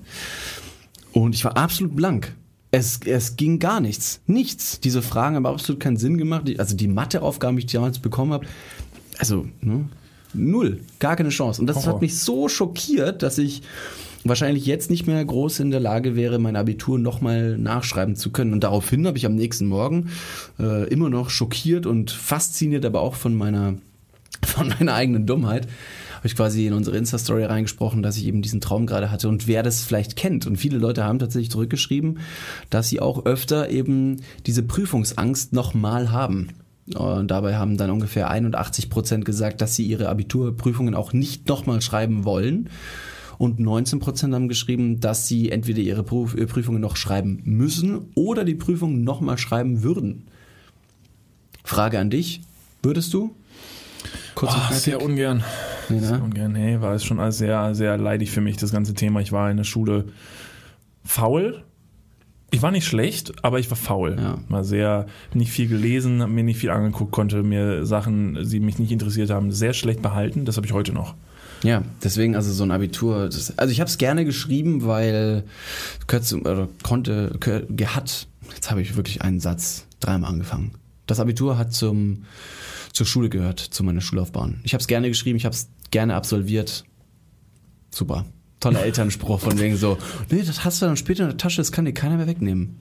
Und 1.12 1.34
ich 1.34 1.44
war 1.44 1.56
absolut 1.56 1.96
blank. 1.96 2.34
Es, 2.70 3.00
es 3.06 3.36
ging 3.36 3.58
gar 3.58 3.80
nichts. 3.80 4.20
Nichts. 4.26 4.80
Diese 4.80 5.00
Fragen 5.00 5.36
haben 5.36 5.46
absolut 5.46 5.80
keinen 5.80 5.96
Sinn 5.96 6.18
gemacht. 6.18 6.52
Also 6.58 6.76
die 6.76 6.88
Matheaufgaben, 6.88 7.56
die 7.56 7.64
ich 7.64 7.72
damals 7.72 7.98
bekommen 7.98 8.32
habe, 8.32 8.46
also 9.18 9.46
ne, 9.62 9.88
null. 10.34 10.80
Gar 10.98 11.16
keine 11.16 11.30
Chance. 11.30 11.60
Und 11.60 11.66
das 11.66 11.78
Horror. 11.78 11.94
hat 11.94 12.02
mich 12.02 12.18
so 12.18 12.48
schockiert, 12.48 13.22
dass 13.22 13.38
ich 13.38 13.62
wahrscheinlich 14.24 14.66
jetzt 14.66 14.90
nicht 14.90 15.06
mehr 15.06 15.24
groß 15.24 15.60
in 15.60 15.70
der 15.70 15.80
Lage 15.80 16.16
wäre, 16.16 16.38
mein 16.38 16.56
Abitur 16.56 16.98
nochmal 16.98 17.56
nachschreiben 17.58 18.16
zu 18.16 18.30
können. 18.30 18.52
Und 18.52 18.64
daraufhin 18.64 19.06
habe 19.06 19.18
ich 19.18 19.26
am 19.26 19.34
nächsten 19.34 19.66
Morgen 19.66 20.10
äh, 20.58 20.88
immer 20.88 21.10
noch 21.10 21.30
schockiert 21.30 21.86
und 21.86 22.10
fasziniert, 22.10 22.84
aber 22.84 23.00
auch 23.00 23.14
von 23.14 23.34
meiner, 23.34 23.74
von 24.44 24.68
meiner 24.68 24.94
eigenen 24.94 25.26
Dummheit, 25.26 25.68
habe 26.16 26.26
ich 26.26 26.34
quasi 26.34 26.66
in 26.66 26.72
unsere 26.72 26.96
Insta-Story 26.96 27.44
reingesprochen, 27.44 28.02
dass 28.02 28.16
ich 28.16 28.26
eben 28.26 28.42
diesen 28.42 28.60
Traum 28.60 28.86
gerade 28.86 29.12
hatte 29.12 29.28
und 29.28 29.46
wer 29.46 29.62
das 29.62 29.82
vielleicht 29.82 30.16
kennt. 30.16 30.48
Und 30.48 30.56
viele 30.56 30.78
Leute 30.78 31.04
haben 31.04 31.20
tatsächlich 31.20 31.50
zurückgeschrieben, 31.50 32.18
dass 32.70 32.88
sie 32.88 32.98
auch 32.98 33.24
öfter 33.24 33.70
eben 33.70 34.16
diese 34.44 34.64
Prüfungsangst 34.64 35.52
nochmal 35.52 36.10
haben. 36.10 36.48
Und 36.96 37.30
dabei 37.30 37.56
haben 37.56 37.76
dann 37.76 37.90
ungefähr 37.90 38.30
81 38.30 38.90
Prozent 38.90 39.24
gesagt, 39.24 39.60
dass 39.60 39.76
sie 39.76 39.86
ihre 39.86 40.08
Abiturprüfungen 40.08 40.94
auch 40.94 41.12
nicht 41.12 41.48
nochmal 41.48 41.82
schreiben 41.82 42.24
wollen. 42.24 42.68
Und 43.38 43.60
19 43.60 44.00
Prozent 44.00 44.34
haben 44.34 44.48
geschrieben, 44.48 45.00
dass 45.00 45.28
sie 45.28 45.50
entweder 45.50 45.80
ihre 45.80 46.02
Prüf 46.02 46.34
Prüfungen 46.48 46.80
noch 46.80 46.96
schreiben 46.96 47.40
müssen 47.44 48.10
oder 48.14 48.44
die 48.44 48.56
Prüfungen 48.56 49.04
nochmal 49.04 49.38
schreiben 49.38 49.82
würden. 49.82 50.24
Frage 51.62 51.98
an 52.00 52.10
dich. 52.10 52.40
Würdest 52.82 53.14
du? 53.14 53.34
Kurz 54.34 54.52
Oh, 54.54 54.74
sehr 54.74 55.02
ungern. 55.02 55.42
Nee, 55.88 56.00
Sehr 56.00 56.22
ungern. 56.22 56.52
Nee, 56.52 56.80
war 56.80 56.94
es 56.94 57.04
schon 57.04 57.20
alles 57.20 57.38
sehr, 57.38 57.74
sehr 57.74 57.96
leidig 57.96 58.30
für 58.30 58.40
mich, 58.40 58.56
das 58.56 58.72
ganze 58.72 58.94
Thema. 58.94 59.20
Ich 59.20 59.32
war 59.32 59.50
in 59.50 59.56
der 59.56 59.64
Schule 59.64 60.06
faul. 61.04 61.62
Ich 62.50 62.62
war 62.62 62.70
nicht 62.70 62.86
schlecht, 62.86 63.44
aber 63.44 63.58
ich 63.58 63.70
war 63.70 63.76
faul. 63.76 64.16
Ja. 64.18 64.38
War 64.48 64.64
sehr, 64.64 65.06
nicht 65.34 65.50
viel 65.50 65.68
gelesen, 65.68 66.18
mir 66.34 66.44
nicht 66.44 66.58
viel 66.58 66.70
angeguckt, 66.70 67.12
konnte 67.12 67.42
mir 67.42 67.84
Sachen, 67.84 68.38
die 68.48 68.60
mich 68.60 68.78
nicht 68.78 68.90
interessiert 68.90 69.30
haben, 69.30 69.52
sehr 69.52 69.74
schlecht 69.74 70.00
behalten. 70.02 70.44
Das 70.44 70.56
habe 70.56 70.66
ich 70.66 70.72
heute 70.72 70.92
noch. 70.92 71.14
Ja, 71.62 71.82
deswegen 72.02 72.36
also 72.36 72.52
so 72.52 72.62
ein 72.62 72.70
Abitur. 72.70 73.28
Das, 73.28 73.58
also 73.58 73.72
ich 73.72 73.80
habe 73.80 73.88
es 73.88 73.98
gerne 73.98 74.24
geschrieben, 74.24 74.84
weil 74.86 75.44
kürze, 76.06 76.40
oder 76.40 76.68
konnte, 76.82 77.38
hat. 77.86 78.26
Jetzt 78.54 78.70
habe 78.70 78.80
ich 78.80 78.96
wirklich 78.96 79.22
einen 79.22 79.40
Satz 79.40 79.86
dreimal 80.00 80.30
angefangen. 80.30 80.72
Das 81.06 81.20
Abitur 81.20 81.58
hat 81.58 81.72
zum 81.72 82.24
zur 82.92 83.06
Schule 83.06 83.28
gehört, 83.28 83.60
zu 83.60 83.84
meiner 83.84 84.00
Schullaufbahn. 84.00 84.60
Ich 84.64 84.74
habe 84.74 84.80
es 84.80 84.88
gerne 84.88 85.08
geschrieben, 85.08 85.36
ich 85.36 85.44
habe 85.44 85.54
es 85.54 85.68
gerne 85.90 86.14
absolviert. 86.16 86.84
Super. 87.90 88.24
Toller 88.60 88.82
Elternspruch 88.84 89.40
von 89.40 89.58
wegen 89.58 89.76
so, 89.76 89.98
nee, 90.30 90.42
das 90.42 90.64
hast 90.64 90.82
du 90.82 90.86
dann 90.86 90.96
später 90.96 91.22
in 91.22 91.28
der 91.28 91.36
Tasche, 91.36 91.58
das 91.58 91.70
kann 91.70 91.84
dir 91.84 91.92
keiner 91.92 92.16
mehr 92.16 92.26
wegnehmen. 92.26 92.76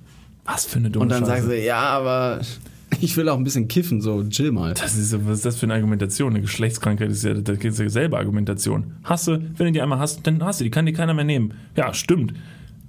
Was 0.45 0.65
für 0.65 0.77
eine 0.77 0.89
dumme 0.89 1.03
Und 1.03 1.09
dann 1.09 1.25
Scheiße. 1.25 1.41
sagen 1.43 1.49
sie, 1.51 1.65
ja, 1.65 1.81
aber 1.81 2.41
ich 3.01 3.17
will 3.17 3.29
auch 3.29 3.37
ein 3.37 3.43
bisschen 3.43 3.67
kiffen, 3.67 4.01
so 4.01 4.23
chill 4.23 4.51
mal. 4.51 4.73
Das 4.73 4.95
ist, 4.95 5.13
was 5.25 5.37
ist 5.37 5.45
das 5.45 5.57
für 5.57 5.65
eine 5.65 5.75
Argumentation? 5.75 6.33
Eine 6.33 6.41
Geschlechtskrankheit 6.41 7.09
ist 7.11 7.23
ja, 7.23 7.33
das 7.33 7.57
ist 7.57 7.79
ja 7.79 7.85
dieselbe 7.85 8.17
Argumentation. 8.17 8.95
Hasse, 9.03 9.41
wenn 9.55 9.67
du 9.67 9.71
die 9.71 9.81
einmal 9.81 9.99
hast, 9.99 10.25
dann 10.25 10.43
hast 10.43 10.59
du 10.59 10.63
die, 10.63 10.71
kann 10.71 10.85
dir 10.85 10.93
keiner 10.93 11.13
mehr 11.13 11.25
nehmen. 11.25 11.53
Ja, 11.75 11.93
stimmt. 11.93 12.33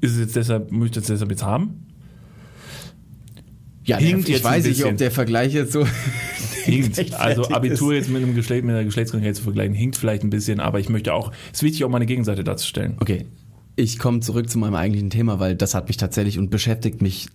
Ist 0.00 0.12
es 0.12 0.18
jetzt 0.18 0.36
deshalb, 0.36 0.70
muss 0.70 0.86
ich 0.86 0.92
das 0.92 1.06
deshalb 1.06 1.30
jetzt 1.30 1.42
haben? 1.42 1.86
Ja, 3.84 3.96
Hinkt 3.96 4.28
ich 4.28 4.44
weiß 4.44 4.66
nicht, 4.66 4.84
ob 4.84 4.96
der 4.98 5.10
Vergleich 5.10 5.54
jetzt 5.54 5.72
so 5.72 5.86
Hinkt. 6.64 7.14
Also 7.14 7.48
Abitur 7.48 7.92
ist. 7.94 8.00
jetzt 8.00 8.12
mit 8.12 8.22
einem 8.22 8.34
Geschlecht, 8.34 8.64
mit 8.64 8.74
einer 8.74 8.84
Geschlechtskrankheit 8.84 9.34
zu 9.34 9.42
vergleichen, 9.42 9.74
hinkt 9.74 9.96
vielleicht 9.96 10.22
ein 10.22 10.30
bisschen, 10.30 10.60
aber 10.60 10.78
ich 10.78 10.90
möchte 10.90 11.14
auch, 11.14 11.32
es 11.52 11.58
ist 11.58 11.62
wichtig, 11.62 11.84
auch 11.84 11.88
meine 11.88 12.04
Gegenseite 12.04 12.44
darzustellen. 12.44 12.96
Okay, 13.00 13.24
ich 13.76 13.98
komme 13.98 14.20
zurück 14.20 14.50
zu 14.50 14.58
meinem 14.58 14.74
eigentlichen 14.74 15.08
Thema, 15.08 15.40
weil 15.40 15.56
das 15.56 15.74
hat 15.74 15.88
mich 15.88 15.96
tatsächlich 15.96 16.38
und 16.38 16.50
beschäftigt 16.50 17.00
mich 17.00 17.28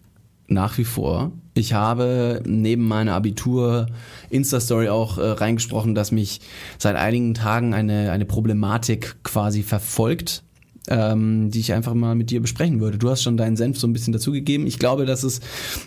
nach 0.48 0.78
wie 0.78 0.84
vor. 0.84 1.32
Ich 1.54 1.74
habe 1.74 2.41
neben 2.46 2.88
meiner 2.88 3.14
Abitur 3.14 3.88
Insta-Story 4.30 4.89
auch 4.89 5.18
äh, 5.18 5.22
reingesprochen, 5.22 5.96
dass 5.96 6.12
mich 6.12 6.41
seit 6.78 6.96
einigen 6.96 7.34
Tagen 7.34 7.74
eine, 7.74 8.12
eine 8.12 8.26
Problematik 8.26 9.18
quasi 9.24 9.64
verfolgt, 9.64 10.44
ähm, 10.88 11.52
die 11.52 11.60
ich 11.60 11.74
einfach 11.74 11.94
mal 11.94 12.16
mit 12.16 12.32
dir 12.32 12.41
besprechen 12.41 12.80
würde. 12.80 12.98
Du 12.98 13.10
hast 13.10 13.24
schon 13.24 13.38
deinen 13.38 13.56
Senf 13.56 13.80
so 13.80 13.88
ein 13.88 13.94
bisschen 13.94 14.14
dazugegeben. 14.14 14.68
Ich 14.68 14.80
glaube, 14.80 15.06
dass 15.06 15.24
es 15.24 15.41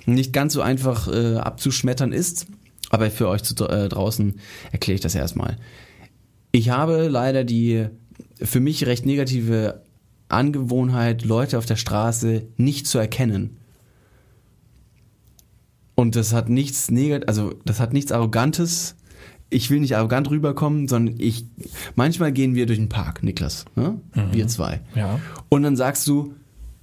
nicht 0.06 0.32
ganz 0.32 0.52
so 0.52 0.62
einfach 0.62 1.08
äh, 1.08 1.36
abzuschmettern 1.36 2.12
ist, 2.12 2.46
aber 2.90 3.10
für 3.10 3.28
euch 3.28 3.42
zu, 3.42 3.54
äh, 3.68 3.88
draußen 3.88 4.36
erkläre 4.72 4.94
ich 4.94 5.00
das 5.00 5.14
erstmal. 5.14 5.56
Ich 6.52 6.70
habe 6.70 7.08
leider 7.08 7.44
die 7.44 7.86
für 8.40 8.60
mich 8.60 8.86
recht 8.86 9.04
negative 9.04 9.82
Angewohnheit, 10.28 11.24
Leute 11.24 11.58
auf 11.58 11.66
der 11.66 11.76
Straße 11.76 12.48
nicht 12.56 12.86
zu 12.86 12.98
erkennen. 12.98 13.58
Und 15.96 16.14
das 16.14 16.32
hat 16.32 16.48
nichts 16.48 16.90
negat 16.90 17.28
also 17.28 17.54
das 17.64 17.80
hat 17.80 17.92
nichts 17.92 18.12
Arrogantes. 18.12 18.94
Ich 19.48 19.70
will 19.70 19.80
nicht 19.80 19.96
arrogant 19.96 20.30
rüberkommen, 20.30 20.88
sondern 20.88 21.16
ich, 21.18 21.46
manchmal 21.94 22.32
gehen 22.32 22.54
wir 22.54 22.66
durch 22.66 22.78
den 22.78 22.88
Park, 22.88 23.22
Niklas, 23.22 23.64
ne? 23.76 24.00
wir 24.32 24.48
zwei. 24.48 24.80
Ja. 24.96 25.20
Und 25.48 25.62
dann 25.62 25.76
sagst 25.76 26.06
du, 26.08 26.34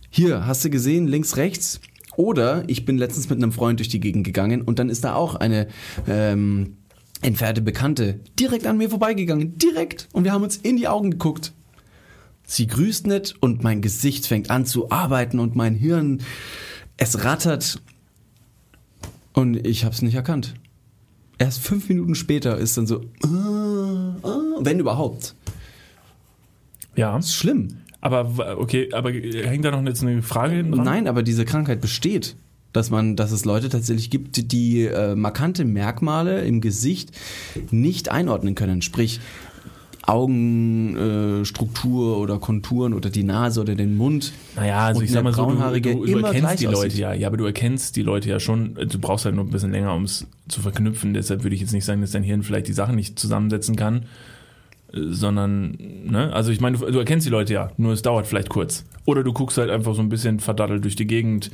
hier, 0.10 0.46
hast 0.46 0.64
du 0.64 0.70
gesehen, 0.70 1.08
links, 1.08 1.38
rechts? 1.38 1.82
Oder 2.16 2.64
ich 2.68 2.86
bin 2.86 2.98
letztens 2.98 3.30
mit 3.30 3.38
einem 3.38 3.52
Freund 3.52 3.80
durch 3.80 3.90
die 3.90 4.00
Gegend 4.00 4.24
gegangen 4.24 4.62
und 4.62 4.80
dann 4.80 4.90
ist 4.90 5.04
da 5.04 5.16
auch 5.16 5.36
eine 5.36 5.68
ähm, 6.08 6.78
entfernte 7.22 7.62
Bekannte 7.62 8.20
direkt 8.40 8.68
an 8.68 8.78
mir 8.78 8.90
vorbeigegangen, 8.90 9.58
direkt. 9.58 10.08
Und 10.14 10.24
wir 10.24 10.32
haben 10.32 10.44
uns 10.44 10.58
in 10.58 10.78
die 10.78 10.88
Augen 10.88 11.12
geguckt. 11.12 11.54
Sie 12.46 12.68
grüßt 12.68 13.08
nicht 13.08 13.36
und 13.42 13.64
mein 13.64 13.82
Gesicht 13.82 14.28
fängt 14.28 14.52
an 14.52 14.66
zu 14.66 14.92
arbeiten 14.92 15.40
und 15.40 15.56
mein 15.56 15.76
Hirn, 15.76 16.22
es 16.98 17.24
rattert. 17.24 17.82
Und 19.34 19.66
ich 19.66 19.84
habe 19.84 19.94
es 19.94 20.02
nicht 20.02 20.16
erkannt. 20.16 20.54
Erst 21.38 21.62
fünf 21.62 21.90
Minuten 21.90 22.16
später 22.16 22.58
ist 22.58 22.78
dann 22.78 22.88
so, 22.88 23.02
ah, 23.24 24.16
ah, 24.24 24.40
wenn 24.60 24.80
überhaupt. 24.80 25.36
Ja. 26.96 27.16
Das 27.16 27.28
ist 27.28 27.36
schlimm. 27.36 27.78
Aber 28.02 28.58
okay, 28.60 28.90
aber 28.94 29.12
hängt 29.12 29.66
da 29.66 29.72
noch 29.72 29.84
jetzt 29.84 30.04
eine 30.04 30.22
Frage 30.22 30.56
hinten 30.56 30.74
dran? 30.74 30.86
Nein, 30.86 31.08
aber 31.08 31.24
diese 31.24 31.46
Krankheit 31.46 31.82
besteht. 31.82 32.36
Dass 32.74 32.90
man, 32.90 33.16
dass 33.16 33.32
es 33.32 33.46
Leute 33.46 33.70
tatsächlich 33.70 34.10
gibt, 34.10 34.52
die 34.52 34.86
äh, 34.86 35.14
markante 35.16 35.64
Merkmale 35.64 36.44
im 36.44 36.60
Gesicht 36.60 37.12
nicht 37.70 38.10
einordnen 38.10 38.56
können. 38.56 38.82
Sprich, 38.82 39.20
Augenstruktur 40.06 42.16
äh, 42.16 42.20
oder 42.20 42.38
Konturen 42.38 42.94
oder 42.94 43.10
die 43.10 43.24
Nase 43.24 43.62
oder 43.62 43.74
den 43.74 43.96
Mund. 43.96 44.34
Naja, 44.56 44.88
also 44.88 45.00
Und 45.00 45.06
ich 45.06 45.12
sag 45.12 45.24
mal 45.24 45.34
so, 45.34 45.46
du, 45.46 45.56
du, 45.80 46.06
du 46.06 46.20
erkennst 46.20 46.60
die 46.60 46.66
Leute 46.66 46.98
ja. 46.98 47.14
Ja, 47.14 47.28
aber 47.28 47.38
du 47.38 47.46
erkennst 47.46 47.96
die 47.96 48.04
Leute 48.04 48.28
ja 48.30 48.42
schon. 48.42 48.76
Du 48.76 49.00
brauchst 49.00 49.24
halt 49.24 49.36
nur 49.36 49.46
ein 49.46 49.50
bisschen 49.50 49.72
länger, 49.72 49.96
um 49.96 50.04
es 50.04 50.28
zu 50.50 50.60
verknüpfen. 50.60 51.14
Deshalb 51.14 51.44
würde 51.44 51.56
ich 51.56 51.62
jetzt 51.62 51.72
nicht 51.72 51.86
sagen, 51.86 52.02
dass 52.02 52.12
dein 52.12 52.24
Hirn 52.24 52.44
vielleicht 52.44 52.68
die 52.68 52.74
Sachen 52.74 52.96
nicht 52.96 53.18
zusammensetzen 53.18 53.78
kann, 53.78 54.08
äh, 54.92 55.00
sondern, 55.10 55.78
ne? 56.04 56.34
Also 56.34 56.52
ich 56.52 56.60
meine, 56.60 56.78
du, 56.78 56.92
du 56.92 57.00
erkennst 57.00 57.26
die 57.26 57.32
Leute 57.32 57.54
ja, 57.54 57.72
nur 57.78 57.94
es 57.94 58.02
dauert 58.02 58.28
vielleicht 58.28 58.50
kurz. 58.50 58.84
Oder 59.06 59.24
du 59.24 59.32
guckst 59.32 59.58
halt 59.58 59.70
einfach 59.70 59.96
so 59.96 60.02
ein 60.02 60.10
bisschen 60.10 60.42
verdattelt 60.42 60.84
durch 60.84 60.98
die 60.98 61.08
Gegend. 61.08 61.50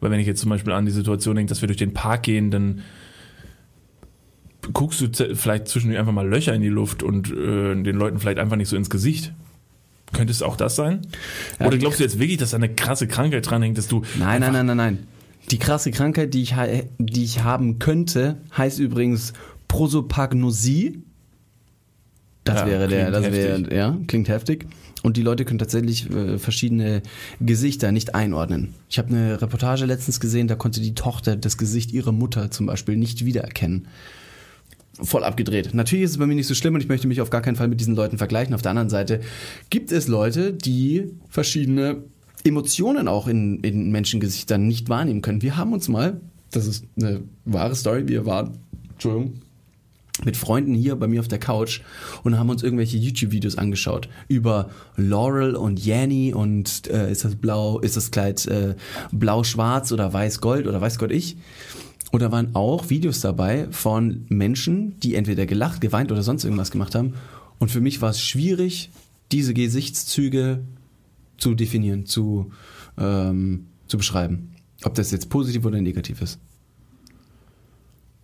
Weil 0.00 0.10
wenn 0.10 0.20
ich 0.20 0.26
jetzt 0.26 0.42
zum 0.42 0.50
Beispiel 0.50 0.74
an 0.74 0.84
die 0.84 0.92
Situation 0.92 1.36
denke, 1.36 1.48
dass 1.48 1.62
wir 1.62 1.68
durch 1.68 1.78
den 1.78 1.94
Park 1.94 2.24
gehen, 2.24 2.50
dann 2.50 2.82
guckst 4.72 5.00
du 5.00 5.34
vielleicht 5.36 5.68
zwischendurch 5.68 5.98
einfach 5.98 6.12
mal 6.12 6.26
Löcher 6.28 6.54
in 6.54 6.62
die 6.62 6.68
Luft 6.68 7.02
und 7.02 7.30
äh, 7.30 7.74
den 7.82 7.96
Leuten 7.96 8.18
vielleicht 8.18 8.38
einfach 8.38 8.56
nicht 8.56 8.68
so 8.68 8.76
ins 8.76 8.90
Gesicht. 8.90 9.32
Könnte 10.12 10.30
es 10.30 10.42
auch 10.42 10.56
das 10.56 10.76
sein? 10.76 11.02
Ja, 11.58 11.66
Oder 11.66 11.78
glaubst 11.78 11.98
du 11.98 12.04
jetzt 12.04 12.18
wirklich, 12.18 12.38
dass 12.38 12.50
da 12.50 12.56
eine 12.58 12.72
krasse 12.72 13.08
Krankheit 13.08 13.48
dranhängt, 13.50 13.76
dass 13.76 13.88
du. 13.88 14.02
Nein, 14.18 14.40
nein, 14.40 14.52
nein, 14.52 14.66
nein, 14.66 14.76
nein. 14.76 14.98
Die 15.50 15.58
krasse 15.58 15.90
Krankheit, 15.90 16.32
die 16.34 16.42
ich, 16.42 16.54
die 16.98 17.24
ich 17.24 17.42
haben 17.42 17.78
könnte, 17.78 18.38
heißt 18.56 18.78
übrigens 18.80 19.32
Prosopagnosie. 19.68 21.02
Das 22.44 22.60
Ja, 22.60 22.66
wäre 22.66 22.88
der, 22.88 23.10
klingt 23.10 23.14
das 23.16 23.24
heftig. 23.24 23.70
wäre, 23.70 23.76
ja, 23.76 23.96
klingt 24.06 24.28
heftig. 24.28 24.66
Und 25.02 25.16
die 25.16 25.22
Leute 25.22 25.44
können 25.44 25.58
tatsächlich 25.58 26.10
äh, 26.10 26.38
verschiedene 26.38 27.02
Gesichter 27.40 27.92
nicht 27.92 28.14
einordnen. 28.14 28.74
Ich 28.88 28.98
habe 28.98 29.08
eine 29.10 29.40
Reportage 29.40 29.84
letztens 29.86 30.20
gesehen, 30.20 30.48
da 30.48 30.54
konnte 30.56 30.80
die 30.80 30.94
Tochter 30.94 31.36
das 31.36 31.58
Gesicht 31.58 31.92
ihrer 31.92 32.12
Mutter 32.12 32.50
zum 32.50 32.66
Beispiel 32.66 32.96
nicht 32.96 33.24
wiedererkennen. 33.24 33.88
Voll 35.02 35.24
abgedreht. 35.24 35.74
Natürlich 35.74 36.04
ist 36.04 36.10
es 36.12 36.18
bei 36.18 36.26
mir 36.26 36.34
nicht 36.34 36.46
so 36.46 36.54
schlimm 36.54 36.74
und 36.74 36.80
ich 36.80 36.88
möchte 36.88 37.06
mich 37.06 37.20
auf 37.20 37.28
gar 37.28 37.42
keinen 37.42 37.56
Fall 37.56 37.68
mit 37.68 37.80
diesen 37.80 37.94
Leuten 37.94 38.16
vergleichen. 38.16 38.54
Auf 38.54 38.62
der 38.62 38.70
anderen 38.70 38.88
Seite 38.88 39.20
gibt 39.68 39.92
es 39.92 40.08
Leute, 40.08 40.54
die 40.54 41.12
verschiedene 41.28 42.04
Emotionen 42.44 43.08
auch 43.08 43.28
in, 43.28 43.60
in 43.60 43.90
Menschengesichtern 43.90 44.66
nicht 44.66 44.88
wahrnehmen 44.88 45.20
können. 45.20 45.42
Wir 45.42 45.56
haben 45.56 45.72
uns 45.72 45.88
mal, 45.88 46.20
das 46.50 46.66
ist 46.66 46.84
eine 46.96 47.22
wahre 47.44 47.74
Story, 47.74 48.08
wir 48.08 48.24
waren, 48.24 48.58
Entschuldigung, 48.92 49.42
mit 50.24 50.36
Freunden 50.36 50.74
hier 50.74 50.96
bei 50.96 51.08
mir 51.08 51.20
auf 51.20 51.28
der 51.28 51.38
Couch 51.38 51.82
und 52.22 52.38
haben 52.38 52.48
uns 52.48 52.62
irgendwelche 52.62 52.96
YouTube-Videos 52.96 53.58
angeschaut 53.58 54.08
über 54.28 54.70
Laurel 54.96 55.56
und 55.56 55.84
Yanny 55.84 56.32
und 56.32 56.88
äh, 56.88 57.10
ist 57.12 57.24
das 57.24 57.36
blau, 57.36 57.80
ist 57.80 57.96
das 57.96 58.10
Kleid 58.10 58.46
äh, 58.46 58.76
blau-schwarz 59.12 59.92
oder 59.92 60.12
weiß-gold 60.12 60.66
oder 60.66 60.80
weiß 60.80 60.98
Gott 60.98 61.10
ich. 61.10 61.36
Und 62.12 62.22
da 62.22 62.30
waren 62.32 62.54
auch 62.54 62.88
Videos 62.88 63.20
dabei 63.20 63.68
von 63.70 64.24
Menschen, 64.28 64.98
die 65.00 65.14
entweder 65.14 65.46
gelacht, 65.46 65.80
geweint 65.80 66.12
oder 66.12 66.22
sonst 66.22 66.44
irgendwas 66.44 66.70
gemacht 66.70 66.94
haben. 66.94 67.14
Und 67.58 67.70
für 67.70 67.80
mich 67.80 68.00
war 68.00 68.10
es 68.10 68.20
schwierig, 68.20 68.90
diese 69.32 69.54
Gesichtszüge 69.54 70.62
zu 71.36 71.54
definieren, 71.54 72.06
zu, 72.06 72.52
ähm, 72.96 73.66
zu 73.88 73.98
beschreiben. 73.98 74.52
Ob 74.84 74.94
das 74.94 75.10
jetzt 75.10 75.30
positiv 75.30 75.64
oder 75.64 75.80
negativ 75.80 76.22
ist. 76.22 76.38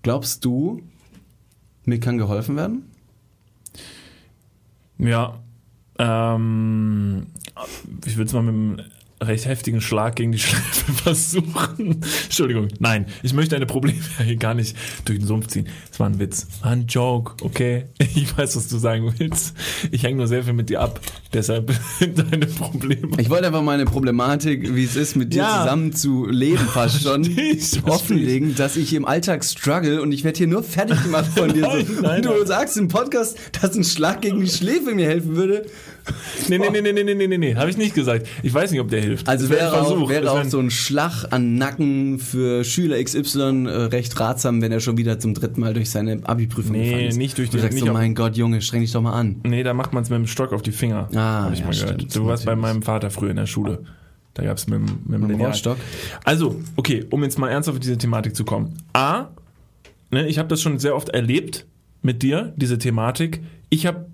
Glaubst 0.03 0.45
du, 0.45 0.83
mir 1.85 1.99
kann 1.99 2.18
geholfen 2.18 2.57
werden? 2.57 2.85
Ja. 4.99 5.39
Ähm, 5.99 7.26
ich 8.07 8.16
würde 8.16 8.28
es 8.28 8.33
mal 8.33 8.43
mit 8.43 8.55
einem 8.55 8.91
recht 9.23 9.47
heftigen 9.47 9.81
Schlag 9.81 10.16
gegen 10.16 10.33
die 10.33 10.39
Schleife 10.39 10.93
versuchen. 11.03 12.01
Entschuldigung. 12.25 12.68
Nein, 12.79 13.07
ich 13.23 13.33
möchte 13.35 13.55
deine 13.55 13.66
Probleme 13.66 13.99
hier 14.25 14.37
gar 14.37 14.55
nicht 14.55 14.77
durch 15.05 15.18
den 15.18 15.27
Sumpf 15.27 15.47
ziehen. 15.49 15.66
Es 15.91 15.99
war 16.01 16.09
ein 16.09 16.18
Witz. 16.18 16.47
War 16.62 16.73
ein 16.73 16.87
Joke, 16.87 17.35
okay? 17.45 17.85
Ich 18.14 18.37
weiß, 18.37 18.57
was 18.57 18.68
du 18.68 18.79
sagen 18.79 19.12
willst. 19.18 19.55
Ich 19.91 20.03
hänge 20.05 20.18
nur 20.18 20.27
sehr 20.29 20.45
viel 20.45 20.53
mit 20.53 20.68
dir 20.68 20.81
ab. 20.81 21.01
Deshalb 21.33 21.73
deine 22.01 22.47
Probleme. 22.47 23.09
Ich 23.18 23.31
wollte 23.31 23.47
einfach 23.47 23.62
meine 23.62 23.85
Problematik, 23.85 24.75
wie 24.75 24.85
es 24.85 24.97
ist, 24.97 25.16
mit 25.16 25.33
dir 25.33 25.39
Ja. 25.43 25.62
zusammen 25.62 25.93
zu 25.95 26.27
leben, 26.27 26.59
fast 26.66 27.03
schon 27.03 27.25
ich, 27.25 27.83
offenlegen, 27.85 28.55
dass 28.55 28.77
ich 28.77 28.93
im 28.95 29.05
Alltag 29.07 29.45
struggle 29.45 30.03
und 30.03 30.12
ich 30.12 30.25
werde 30.25 30.39
hier 30.39 30.47
nur 30.47 30.62
fertig 30.62 31.03
gemacht 31.03 31.31
von 31.35 31.53
dir. 31.53 31.62
Nein, 31.62 31.87
so. 31.87 32.03
nein, 32.03 32.16
und 32.16 32.25
du 32.27 32.31
nein. 32.39 32.47
sagst 32.47 32.77
im 32.77 32.89
Podcast, 32.89 33.39
dass 33.61 33.75
ein 33.77 33.85
Schlag 33.85 34.20
gegen 34.23 34.41
die 34.41 34.49
Schläfe 34.51 34.95
mir 34.95 35.07
helfen 35.07 35.37
würde. 35.37 35.66
Nee, 36.48 36.59
nee, 36.59 36.68
nee, 36.70 36.80
nee, 36.80 36.92
nee, 36.92 37.14
nee, 37.14 37.26
nee, 37.26 37.38
nee, 37.38 37.55
habe 37.55 37.70
ich 37.70 37.76
nicht 37.76 37.94
gesagt. 37.94 38.26
Ich 38.42 38.53
weiß 38.53 38.70
nicht, 38.72 38.80
ob 38.80 38.88
der 38.88 39.00
hilft. 39.00 39.28
Also 39.28 39.48
wär 39.48 39.59
wäre 39.59 39.72
ein 39.72 39.80
auch, 39.84 40.09
wäre 40.09 40.24
wär 40.24 40.32
auch 40.32 40.44
so 40.44 40.59
ein 40.59 40.70
Schlag 40.70 41.26
an 41.30 41.55
Nacken 41.57 42.18
für 42.18 42.64
Schüler 42.64 43.03
XY 43.03 43.66
äh, 43.66 43.70
recht 43.86 44.18
ratsam, 44.18 44.61
wenn 44.62 44.72
er 44.72 44.80
schon 44.80 44.96
wieder 44.96 45.18
zum 45.20 45.34
dritten 45.34 45.61
Mal 45.61 45.74
durch 45.74 45.90
seine 45.90 46.20
Abi-Prüfung 46.24 46.72
Nee, 46.72 47.09
ist. 47.09 47.16
nicht 47.16 47.38
durch 47.38 47.50
Du 47.50 47.57
die- 47.57 47.62
sagst 47.62 47.74
nicht 47.74 47.84
so, 47.84 47.90
auf- 47.92 47.96
mein 47.96 48.14
Gott, 48.14 48.36
Junge, 48.36 48.61
streng 48.62 48.80
dich 48.80 48.90
doch 48.92 49.00
mal 49.03 49.12
an. 49.12 49.40
Nee, 49.44 49.62
da 49.62 49.74
macht 49.74 49.92
man 49.92 50.03
es 50.03 50.11
mit 50.11 50.18
dem 50.18 50.26
Stock 50.26 50.53
auf 50.53 50.62
die 50.62 50.72
Finger. 50.72 51.09
Ah, 51.14 51.44
Hab 51.44 51.53
ich 51.53 51.61
ja, 51.61 51.66
mal 51.66 51.72
gehört. 51.72 51.94
stimmt, 52.00 52.16
Du 52.16 52.26
warst 52.26 52.44
bei 52.44 52.53
natürlich. 52.57 52.72
meinem 52.74 52.82
Vater 52.82 53.11
früher 53.11 53.30
in 53.30 53.36
der 53.36 53.46
Schule. 53.46 53.82
Da 54.34 54.42
gab 54.44 54.57
es 54.57 54.66
mit, 54.66 54.78
dem- 54.80 54.84
mit 54.86 55.09
Mit 55.09 55.20
dem 55.22 55.28
Lineal. 55.30 55.46
Rohrstock? 55.50 55.76
Also, 56.24 56.61
okay, 56.76 57.05
um 57.11 57.22
jetzt 57.22 57.38
mal 57.38 57.48
ernsthaft 57.50 57.76
auf 57.76 57.80
diese 57.80 57.98
Thematik 57.98 58.34
zu 58.34 58.44
kommen. 58.44 58.74
A, 58.92 59.26
ne, 60.11 60.26
ich 60.26 60.38
habe 60.38 60.48
das 60.48 60.61
schon 60.62 60.78
sehr 60.78 60.96
oft 60.96 61.11
erlebt 61.11 61.66
mit 62.00 62.22
dir, 62.22 62.53
diese 62.57 62.78
Thematik. 62.78 63.40
Ich 63.70 63.86
habe 63.86 64.07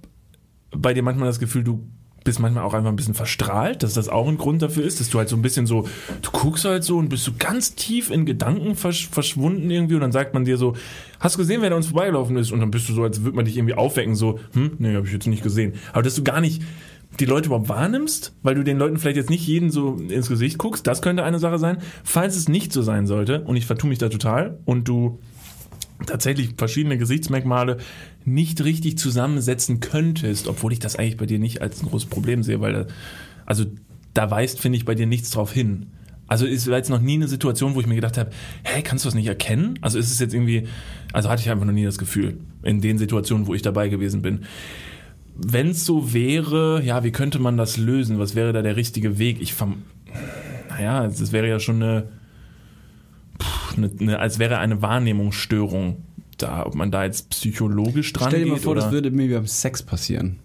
bei 0.71 0.95
dir 0.95 1.03
manchmal 1.03 1.29
das 1.29 1.39
Gefühl, 1.39 1.65
du 1.65 1.89
bist 2.25 2.41
manchmal 2.41 2.65
auch 2.65 2.75
einfach 2.75 2.91
ein 2.91 2.97
bisschen 2.97 3.15
verstrahlt, 3.15 3.83
dass 3.83 3.95
das 3.95 4.09
auch 4.09 4.29
ein 4.29 4.37
Grund 4.37 4.61
dafür 4.61 4.85
ist, 4.85 5.01
dass 5.01 5.09
du 5.09 5.19
halt 5.19 5.29
so 5.29 5.37
ein 5.37 5.41
bisschen 5.41 5.67
so, 5.67 5.89
du 6.21 6.31
guckst 6.31 6.65
halt 6.65 6.85
so 6.85 6.99
und 6.99 7.09
bist 7.09 7.25
so 7.25 7.33
ganz 7.39 7.75
tief 7.75 8.11
in 8.11 8.27
Gedanken 8.27 8.75
versch 8.75 9.09
verschwunden 9.09 9.71
irgendwie 9.71 9.95
und 9.95 10.03
dann 10.03 10.13
sagt 10.13 10.35
man 10.35 10.45
dir 10.45 10.59
so, 10.59 10.77
hast 11.21 11.37
du 11.37 11.39
gesehen, 11.39 11.63
wer 11.63 11.71
da 11.71 11.77
uns 11.77 11.87
vorbeigelaufen 11.87 12.37
ist? 12.37 12.53
Und 12.53 12.61
dann 12.61 12.71
bist 12.71 12.89
du 12.89 12.93
so, 12.93 13.03
als 13.03 13.23
würde 13.23 13.37
man 13.37 13.45
dich 13.45 13.57
irgendwie 13.57 13.75
aufwecken, 13.75 14.15
so, 14.15 14.39
hm, 14.53 14.73
nee, 14.79 14.95
habe 14.95 15.07
ich 15.07 15.13
jetzt 15.13 15.27
nicht 15.27 15.43
gesehen. 15.43 15.75
Aber 15.93 16.03
dass 16.03 16.17
du 16.17 16.23
gar 16.23 16.41
nicht 16.41 16.63
die 17.19 17.25
Leute 17.25 17.47
überhaupt 17.47 17.69
wahrnimmst, 17.69 18.35
weil 18.43 18.55
du 18.55 18.63
den 18.63 18.79
Leuten 18.79 18.99
vielleicht 18.99 19.17
jetzt 19.17 19.31
nicht 19.31 19.47
jeden 19.47 19.71
so 19.71 19.95
ins 19.95 20.29
Gesicht 20.29 20.59
guckst, 20.59 20.87
das 20.87 21.01
könnte 21.01 21.25
eine 21.25 21.39
Sache 21.39 21.59
sein. 21.59 21.79
Falls 22.05 22.37
es 22.37 22.49
nicht 22.49 22.73
so 22.73 22.83
sein 22.83 23.07
sollte, 23.07 23.43
und 23.45 23.57
ich 23.57 23.65
vertue 23.67 23.89
mich 23.89 23.99
da 23.99 24.09
total, 24.09 24.59
und 24.67 24.87
du 24.87 25.19
tatsächlich 26.07 26.55
verschiedene 26.57 26.99
Gesichtsmerkmale 26.99 27.79
nicht 28.25 28.63
richtig 28.65 28.99
zusammensetzen 28.99 29.81
könntest, 29.81 30.49
obwohl 30.49 30.73
ich 30.73 30.79
das 30.79 30.97
eigentlich 30.97 31.17
bei 31.17 31.27
dir 31.27 31.39
nicht 31.39 31.63
als 31.63 31.83
ein 31.83 31.89
großes 31.89 32.09
Problem 32.09 32.43
sehe, 32.43 32.61
weil 32.61 32.87
also 33.47 33.65
da 34.15 34.31
weist, 34.31 34.61
finde 34.61 34.79
ich, 34.79 34.85
bei 34.85 34.95
dir 34.95 35.07
nichts 35.07 35.31
drauf 35.31 35.53
hin. 35.53 35.87
Also 36.27 36.45
ist 36.45 36.69
war 36.69 36.77
jetzt 36.77 36.91
noch 36.91 37.01
nie 37.01 37.15
eine 37.15 37.27
Situation, 37.27 37.75
wo 37.75 37.81
ich 37.81 37.87
mir 37.87 37.95
gedacht 37.95 38.19
habe, 38.19 38.31
hey, 38.63 38.83
kannst 38.83 39.05
du 39.05 39.09
das 39.09 39.15
nicht 39.15 39.27
erkennen? 39.27 39.79
Also 39.81 39.99
ist 39.99 40.11
es 40.11 40.19
jetzt 40.19 40.35
irgendwie, 40.35 40.69
also 41.13 41.31
hatte 41.31 41.41
ich 41.41 41.51
einfach 41.51 41.65
noch 41.65 41.73
nie 41.73 41.85
das 41.85 41.97
Gefühl 41.97 42.39
in 42.63 42.83
den 42.83 42.99
Situationen, 42.99 43.47
wo 43.47 43.55
ich 43.55 43.63
dabei 43.63 43.89
gewesen 43.89 44.21
bin. 44.21 44.41
Wenn 45.35 45.71
es 45.71 45.87
so 45.87 46.13
wäre, 46.13 46.83
ja, 46.85 47.03
wie 47.03 47.13
könnte 47.13 47.39
man 47.39 47.57
das 47.57 47.79
lösen? 47.79 48.19
Was 48.19 48.35
wäre 48.35 48.53
da 48.53 48.61
der 48.61 48.77
richtige 48.77 49.19
Weg? 49.19 49.41
Ich 49.41 49.55
naja, 50.69 51.07
das 51.07 51.33
wäre 51.33 51.49
ja 51.49 51.61
schon 51.61 51.83
eine, 51.83 52.09
eine, 53.79 53.91
eine, 54.01 54.19
als 54.19 54.39
wäre 54.39 54.59
eine 54.59 54.83
Wahrnehmungsstörung 54.83 56.05
da, 56.39 56.65
ob 56.65 56.75
man 56.75 56.91
da 56.91 57.05
jetzt 57.05 57.31
psychologisch 57.31 58.13
dran 58.13 58.29
Stell 58.29 58.45
dir 58.45 58.49
mal 58.49 58.55
geht 58.55 58.65
vor, 58.65 58.73
oder 58.73 58.83
das 58.83 58.93
würde 58.93 59.11
mir 59.11 59.35
beim 59.35 59.47
Sex 59.47 59.83
passieren. 59.83 60.39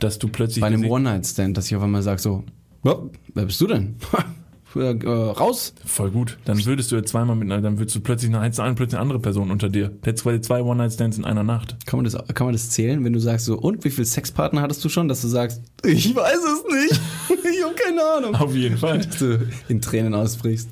dass 0.00 0.18
du 0.18 0.28
plötzlich 0.28 0.60
Bei 0.60 0.68
einem 0.68 0.84
One-Night-Stand, 0.84 1.56
dass 1.56 1.66
ich 1.66 1.76
auf 1.76 1.82
einmal 1.82 2.02
sage 2.02 2.20
so, 2.20 2.44
"Ja, 2.84 2.96
wer 3.34 3.44
bist 3.44 3.60
du 3.60 3.66
denn? 3.66 3.96
äh, 4.74 4.80
raus. 4.80 5.74
voll 5.84 6.10
gut. 6.10 6.38
Dann 6.44 6.64
würdest 6.64 6.92
du 6.92 6.96
jetzt 6.96 7.10
zweimal 7.10 7.36
mit 7.36 7.50
einer, 7.50 7.60
dann 7.60 7.78
würdest 7.78 7.96
du 7.96 8.00
plötzlich 8.00 8.34
eine, 8.34 8.40
eine, 8.40 8.74
plötzlich 8.74 8.94
eine 8.94 9.00
andere 9.00 9.18
Person 9.18 9.50
unter 9.50 9.68
dir. 9.68 9.92
Hättest 10.02 10.24
quasi 10.24 10.40
zwei 10.40 10.62
One-Night-Stands 10.62 11.18
in 11.18 11.24
einer 11.24 11.42
Nacht. 11.42 11.76
Kann 11.86 11.98
man, 11.98 12.04
das, 12.04 12.16
kann 12.34 12.46
man 12.46 12.52
das 12.52 12.70
zählen, 12.70 13.04
wenn 13.04 13.12
du 13.12 13.18
sagst 13.18 13.46
so, 13.46 13.58
und 13.58 13.84
wie 13.84 13.90
viele 13.90 14.04
Sexpartner 14.04 14.62
hattest 14.62 14.84
du 14.84 14.88
schon, 14.88 15.08
dass 15.08 15.22
du 15.22 15.28
sagst, 15.28 15.62
ich 15.84 16.14
weiß 16.14 16.38
es 16.38 16.90
nicht, 16.90 17.00
ich 17.50 17.64
habe 17.64 17.74
keine 17.74 18.00
Ahnung. 18.16 18.34
Auf 18.34 18.54
jeden 18.54 18.76
Fall. 18.78 18.98
Dass 19.08 19.18
du 19.18 19.46
in 19.68 19.80
Tränen 19.80 20.14
ausbrichst. 20.14 20.68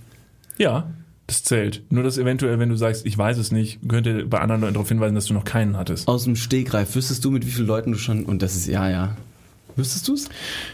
Ja, 0.58 0.90
das 1.26 1.42
zählt. 1.42 1.82
Nur 1.90 2.02
dass 2.04 2.18
eventuell, 2.18 2.58
wenn 2.58 2.68
du 2.68 2.76
sagst, 2.76 3.04
ich 3.06 3.16
weiß 3.18 3.38
es 3.38 3.50
nicht, 3.52 3.80
könnte 3.88 4.26
bei 4.26 4.38
anderen 4.40 4.60
Leuten 4.60 4.74
darauf 4.74 4.88
hinweisen, 4.88 5.14
dass 5.14 5.26
du 5.26 5.34
noch 5.34 5.44
keinen 5.44 5.76
hattest. 5.76 6.06
Aus 6.08 6.24
dem 6.24 6.36
Stegreif, 6.36 6.94
wüsstest 6.94 7.24
du, 7.24 7.30
mit 7.30 7.44
wie 7.46 7.50
vielen 7.50 7.66
Leuten 7.66 7.92
du 7.92 7.98
schon, 7.98 8.24
und 8.24 8.42
das 8.42 8.54
ist, 8.54 8.66
ja, 8.68 8.88
ja. 8.88 9.16
Wüsstest 9.78 10.08
du 10.08 10.14
es? 10.14 10.30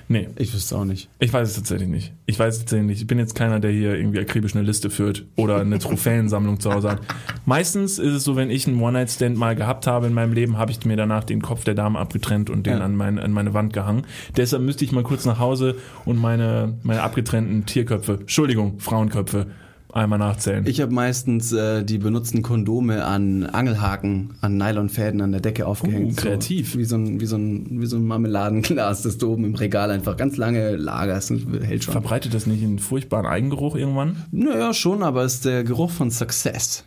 Nee, 0.07 0.29
Ich 0.37 0.55
wüsste 0.55 0.77
auch 0.77 0.85
nicht. 0.85 1.09
ich 1.19 1.33
weiß 1.33 1.49
es 1.49 1.57
tatsächlich 1.57 1.89
nicht. 1.89 2.13
Ich 2.27 2.39
weiß 2.39 2.55
es 2.55 2.61
tatsächlich 2.61 2.87
nicht. 2.87 3.01
Ich 3.01 3.07
bin 3.09 3.19
jetzt 3.19 3.35
keiner, 3.35 3.59
der 3.59 3.73
hier 3.73 3.97
irgendwie 3.97 4.21
akribisch 4.21 4.55
eine 4.55 4.63
Liste 4.65 4.91
führt 4.91 5.25
oder 5.35 5.57
eine 5.61 5.81
Trophäensammlung 5.81 6.61
zu 6.61 6.73
Hause 6.73 6.91
hat. 6.93 7.01
Meistens 7.45 7.99
ist 7.99 8.13
es 8.13 8.23
so, 8.23 8.37
wenn 8.37 8.49
ich 8.49 8.69
einen 8.69 8.81
One-Night-Stand 8.81 9.37
mal 9.37 9.57
gehabt 9.57 9.89
habe 9.89 10.07
in 10.07 10.13
meinem 10.15 10.35
Leben, 10.35 10.57
habe 10.57 10.71
ich 10.71 10.85
mir 10.85 10.97
danach 10.97 11.25
den 11.25 11.43
Kopf 11.43 11.65
der 11.65 11.75
Dame 11.75 11.99
abgetrennt 11.99 12.49
und 12.49 12.65
den 12.65 12.79
Ja. 12.79 12.85
an, 12.85 12.95
mein, 12.95 13.19
an 13.19 13.33
meine 13.33 13.55
Wand 13.55 13.73
gehangen. 13.73 14.03
Deshalb 14.37 14.63
müsste 14.63 14.85
ich 14.85 14.93
mal 14.93 15.03
kurz 15.03 15.25
nach 15.25 15.41
Hause 15.41 15.75
und 16.05 16.21
meine, 16.21 16.75
meine 16.85 17.03
abgetrennten 17.03 17.67
Tierköpfe, 17.67 18.19
Entschuldigung, 18.21 18.79
Frauenköpfe, 18.79 19.47
einmal 19.93 20.19
nachzählen. 20.19 20.67
Ich 20.67 20.81
habe 20.81 20.93
meistens 20.93 21.53
äh, 21.53 21.85
die 21.85 21.99
benutzten 21.99 22.43
Kondome 22.43 23.05
an 23.05 23.45
Angelhaken, 23.45 24.35
an 24.41 24.57
Nylonfäden 24.57 25.21
an 25.21 25.33
der 25.33 25.41
Decke 25.41 25.67
aufgehängt. 25.67 26.13
Uh, 26.13 26.17
kreativ. 26.17 26.73
So, 26.73 26.79
wie, 26.79 26.85
so 26.85 26.97
ein, 26.97 27.21
wie, 27.21 27.27
so 27.27 27.37
ein, 27.37 27.81
wie 27.81 27.87
so 27.87 27.97
ein 27.97 28.07
Marmeladenglas, 28.07 29.03
das 29.03 29.19
du 29.19 29.33
oben 29.33 29.45
im 29.45 29.55
Regal 29.55 29.91
einfach 29.91 30.17
ganz 30.17 30.37
lange 30.37 30.77
lagerst 30.77 31.31
und 31.31 31.63
hält 31.63 31.85
schon. 31.85 31.93
Verbreitet 31.93 32.35
das 32.35 32.47
nicht 32.47 32.63
einen 32.63 32.79
furchtbaren 32.79 33.27
Eigengeruch 33.27 33.77
irgendwann? 33.77 34.25
Naja, 34.31 34.73
schon, 34.75 35.03
aber 35.03 35.25
es 35.25 35.35
ist 35.35 35.45
der 35.45 35.65
Geruch 35.65 35.91
von 35.91 36.11
Success. 36.11 36.85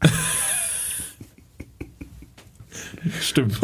Stimmt. 3.20 3.58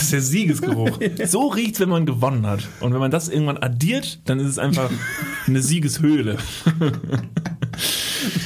Das 0.00 0.06
ist 0.06 0.12
der 0.12 0.20
Siegesgeruch. 0.22 0.98
So 1.26 1.48
riecht's, 1.48 1.78
wenn 1.80 1.88
man 1.90 2.06
gewonnen 2.06 2.46
hat. 2.46 2.66
Und 2.80 2.92
wenn 2.92 3.00
man 3.00 3.10
das 3.10 3.28
irgendwann 3.28 3.58
addiert, 3.58 4.20
dann 4.24 4.40
ist 4.40 4.46
es 4.48 4.58
einfach 4.58 4.90
eine 5.46 5.60
Siegeshöhle. 5.62 6.36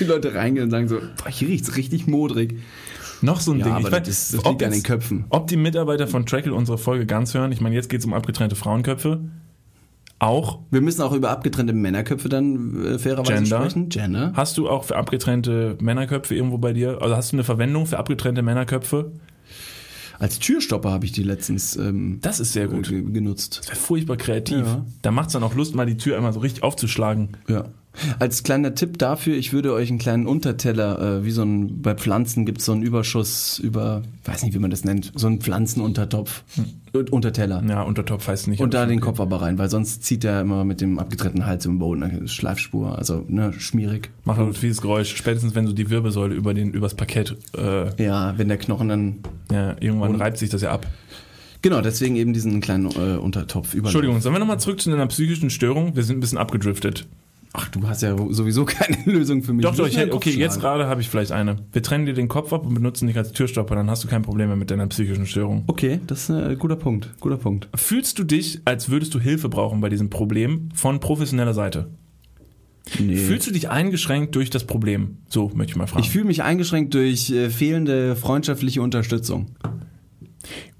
Die 0.01 0.05
Leute 0.05 0.35
reingehen 0.35 0.65
und 0.65 0.71
sagen 0.71 0.89
so, 0.89 0.97
boah, 0.99 1.29
hier 1.31 1.49
riecht's 1.49 1.77
richtig 1.77 2.07
modrig. 2.07 2.59
Noch 3.23 3.41
so 3.41 3.53
ein 3.53 3.59
Ja, 3.61 3.65
Ding. 3.67 3.75
aber 3.75 3.89
Ich 3.89 3.95
weiß- 3.95 4.07
das- 4.07 4.33
liegt 4.45 4.63
an 4.63 4.73
den 4.73 4.83
Köpfen. 4.83 5.25
Ob 5.31 5.47
die 5.47 5.57
Mitarbeiter 5.57 6.07
von 6.07 6.27
Trackle 6.27 6.53
unsere 6.55 6.79
Folge 6.79 7.07
ganz 7.07 7.35
hören, 7.35 7.53
ich 7.53 7.61
meine, 7.61 7.75
jetzt 7.75 7.89
geht's 7.89 8.05
um 8.05 8.13
abgetrennte 8.13 8.57
Frauenköpfe. 8.57 9.21
Auch. 10.19 10.61
Wir 10.71 10.81
müssen 10.81 11.03
auch 11.03 11.13
über 11.13 11.31
abgetrennte 11.31 11.73
Männerköpfe 11.73 12.29
dann 12.29 12.85
äh, 12.85 12.99
fairerweise 12.99 13.35
Gender. 13.43 13.59
sprechen. 13.61 13.89
Gender. 13.89 14.33
Hast 14.35 14.57
du 14.59 14.69
auch 14.69 14.85
für 14.85 14.97
abgetrennte 14.97 15.77
Männerköpfe 15.81 16.35
irgendwo 16.35 16.59
bei 16.59 16.73
dir? 16.73 16.99
Also 17.03 17.17
hast 17.17 17.33
du 17.33 17.37
eine 17.37 17.45
Verwendung 17.45 17.87
für 17.87 17.99
abgetrennte 17.99 18.43
Männerköpfe? 18.43 19.13
Als 20.19 20.39
Türstopper 20.39 20.91
habe 20.91 21.05
ich 21.07 21.13
die 21.13 21.23
letztens 21.23 21.77
ähm, 21.77 22.19
Das 22.23 22.41
ist 22.41 22.53
sehr 22.53 22.69
gut. 22.69 22.89
ge- 22.89 23.03
genutzt. 23.11 23.59
Das 23.61 23.69
wäre 23.69 23.77
furchtbar 23.77 24.17
kreativ. 24.17 24.59
Ja. 24.67 24.85
Da 25.03 25.11
macht's 25.11 25.33
dann 25.33 25.43
auch 25.43 25.55
Lust, 25.55 25.75
mal 25.75 25.87
die 25.87 25.97
Tür 25.97 26.17
einmal 26.17 26.33
so 26.33 26.41
richtig 26.41 26.63
aufzuschlagen. 26.63 27.31
Ja. 27.49 27.67
Als 28.19 28.43
kleiner 28.43 28.75
Tipp 28.75 28.99
dafür, 28.99 29.37
ich 29.37 29.53
würde 29.53 29.73
euch 29.73 29.89
einen 29.89 29.99
kleinen 29.99 30.27
Unterteller, 30.27 31.19
äh, 31.21 31.25
wie 31.25 31.31
so 31.31 31.43
ein, 31.43 31.81
bei 31.83 31.95
Pflanzen 31.95 32.45
gibt 32.45 32.59
es 32.59 32.65
so 32.65 32.73
einen 32.73 32.83
Überschuss 32.83 33.59
über, 33.59 34.03
weiß 34.25 34.43
nicht, 34.43 34.55
wie 34.55 34.59
man 34.59 34.71
das 34.71 34.85
nennt, 34.85 35.13
so 35.15 35.27
einen 35.27 35.41
Pflanzenuntertopf, 35.41 36.43
äh, 36.93 36.99
Unterteller. 37.11 37.63
Ja, 37.69 37.83
Untertopf 37.83 38.27
heißt 38.29 38.49
nicht. 38.49 38.61
Und 38.61 38.75
da 38.75 38.87
den. 38.87 39.01
Kopf 39.01 39.21
aber 39.21 39.43
rein, 39.43 39.59
weil 39.59 39.69
sonst 39.69 40.05
zieht 40.05 40.25
er 40.25 40.41
immer 40.41 40.65
mit 40.65 40.81
dem 40.81 40.99
abgetrennten 40.99 41.45
Hals 41.47 41.67
im 41.67 41.79
Boden, 41.79 42.03
eine 42.03 42.29
Schleifspur, 42.29 42.97
also 42.97 43.25
ne, 43.29 43.53
schmierig. 43.59 44.11
Macht 44.25 44.41
ein 44.41 44.53
fieses 44.55 44.81
Geräusch. 44.81 45.15
Spätestens, 45.17 45.55
wenn 45.55 45.67
so 45.67 45.73
die 45.73 45.91
Wirbelsäule 45.91 46.35
über 46.35 46.55
den, 46.55 46.73
übers 46.73 46.95
Parkett, 46.95 47.37
äh, 47.57 48.03
Ja, 48.03 48.35
wenn 48.39 48.49
der 48.49 48.57
Knochen 48.57 48.89
dann, 48.89 49.17
ja, 49.53 49.77
irgendwann 49.81 50.15
reibt 50.17 50.39
sich 50.39 50.51
das 50.51 50.63
ja 50.63 50.71
ab. 50.73 50.87
genau, 51.63 51.81
deswegen 51.81 52.17
eben 52.17 52.33
diesen 52.33 52.61
kleinen 52.61 52.87
äh, 52.87 53.17
Untertopf 53.19 53.75
über. 53.75 53.87
Entschuldigung, 53.89 54.21
sollen 54.21 54.35
wir 54.35 54.39
nochmal 54.39 54.61
zurück 54.61 54.81
zu 54.81 54.91
deiner 54.91 55.07
psychischen 55.07 55.51
Störung? 55.51 55.97
Wir 55.97 56.03
sind 56.03 56.17
ein 56.17 56.21
bisschen 56.21 56.39
abgedriftet. 56.39 57.07
Ach, 57.57 57.69
du 57.69 57.87
hast 57.87 58.03
ja 58.03 58.17
sowieso 58.31 58.65
keine 58.65 58.99
Lösung 59.05 59.45
für 59.45 59.53
mich. 59.53 59.63
Doch, 59.63 59.77
doch, 59.77 59.87
ich 59.87 59.97
hätte, 59.97 60.13
okay, 60.13 60.31
jetzt 60.31 60.61
gerade 60.61 60.89
habe 60.89 61.01
ich 61.01 61.09
vielleicht 61.09 61.31
eine. 61.31 61.57
Wir 61.71 61.85
trennen 61.85 62.05
dir 62.05 62.13
den 62.13 62.27
Kopf 62.27 62.53
ab 62.53 62.67
und 62.67 62.75
benutzen 62.75 63.07
dich 63.07 63.17
als 63.17 63.31
Türstopper, 63.31 63.77
dann 63.77 63.89
hast 63.89 64.03
du 64.03 64.09
kein 64.09 64.23
Problem 64.23 64.49
mehr 64.49 64.57
mit 64.57 64.73
deiner 64.73 64.89
psychischen 64.89 65.25
Störung. 65.25 65.63
Okay, 65.69 66.01
das 66.09 66.25
ist 66.25 66.31
ein 66.31 66.59
guter 66.59 66.75
Punkt, 66.75 67.15
guter 67.21 67.37
Punkt. 67.37 67.69
Fühlst 67.77 68.19
du 68.19 68.25
dich, 68.25 68.61
als 68.65 68.91
würdest 68.91 69.15
du 69.15 69.21
Hilfe 69.21 69.49
brauchen 69.49 69.81
bei 69.81 69.89
diesem 69.89 70.11
Problem 70.11 70.69
von 70.75 70.99
professioneller 70.99 71.55
Seite? 71.55 71.91
Nee. 72.99 73.17
Fühlst 73.17 73.47
du 73.47 73.53
dich 73.53 73.71
eingeschränkt 73.71 74.35
durch 74.35 74.51
das 74.51 74.65
Problem? 74.65 75.19
So 75.29 75.53
möchte 75.55 75.71
ich 75.71 75.77
mal 75.77 75.87
fragen. 75.87 76.03
ich 76.03 76.11
fühle 76.11 76.25
mich 76.25 76.43
eingeschränkt 76.43 76.93
durch 76.95 77.31
äh, 77.31 77.51
fehlende 77.51 78.17
freundschaftliche 78.17 78.83
Unterstützung. 78.83 79.53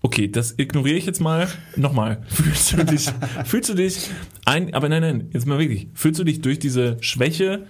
Okay, 0.05 0.29
das 0.29 0.59
ignoriere 0.59 0.99
ich 0.99 1.07
jetzt 1.07 1.23
mal. 1.23 1.49
Nochmal. 1.77 2.21
Fühlst 2.29 2.75
du 2.75 2.85
dich, 2.85 3.11
fühlst 3.47 3.71
du 3.71 3.75
dich 3.75 4.11
ein, 4.45 4.75
aber 4.75 4.91
nein, 4.91 5.01
nein, 5.01 5.31
jetzt 5.33 5.47
mal 5.47 5.59
wirklich. 5.59 5.89
Fühlst 5.95 6.21
du 6.21 6.25
dich 6.25 6.43
durch 6.43 6.59
diese 6.59 6.99
Schwäche, 7.01 7.65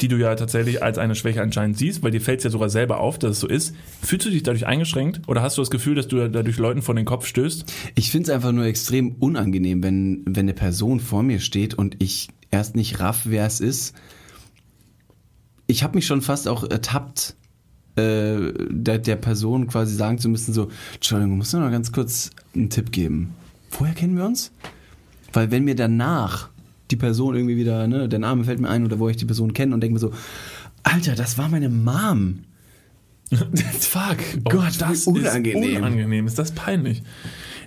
die 0.00 0.06
du 0.06 0.16
ja 0.16 0.32
tatsächlich 0.36 0.80
als 0.84 0.96
eine 0.96 1.16
Schwäche 1.16 1.42
anscheinend 1.42 1.76
siehst, 1.76 2.04
weil 2.04 2.12
dir 2.12 2.20
fällt 2.20 2.38
es 2.38 2.44
ja 2.44 2.50
sogar 2.50 2.70
selber 2.70 3.00
auf, 3.00 3.18
dass 3.18 3.32
es 3.32 3.40
so 3.40 3.48
ist, 3.48 3.74
fühlst 4.00 4.26
du 4.26 4.30
dich 4.30 4.44
dadurch 4.44 4.68
eingeschränkt 4.68 5.22
oder 5.26 5.42
hast 5.42 5.58
du 5.58 5.62
das 5.62 5.72
Gefühl, 5.72 5.96
dass 5.96 6.06
du 6.06 6.28
dadurch 6.28 6.56
Leuten 6.56 6.82
vor 6.82 6.94
den 6.94 7.04
Kopf 7.04 7.26
stößt? 7.26 7.64
Ich 7.96 8.12
finde 8.12 8.30
es 8.30 8.34
einfach 8.34 8.52
nur 8.52 8.66
extrem 8.66 9.16
unangenehm, 9.16 9.82
wenn, 9.82 10.22
wenn 10.26 10.44
eine 10.44 10.54
Person 10.54 11.00
vor 11.00 11.24
mir 11.24 11.40
steht 11.40 11.74
und 11.74 11.96
ich 11.98 12.28
erst 12.52 12.76
nicht 12.76 13.00
raff, 13.00 13.22
wer 13.24 13.44
es 13.44 13.58
ist. 13.58 13.96
Ich 15.66 15.82
habe 15.82 15.96
mich 15.96 16.06
schon 16.06 16.22
fast 16.22 16.46
auch 16.46 16.62
ertappt, 16.62 17.34
äh, 18.00 18.52
der, 18.70 18.98
der 18.98 19.16
Person 19.16 19.66
quasi 19.66 19.94
sagen 19.94 20.18
zu 20.18 20.28
müssen, 20.28 20.52
so, 20.52 20.68
Entschuldigung, 20.94 21.38
musst 21.38 21.52
du 21.52 21.58
noch 21.58 21.70
ganz 21.70 21.92
kurz 21.92 22.30
einen 22.54 22.70
Tipp 22.70 22.92
geben. 22.92 23.34
Woher 23.70 23.94
kennen 23.94 24.16
wir 24.16 24.24
uns? 24.24 24.52
Weil 25.32 25.50
wenn 25.50 25.64
mir 25.64 25.76
danach 25.76 26.48
die 26.90 26.96
Person 26.96 27.34
irgendwie 27.34 27.56
wieder, 27.56 27.86
ne, 27.86 28.08
der 28.08 28.18
Name 28.18 28.44
fällt 28.44 28.60
mir 28.60 28.68
ein 28.68 28.84
oder 28.84 28.98
wo 28.98 29.08
ich 29.08 29.16
die 29.16 29.24
Person 29.24 29.52
kenne 29.52 29.74
und 29.74 29.80
denke 29.80 29.94
mir 29.94 30.00
so, 30.00 30.12
Alter, 30.82 31.14
das 31.14 31.38
war 31.38 31.48
meine 31.48 31.68
Mom. 31.68 32.40
Fuck. 33.30 34.18
Gott, 34.44 34.74
wie 34.74 34.78
das 34.78 35.06
unangenehm. 35.06 35.62
ist 35.62 35.76
unangenehm. 35.78 36.26
Ist 36.26 36.38
das 36.38 36.52
peinlich? 36.52 37.02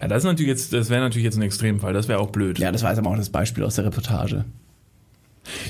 Ja, 0.02 0.10
das 0.10 0.20
ist 0.20 0.26
natürlich 0.26 0.50
jetzt, 0.50 0.74
das 0.74 0.90
wäre 0.90 1.02
natürlich 1.02 1.24
jetzt 1.24 1.38
ein 1.38 1.42
Extremfall. 1.42 1.94
Das 1.94 2.10
wäre 2.10 2.20
auch 2.20 2.32
blöd. 2.32 2.60
Ja, 2.60 2.72
das 2.72 2.84
war 2.84 2.90
jetzt 2.90 3.00
aber 3.00 3.10
auch 3.10 3.16
das 3.16 3.30
Beispiel 3.30 3.64
aus 3.64 3.76
der 3.76 3.86
Reportage. 3.86 4.44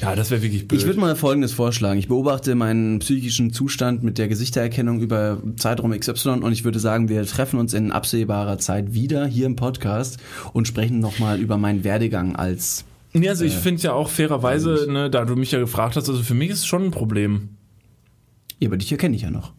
Ja, 0.02 0.16
das 0.16 0.32
wäre 0.32 0.42
wirklich 0.42 0.68
blöd. 0.68 0.82
Ich 0.82 0.86
würde 0.86 1.00
mal 1.00 1.16
Folgendes 1.16 1.52
vorschlagen. 1.52 2.00
Ich 2.00 2.08
beobachte 2.08 2.56
meinen 2.56 3.00
psychischen 3.00 3.52
Zustand 3.52 4.04
mit 4.04 4.18
der 4.18 4.28
Gesichtererkennung 4.28 5.02
über 5.02 5.42
Zeitraum 5.56 5.98
XY 5.98 6.42
und 6.42 6.52
ich 6.52 6.64
würde 6.64 6.80
sagen, 6.80 7.10
wir 7.10 7.26
treffen 7.26 7.60
uns 7.60 7.74
in 7.74 7.92
absehbarer 7.92 8.58
Zeit 8.60 8.94
wieder 8.94 9.26
hier 9.26 9.46
im 9.46 9.56
Podcast 9.56 10.20
und 10.54 10.68
sprechen 10.68 11.00
nochmal 11.00 11.40
über 11.40 11.58
meinen 11.58 11.84
Werdegang 11.84 12.36
als... 12.36 12.86
nee, 13.14 13.30
also 13.30 13.46
ich 13.46 13.56
finde 13.56 13.82
ja 13.82 13.94
auch 13.94 14.10
fairerweise, 14.10 14.88
ne, 14.90 15.10
da 15.10 15.26
du 15.26 15.36
mich 15.36 15.52
ja 15.52 15.60
gefragt 15.60 15.96
hast, 15.96 16.10
also 16.10 16.22
für 16.22 16.36
mich 16.36 16.50
ist 16.50 16.60
es 16.60 16.66
schon 16.66 16.86
ein 16.86 16.92
Problem. 16.92 17.50
Ja, 18.60 18.70
aber 18.70 18.78
dich 18.78 18.92
erkenne 18.92 19.16
ich 19.16 19.24
ja 19.24 19.32
noch. 19.32 19.54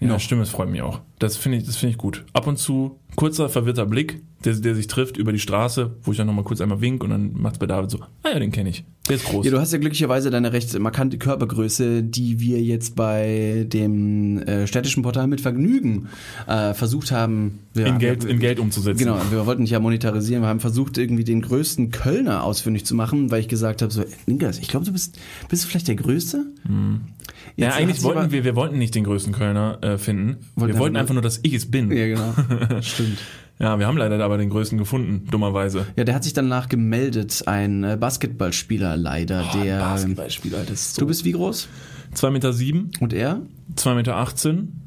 Ja, 0.00 0.18
stimmt, 0.18 0.42
das 0.42 0.50
freut 0.50 0.68
mich 0.68 0.82
auch. 0.82 1.00
Das 1.18 1.36
finde 1.36 1.58
ich, 1.58 1.64
das 1.64 1.76
finde 1.76 1.92
ich 1.92 1.98
gut. 1.98 2.24
Ab 2.32 2.46
und 2.46 2.58
zu 2.58 2.98
kurzer 3.16 3.48
verwirrter 3.48 3.86
Blick, 3.86 4.22
der, 4.44 4.54
der 4.54 4.74
sich 4.74 4.86
trifft 4.86 5.16
über 5.16 5.32
die 5.32 5.38
Straße, 5.38 5.96
wo 6.02 6.12
ich 6.12 6.18
dann 6.18 6.26
nochmal 6.26 6.44
kurz 6.44 6.60
einmal 6.60 6.80
wink 6.80 7.02
und 7.02 7.10
dann 7.10 7.32
macht's 7.34 7.58
bei 7.58 7.66
David 7.66 7.90
so, 7.90 8.00
ah 8.22 8.30
ja, 8.32 8.38
den 8.38 8.52
kenne 8.52 8.70
ich. 8.70 8.84
Der 9.08 9.16
ist 9.16 9.26
groß. 9.26 9.44
Ja, 9.44 9.50
du 9.50 9.60
hast 9.60 9.72
ja 9.72 9.78
glücklicherweise 9.78 10.30
deine 10.30 10.52
recht 10.54 10.78
markante 10.78 11.18
Körpergröße, 11.18 12.02
die 12.02 12.40
wir 12.40 12.62
jetzt 12.62 12.96
bei 12.96 13.66
dem 13.68 14.38
äh, 14.38 14.66
städtischen 14.66 15.02
Portal 15.02 15.26
mit 15.26 15.42
Vergnügen 15.42 16.08
äh, 16.46 16.72
versucht 16.72 17.12
haben, 17.12 17.58
ja, 17.74 17.86
in, 17.86 17.98
Geld, 17.98 18.24
wir, 18.24 18.30
in 18.30 18.38
Geld 18.38 18.58
umzusetzen. 18.58 18.98
Genau, 18.98 19.20
wir 19.30 19.44
wollten 19.44 19.62
dich 19.62 19.72
ja 19.72 19.80
monetarisieren. 19.80 20.42
Wir 20.42 20.48
haben 20.48 20.60
versucht, 20.60 20.96
irgendwie 20.96 21.24
den 21.24 21.42
größten 21.42 21.90
Kölner 21.90 22.44
ausfindig 22.44 22.86
zu 22.86 22.94
machen, 22.94 23.30
weil 23.30 23.40
ich 23.40 23.48
gesagt 23.48 23.82
habe, 23.82 23.92
so, 23.92 24.04
Linkas, 24.26 24.58
ich 24.58 24.68
glaube, 24.68 24.86
du 24.86 24.92
bist, 24.92 25.18
bist 25.50 25.64
du 25.64 25.68
vielleicht 25.68 25.88
der 25.88 25.96
Größte? 25.96 26.46
Ja, 27.56 27.66
Jetzt 27.66 27.74
hat 27.74 27.82
eigentlich 27.82 28.02
wollten 28.02 28.32
wir, 28.32 28.44
wir 28.44 28.56
wollten 28.56 28.78
nicht 28.78 28.94
den 28.94 29.04
größten 29.04 29.34
Kölner 29.34 29.78
äh, 29.82 29.98
finden. 29.98 30.38
Wollten 30.56 30.74
wir 30.74 30.80
wollten 30.80 30.96
einfach 30.96 31.14
nur, 31.14 31.22
dass 31.22 31.40
ich 31.42 31.52
es 31.52 31.70
bin. 31.70 31.92
Ja, 31.92 32.06
genau. 32.06 32.34
Stimmt. 32.80 33.18
Ja, 33.58 33.78
wir 33.78 33.86
haben 33.86 33.96
leider 33.96 34.22
aber 34.24 34.36
den 34.36 34.50
größten 34.50 34.78
gefunden, 34.78 35.26
dummerweise. 35.30 35.86
Ja, 35.96 36.04
der 36.04 36.14
hat 36.14 36.24
sich 36.24 36.32
danach 36.32 36.68
gemeldet, 36.68 37.44
ein 37.46 37.84
äh, 37.84 37.96
Basketballspieler 37.98 38.96
leider, 38.96 39.44
der. 39.54 39.78
Basketballspieler, 39.78 40.60
das 40.62 40.80
ist 40.80 40.94
so. 40.96 41.00
Du 41.02 41.06
bist 41.06 41.24
wie 41.24 41.32
groß? 41.32 41.68
2,7 42.14 42.30
Meter, 42.30 42.52
sieben, 42.52 42.90
Und 43.00 43.12
er? 43.12 43.42
2,18 43.76 43.94
Meter. 43.94 44.16
18. 44.16 44.80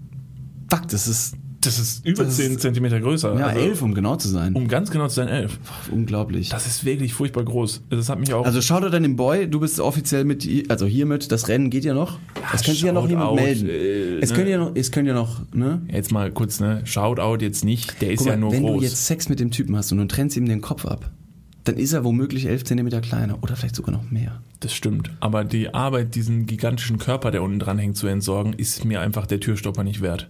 Fuck, 0.69 0.87
das 0.89 1.07
ist 1.07 1.37
Das 1.67 1.79
ist 1.79 2.05
über 2.05 2.23
Das 2.23 2.39
ist- 2.39 2.45
10 2.49 2.59
Zentimeter 2.59 2.99
größer. 2.99 3.37
ja 3.37 3.47
Also, 3.47 3.59
elf, 3.59 3.81
um 3.81 3.93
genau 3.93 4.15
zu 4.15 4.27
sein. 4.29 4.53
Um 4.55 4.67
ganz 4.67 4.89
genau 4.91 5.07
zu 5.07 5.15
sein, 5.15 5.27
11. 5.27 5.59
Unglaublich. 5.91 6.49
Das 6.49 6.65
ist 6.67 6.85
wirklich 6.85 7.13
furchtbar 7.13 7.43
groß. 7.43 7.81
Das 7.89 8.09
hat 8.09 8.19
mich 8.19 8.33
auch. 8.33 8.45
Also 8.45 8.61
schau 8.61 8.79
dir 8.79 8.89
dann 8.89 9.03
den 9.03 9.15
Boy, 9.15 9.47
du 9.49 9.59
bist 9.59 9.79
offiziell 9.79 10.23
mit, 10.25 10.47
also 10.69 10.85
hiermit, 10.85 11.31
das 11.31 11.47
Rennen 11.47 11.69
geht 11.69 11.83
ja 11.85 11.93
noch. 11.93 12.17
es 12.53 12.63
könnte 12.63 12.85
ja 12.85 12.91
noch 12.93 13.07
jemand 13.07 13.29
out, 13.29 13.35
melden. 13.35 13.69
äh, 13.69 14.19
es 14.19 14.29
ne? 14.29 14.35
könnte 14.35 14.51
ja 14.51 14.57
noch, 14.57 14.71
es 14.75 14.91
könnte 14.91 15.09
ja 15.09 15.15
noch, 15.15 15.41
ne? 15.53 15.81
jetzt 15.91 16.11
mal 16.11 16.31
kurz, 16.31 16.59
ne? 16.59 16.81
Shoutout 16.85 17.43
jetzt 17.43 17.63
nicht, 17.65 18.01
der 18.01 18.11
ist 18.11 18.19
Guck 18.19 18.27
ja 18.27 18.33
mal, 18.33 18.39
nur 18.39 18.51
wenn 18.51 18.63
groß. 18.63 18.77
du 18.79 18.83
jetzt 18.83 19.05
Sex 19.05 19.29
mit 19.29 19.39
dem 19.39 19.51
Typen 19.51 19.75
hast 19.75 19.91
und 19.91 19.97
du 19.99 20.05
trennst 20.07 20.37
ihm 20.37 20.45
den 20.47 20.61
Kopf 20.61 20.85
ab, 20.85 21.11
dann 21.63 21.75
ist 21.75 21.91
er 21.91 22.03
womöglich 22.05 22.45
11 22.45 22.63
Zentimeter 22.63 23.01
kleiner 23.01 23.39
oder 23.43 23.55
vielleicht 23.57 23.75
sogar 23.75 23.91
noch 23.93 24.09
mehr. 24.09 24.41
das 24.61 24.73
stimmt. 24.73 25.11
Aber 25.19 25.43
die 25.43 25.73
Arbeit, 25.73 26.15
diesen 26.15 26.45
gigantischen 26.45 26.97
Körper, 26.97 27.29
der 27.29 27.43
unten 27.43 27.59
dran 27.59 27.77
hängt, 27.77 27.97
zu 27.97 28.07
entsorgen, 28.07 28.53
ist 28.53 28.85
mir 28.85 29.01
einfach 29.01 29.25
der 29.27 29.39
Türstopper 29.41 29.83
nicht 29.83 30.01
wert. 30.01 30.29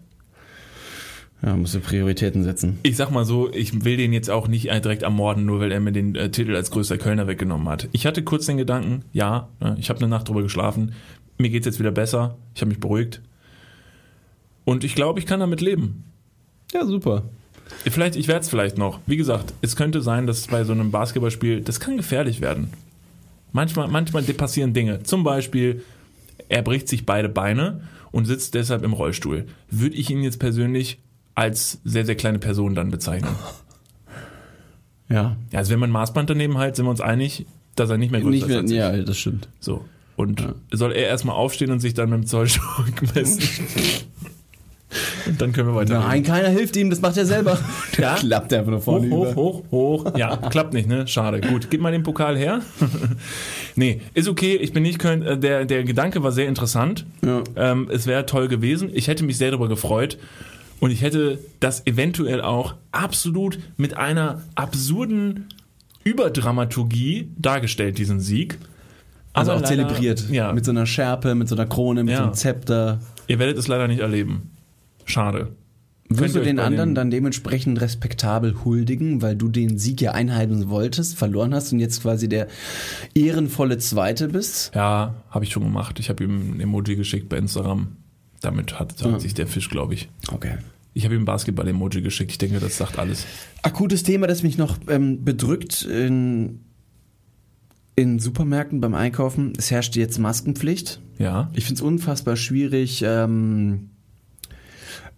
Ja, 1.44 1.56
musst 1.56 1.76
du 1.76 1.80
Prioritäten 1.80 2.44
setzen. 2.44 2.80
Ich 2.82 2.98
sag 2.98 3.12
mal 3.12 3.26
so, 3.26 3.52
ich 3.54 3.86
will 3.86 3.98
den 3.98 4.12
jetzt 4.12 4.30
auch 4.30 4.48
nicht 4.48 4.66
direkt 4.66 5.04
ermorden, 5.04 5.46
nur 5.46 5.60
weil 5.60 5.72
er 5.72 5.80
mir 5.80 5.92
den 5.92 6.16
äh, 6.16 6.32
Titel 6.32 6.56
als 6.56 6.72
größter 6.72 6.98
Kölner 6.98 7.28
weggenommen 7.28 7.70
hat. 7.70 7.88
Ich 7.92 8.08
hatte 8.08 8.24
kurz 8.24 8.48
den 8.48 8.58
Gedanken, 8.58 9.04
ja, 9.14 9.50
ne, 9.60 9.76
ich 9.80 9.90
habe 9.90 10.00
eine 10.00 10.08
Nacht 10.08 10.28
drüber 10.28 10.42
geschlafen, 10.42 10.94
mir 11.38 11.50
geht's 11.50 11.68
jetzt 11.68 11.80
wieder 11.80 11.92
besser, 11.92 12.38
ich 12.56 12.62
habe 12.62 12.70
mich 12.70 12.80
beruhigt. 12.80 13.22
Und 14.66 14.84
ich 14.84 14.96
glaube, 14.96 15.20
ich 15.20 15.28
kann 15.28 15.40
damit 15.40 15.62
leben. 15.62 16.06
Ja, 16.74 16.86
super. 16.86 17.24
Vielleicht, 17.86 18.16
ich 18.16 18.28
werde 18.28 18.42
es 18.42 18.50
vielleicht 18.50 18.78
noch. 18.78 19.00
Wie 19.06 19.18
gesagt, 19.18 19.54
es 19.62 19.76
könnte 19.76 20.02
sein, 20.02 20.26
dass 20.26 20.48
bei 20.48 20.64
so 20.64 20.74
einem 20.74 20.92
Basketballspiel, 20.92 21.62
das 21.62 21.80
kann 21.80 21.98
gefährlich 21.98 22.42
werden. 22.42 22.72
Manchmal, 23.52 23.88
manchmal 23.88 24.24
passieren 24.24 24.74
Dinge. 24.74 25.04
Zum 25.04 25.24
Beispiel, 25.24 25.84
er 26.50 26.64
bricht 26.64 26.88
sich 26.88 27.06
beide 27.06 27.30
Beine 27.30 27.82
und 28.12 28.26
sitzt 28.26 28.56
deshalb 28.56 28.84
im 28.84 28.94
Rollstuhl. 28.94 29.46
Würde 29.70 29.96
ich 29.96 30.10
ihn 30.10 30.24
jetzt 30.24 30.40
persönlich 30.40 31.00
als 31.38 31.80
sehr, 31.86 32.04
sehr 32.04 32.16
kleine 32.16 32.40
Person 32.40 32.74
dann 32.74 32.90
bezeichnen. 32.90 33.30
Ja. 35.08 35.38
Ja, 35.52 35.60
also 35.60 35.72
wenn 35.72 35.80
man 35.80 35.90
ein 35.92 35.94
Maßband 35.94 36.30
daneben 36.32 36.58
halt, 36.58 36.76
sind 36.76 36.86
wir 36.86 36.90
uns 36.90 37.00
einig, 37.00 37.46
dass 37.76 37.90
er 37.92 37.98
nicht 37.98 38.12
mehr 38.12 38.22
größer 38.22 38.32
Nicht 38.48 38.50
ist 38.50 38.70
mehr, 38.72 38.92
ich. 38.94 38.98
ja, 39.00 39.04
das 39.06 39.18
stimmt. 39.20 39.48
So. 39.60 39.86
Und 40.16 40.44
soll 40.72 40.94
er 40.94 41.08
erstmal 41.08 41.36
aufstehen 41.36 41.70
und 41.72 41.80
sich 41.80 41.94
dann 41.94 42.10
mit 42.10 42.20
dem 42.22 42.26
Zollstock 42.26 42.92
messen? 43.16 43.40
und 45.28 45.40
dann 45.40 45.54
können 45.54 45.68
wir 45.70 45.76
weiter. 45.76 46.00
Nein, 46.00 46.24
keiner 46.24 46.50
hilft 46.50 46.76
ihm, 46.76 46.90
das 46.90 47.02
macht 47.02 47.18
er 47.18 47.26
selber. 47.28 47.58
Ja. 48.00 48.16
Klappt 48.16 48.54
einfach 48.54 48.70
nur 48.72 48.82
vorne 48.82 49.10
Hoch, 49.10 49.32
über. 49.32 49.36
hoch, 49.36 49.64
hoch, 49.72 50.04
hoch. 50.06 50.18
Ja, 50.18 50.38
klappt 50.38 50.74
nicht, 50.74 50.88
ne? 50.88 51.08
Schade. 51.08 51.42
Gut, 51.42 51.70
gib 51.72 51.82
mal 51.82 51.92
den 51.92 52.04
Pokal 52.04 52.38
her. 52.38 52.62
nee, 53.76 54.02
ist 54.14 54.28
okay. 54.28 54.56
Ich 54.56 54.72
bin 54.74 54.84
nicht 54.84 55.00
Köln. 55.00 55.24
äh, 55.24 55.38
Der, 55.38 55.66
der 55.66 55.84
Gedanke 55.84 56.22
war 56.22 56.32
sehr 56.32 56.48
interessant. 56.48 57.06
Ja. 57.26 57.44
Ähm, 57.56 57.90
es 57.92 58.06
wäre 58.06 58.26
toll 58.28 58.48
gewesen. 58.50 58.90
Ich 58.94 59.08
hätte 59.08 59.24
mich 59.24 59.38
sehr 59.38 59.50
darüber 59.50 59.68
gefreut. 59.68 60.18
Und 60.80 60.92
ich 60.92 61.02
hätte 61.02 61.40
das 61.60 61.86
eventuell 61.88 62.42
auch 62.42 62.76
absolut 62.92 63.58
mit 63.78 63.98
einer 63.98 64.42
absurden 64.56 65.46
Überdramaturgie 66.04 67.30
dargestellt, 67.38 67.98
diesen 67.98 68.20
Sieg. 68.20 68.58
Also 69.34 69.52
Aber 69.52 69.60
auch 69.60 69.64
leider- 69.70 69.88
zelebriert. 69.88 70.30
Ja, 70.30 70.52
Mit 70.54 70.66
so 70.66 70.72
einer 70.72 70.86
Schärpe, 70.86 71.36
mit 71.36 71.48
so 71.48 71.56
einer 71.56 71.66
Krone, 71.66 72.04
mit 72.04 72.12
Ja. 72.12 72.18
so 72.20 72.24
einem 72.24 72.34
Zepter. 72.34 73.00
ihr 73.28 73.40
werdet 73.40 73.58
es 73.58 73.68
leider 73.68 73.88
nicht 73.88 74.00
erleben. 74.00 74.52
Schade. 75.06 75.50
Ihr 76.10 76.16
du 76.30 76.40
den 76.42 76.60
anderen 76.60 76.96
dann 76.96 77.12
dementsprechend 77.12 77.82
respektabel 77.82 78.64
huldigen, 78.64 79.22
weil 79.22 79.36
du 79.36 79.50
den 79.50 79.78
Sieg 79.78 80.00
ja 80.00 80.14
einheimsen 80.14 80.70
wolltest, 80.70 81.18
verloren 81.18 81.54
hast 81.54 81.74
und 81.74 81.80
jetzt 81.80 82.02
quasi 82.02 82.30
der 82.30 82.48
ehrenvolle 83.14 83.78
Zweite 83.78 84.30
bist? 84.30 84.72
Ja, 84.74 85.16
habe 85.30 85.44
ich 85.44 85.52
schon 85.52 85.64
gemacht. 85.64 86.00
Ich 86.00 86.08
habe 86.10 86.24
ihm 86.24 86.54
ein 86.56 86.60
Emoji 86.62 86.96
geschickt 86.96 87.28
bei 87.28 87.38
Instagram. 87.38 87.90
Damit 88.42 88.80
hat, 88.80 89.04
hat 89.04 89.22
sich 89.22 89.34
der 89.34 89.48
Fisch, 89.48 89.70
glaube 89.70 89.94
ich. 89.94 90.10
Okay. 90.32 90.58
Ich 90.94 91.06
habe 91.06 91.16
ihm 91.16 91.22
ein 91.22 91.26
Basketball-Emoji 91.26 92.02
geschickt. 92.02 92.32
Ich 92.32 92.38
denke, 92.38 92.60
das 92.60 92.78
sagt 92.78 92.98
alles. 92.98 93.26
Akutes 93.62 94.04
Thema, 94.04 94.28
das 94.28 94.42
mich 94.44 94.58
noch 94.58 94.78
ähm, 94.88 95.24
bedrückt 95.24 95.84
in, 95.84 96.62
in 97.96 98.20
Supermärkten 98.20 98.82
beim 98.82 98.96
Einkaufen. 98.96 99.54
Es 99.58 99.70
herrscht 99.70 99.96
jetzt 99.96 100.18
Maskenpflicht. 100.18 101.00
Ja. 101.20 101.52
Ich 101.54 101.66
finde 101.66 101.80
es 101.80 101.82
unfassbar 101.82 102.36
schwierig, 102.36 103.04
ähm, 103.06 103.90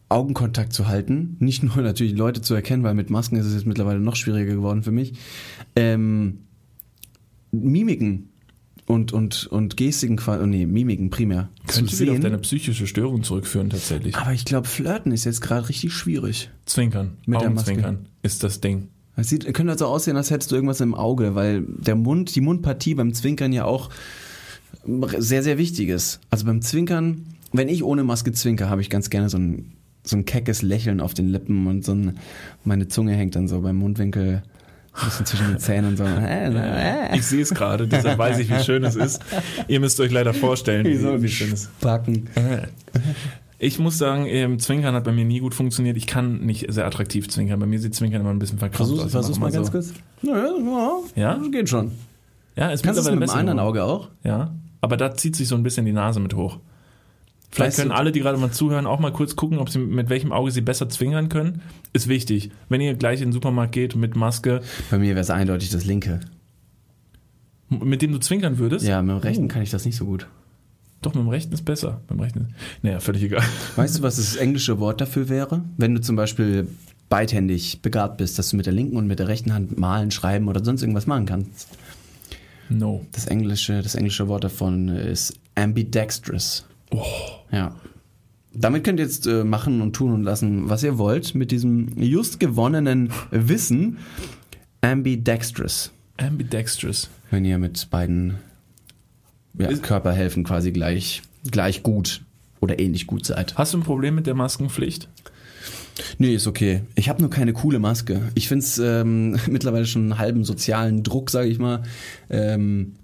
Augenkontakt 0.09 0.73
zu 0.73 0.87
halten. 0.87 1.37
Nicht 1.39 1.63
nur 1.63 1.77
natürlich 1.77 2.13
Leute 2.13 2.41
zu 2.41 2.55
erkennen, 2.55 2.83
weil 2.83 2.95
mit 2.95 3.09
Masken 3.09 3.37
ist 3.37 3.45
es 3.45 3.53
jetzt 3.53 3.65
mittlerweile 3.67 3.99
noch 3.99 4.15
schwieriger 4.15 4.55
geworden 4.55 4.83
für 4.83 4.91
mich. 4.91 5.13
Ähm, 5.75 6.39
Mimiken 7.51 8.28
und, 8.89 9.13
und, 9.13 9.45
und 9.45 9.77
Gestiken, 9.77 10.19
oh 10.27 10.45
nee, 10.47 10.65
Mimiken 10.65 11.11
primär. 11.11 11.49
Könnte 11.67 11.99
wieder 11.99 12.13
auf 12.13 12.19
deine 12.21 12.39
psychische 12.39 12.87
Störung 12.87 13.21
zurückführen, 13.21 13.69
tatsächlich. 13.69 14.15
Aber 14.15 14.33
ich 14.33 14.45
glaube, 14.45 14.67
Flirten 14.67 15.11
ist 15.11 15.25
jetzt 15.25 15.41
gerade 15.41 15.69
richtig 15.69 15.93
schwierig. 15.93 16.49
Zwinkern. 16.65 17.11
Mit 17.27 17.39
der 17.39 17.51
Maske. 17.51 17.69
Augenzwinkern 17.69 18.07
ist 18.23 18.43
das 18.43 18.61
Ding. 18.61 18.87
Es 19.15 19.29
sieht, 19.29 19.53
könnte 19.53 19.73
also 19.73 19.85
aussehen, 19.85 20.17
als 20.17 20.31
hättest 20.31 20.51
du 20.51 20.55
irgendwas 20.55 20.81
im 20.81 20.95
Auge, 20.95 21.35
weil 21.35 21.61
der 21.67 21.93
Mund, 21.93 22.35
die 22.35 22.41
Mundpartie 22.41 22.95
beim 22.95 23.13
Zwinkern 23.13 23.53
ja 23.53 23.65
auch 23.65 23.91
sehr, 25.19 25.43
sehr 25.43 25.59
wichtig 25.59 25.89
ist. 25.89 26.19
Also 26.31 26.45
beim 26.45 26.63
Zwinkern, 26.63 27.27
wenn 27.53 27.69
ich 27.69 27.83
ohne 27.83 28.03
Maske 28.03 28.31
zwinker, 28.31 28.71
habe 28.71 28.81
ich 28.81 28.89
ganz 28.89 29.11
gerne 29.11 29.29
so 29.29 29.37
ein, 29.37 29.73
so 30.03 30.17
ein 30.17 30.25
keckes 30.25 30.63
Lächeln 30.63 30.99
auf 30.99 31.13
den 31.13 31.27
Lippen 31.27 31.67
und 31.67 31.85
so 31.85 31.91
ein, 31.91 32.17
meine 32.63 32.87
Zunge 32.87 33.13
hängt 33.13 33.35
dann 33.35 33.47
so 33.47 33.61
beim 33.61 33.75
Mundwinkel 33.75 34.41
bisschen 35.05 35.25
zwischen 35.25 35.47
den 35.47 35.59
Zähnen 35.59 35.89
und 35.89 35.97
so. 35.97 36.05
Ich 37.13 37.25
sehe 37.25 37.41
es 37.41 37.53
gerade, 37.53 37.87
deshalb 37.87 38.17
weiß 38.17 38.39
ich, 38.39 38.49
wie 38.49 38.63
schön 38.63 38.83
es 38.83 38.95
ist. 38.95 39.21
Ihr 39.67 39.79
müsst 39.79 39.99
euch 39.99 40.11
leider 40.11 40.33
vorstellen, 40.33 40.85
wie, 40.85 40.95
so 40.95 41.21
wie 41.21 41.29
schön 41.29 41.51
es 41.51 41.63
ist. 41.63 41.79
Backen. 41.79 42.29
Ich 43.61 43.77
muss 43.77 43.97
sagen, 43.97 44.25
ähm, 44.25 44.57
Zwinkern 44.57 44.95
hat 44.95 45.03
bei 45.03 45.11
mir 45.11 45.25
nie 45.25 45.41
gut 45.41 45.53
funktioniert. 45.53 45.97
Ich 45.97 46.07
kann 46.07 46.45
nicht 46.45 46.71
sehr 46.71 46.85
attraktiv 46.85 47.27
zwinkern. 47.27 47.59
Bei 47.59 47.65
mir 47.65 47.77
sieht 47.77 47.93
Zwinkern 47.93 48.21
immer 48.21 48.29
ein 48.29 48.39
bisschen 48.39 48.57
verkrampft 48.57 48.89
Versuch, 48.89 49.03
aus. 49.05 49.11
Versuch's 49.11 49.37
mal 49.37 49.51
ganz 49.51 49.67
so. 49.67 49.71
kurz. 49.73 49.93
Naja, 50.21 50.47
ja, 50.65 51.21
Ja? 51.21 51.35
das 51.35 51.51
geht 51.51 51.67
schon. 51.67 51.91
Ja, 52.55 52.69
ist 52.71 52.83
Kannst 52.83 52.99
du 52.99 53.01
es 53.09 53.11
mit 53.13 53.21
dem 53.29 53.35
anderen. 53.35 53.59
Auge 53.59 53.83
auch? 53.83 54.07
Ja, 54.23 54.53
aber 54.79 54.95
da 54.95 55.13
zieht 55.13 55.35
sich 55.35 55.49
so 55.49 55.55
ein 55.55 55.63
bisschen 55.63 55.85
die 55.85 55.91
Nase 55.91 56.21
mit 56.21 56.35
hoch. 56.35 56.59
Vielleicht 57.51 57.69
Weißt 57.71 57.77
können 57.79 57.91
alle, 57.91 58.11
die 58.11 58.19
gerade 58.19 58.37
mal 58.37 58.51
zuhören, 58.51 58.85
auch 58.85 58.99
mal 58.99 59.11
kurz 59.11 59.35
gucken, 59.35 59.57
ob 59.57 59.69
sie 59.69 59.79
mit 59.79 60.09
welchem 60.09 60.31
Auge 60.31 60.51
sie 60.51 60.61
besser 60.61 60.87
zwinkern 60.87 61.29
können. 61.29 61.61
Ist 61.93 62.07
wichtig. 62.07 62.51
Wenn 62.69 62.79
ihr 62.81 62.93
gleich 62.93 63.21
in 63.21 63.29
den 63.29 63.33
Supermarkt 63.33 63.71
geht 63.71 63.95
mit 63.95 64.15
Maske, 64.15 64.61
Bei 64.91 64.99
mir 64.99 65.09
wäre 65.09 65.19
es 65.21 65.29
eindeutig 65.31 65.69
das 65.71 65.85
linke. 65.85 66.19
mit 67.69 68.01
dem 68.01 68.11
du 68.11 68.19
zwinkern 68.19 68.57
würdest, 68.57 68.85
Ja, 68.85 69.01
mit 69.01 69.15
dem 69.15 69.17
rechten 69.19 69.47
kann 69.47 69.61
ich 69.63 69.69
das 69.71 69.85
nicht 69.85 69.95
so 69.95 70.05
gut. 70.05 70.27
doch 71.01 71.13
mit 71.15 71.23
dem 71.23 71.29
rechten 71.29 71.53
ist 71.53 71.63
besser. 71.65 72.01
Mit 72.01 72.11
dem 72.11 72.19
rechten 72.19 72.39
ist, 72.41 72.49
naja, 72.83 72.99
völlig 72.99 73.23
egal. 73.23 73.43
Weißt 73.75 73.97
du, 73.97 74.01
was 74.03 74.17
das 74.17 74.35
englische 74.35 74.79
Wort 74.79 75.01
dafür 75.01 75.27
wäre? 75.29 75.63
Wenn 75.77 75.95
du 75.95 76.01
zum 76.01 76.15
Beispiel 76.15 76.67
beidhändig 77.09 77.81
begabt 77.81 78.17
bist, 78.17 78.37
dass 78.37 78.49
du 78.51 78.57
mit 78.57 78.67
der 78.67 78.73
linken 78.73 78.95
und 78.97 79.07
mit 79.07 79.17
der 79.17 79.27
rechten 79.27 79.53
Hand 79.53 79.79
malen, 79.79 80.11
schreiben 80.11 80.47
oder 80.47 80.63
sonst 80.63 80.83
irgendwas 80.83 81.07
machen 81.07 81.25
kannst. 81.25 81.67
No. 82.69 83.03
Das 83.13 83.25
englische, 83.25 83.81
das 83.81 83.95
englische 83.95 84.27
Wort 84.27 84.43
davon 84.43 84.89
ist 84.89 85.33
ambidextrous. 85.55 86.65
Oh. 86.91 87.05
Ja. 87.51 87.75
damit 88.53 88.83
könnt 88.83 88.99
ihr 88.99 89.05
jetzt 89.05 89.27
äh, 89.27 89.43
machen 89.43 89.81
und 89.81 89.93
tun 89.93 90.13
und 90.13 90.23
lassen, 90.23 90.69
was 90.69 90.83
ihr 90.83 90.97
wollt, 90.97 91.35
mit 91.35 91.51
diesem 91.51 91.97
just 92.01 92.39
gewonnenen 92.39 93.11
Wissen 93.31 93.97
ambidextrous. 94.81 95.91
Ambidextrous. 96.17 97.09
Wenn 97.31 97.45
ihr 97.45 97.57
mit 97.57 97.89
beiden 97.89 98.37
ja, 99.57 99.71
Körperhälften 99.73 100.43
quasi 100.43 100.71
gleich, 100.71 101.21
gleich 101.49 101.83
gut 101.83 102.21
oder 102.59 102.79
ähnlich 102.79 103.07
gut 103.07 103.25
seid. 103.25 103.57
Hast 103.57 103.73
du 103.73 103.77
ein 103.77 103.83
Problem 103.83 104.15
mit 104.15 104.27
der 104.27 104.35
Maskenpflicht? 104.35 105.07
Nee, 106.17 106.33
ist 106.35 106.47
okay. 106.47 106.83
Ich 106.95 107.09
habe 107.09 107.21
nur 107.21 107.29
keine 107.29 107.53
coole 107.53 107.79
Maske. 107.79 108.21
Ich 108.35 108.47
find's 108.47 108.77
ähm, 108.77 109.37
mittlerweile 109.47 109.85
schon 109.85 110.03
einen 110.03 110.17
halben 110.17 110.43
sozialen 110.43 111.03
Druck, 111.03 111.29
sage 111.29 111.49
ich 111.49 111.59
mal, 111.59 111.83
ähm, 112.29 112.95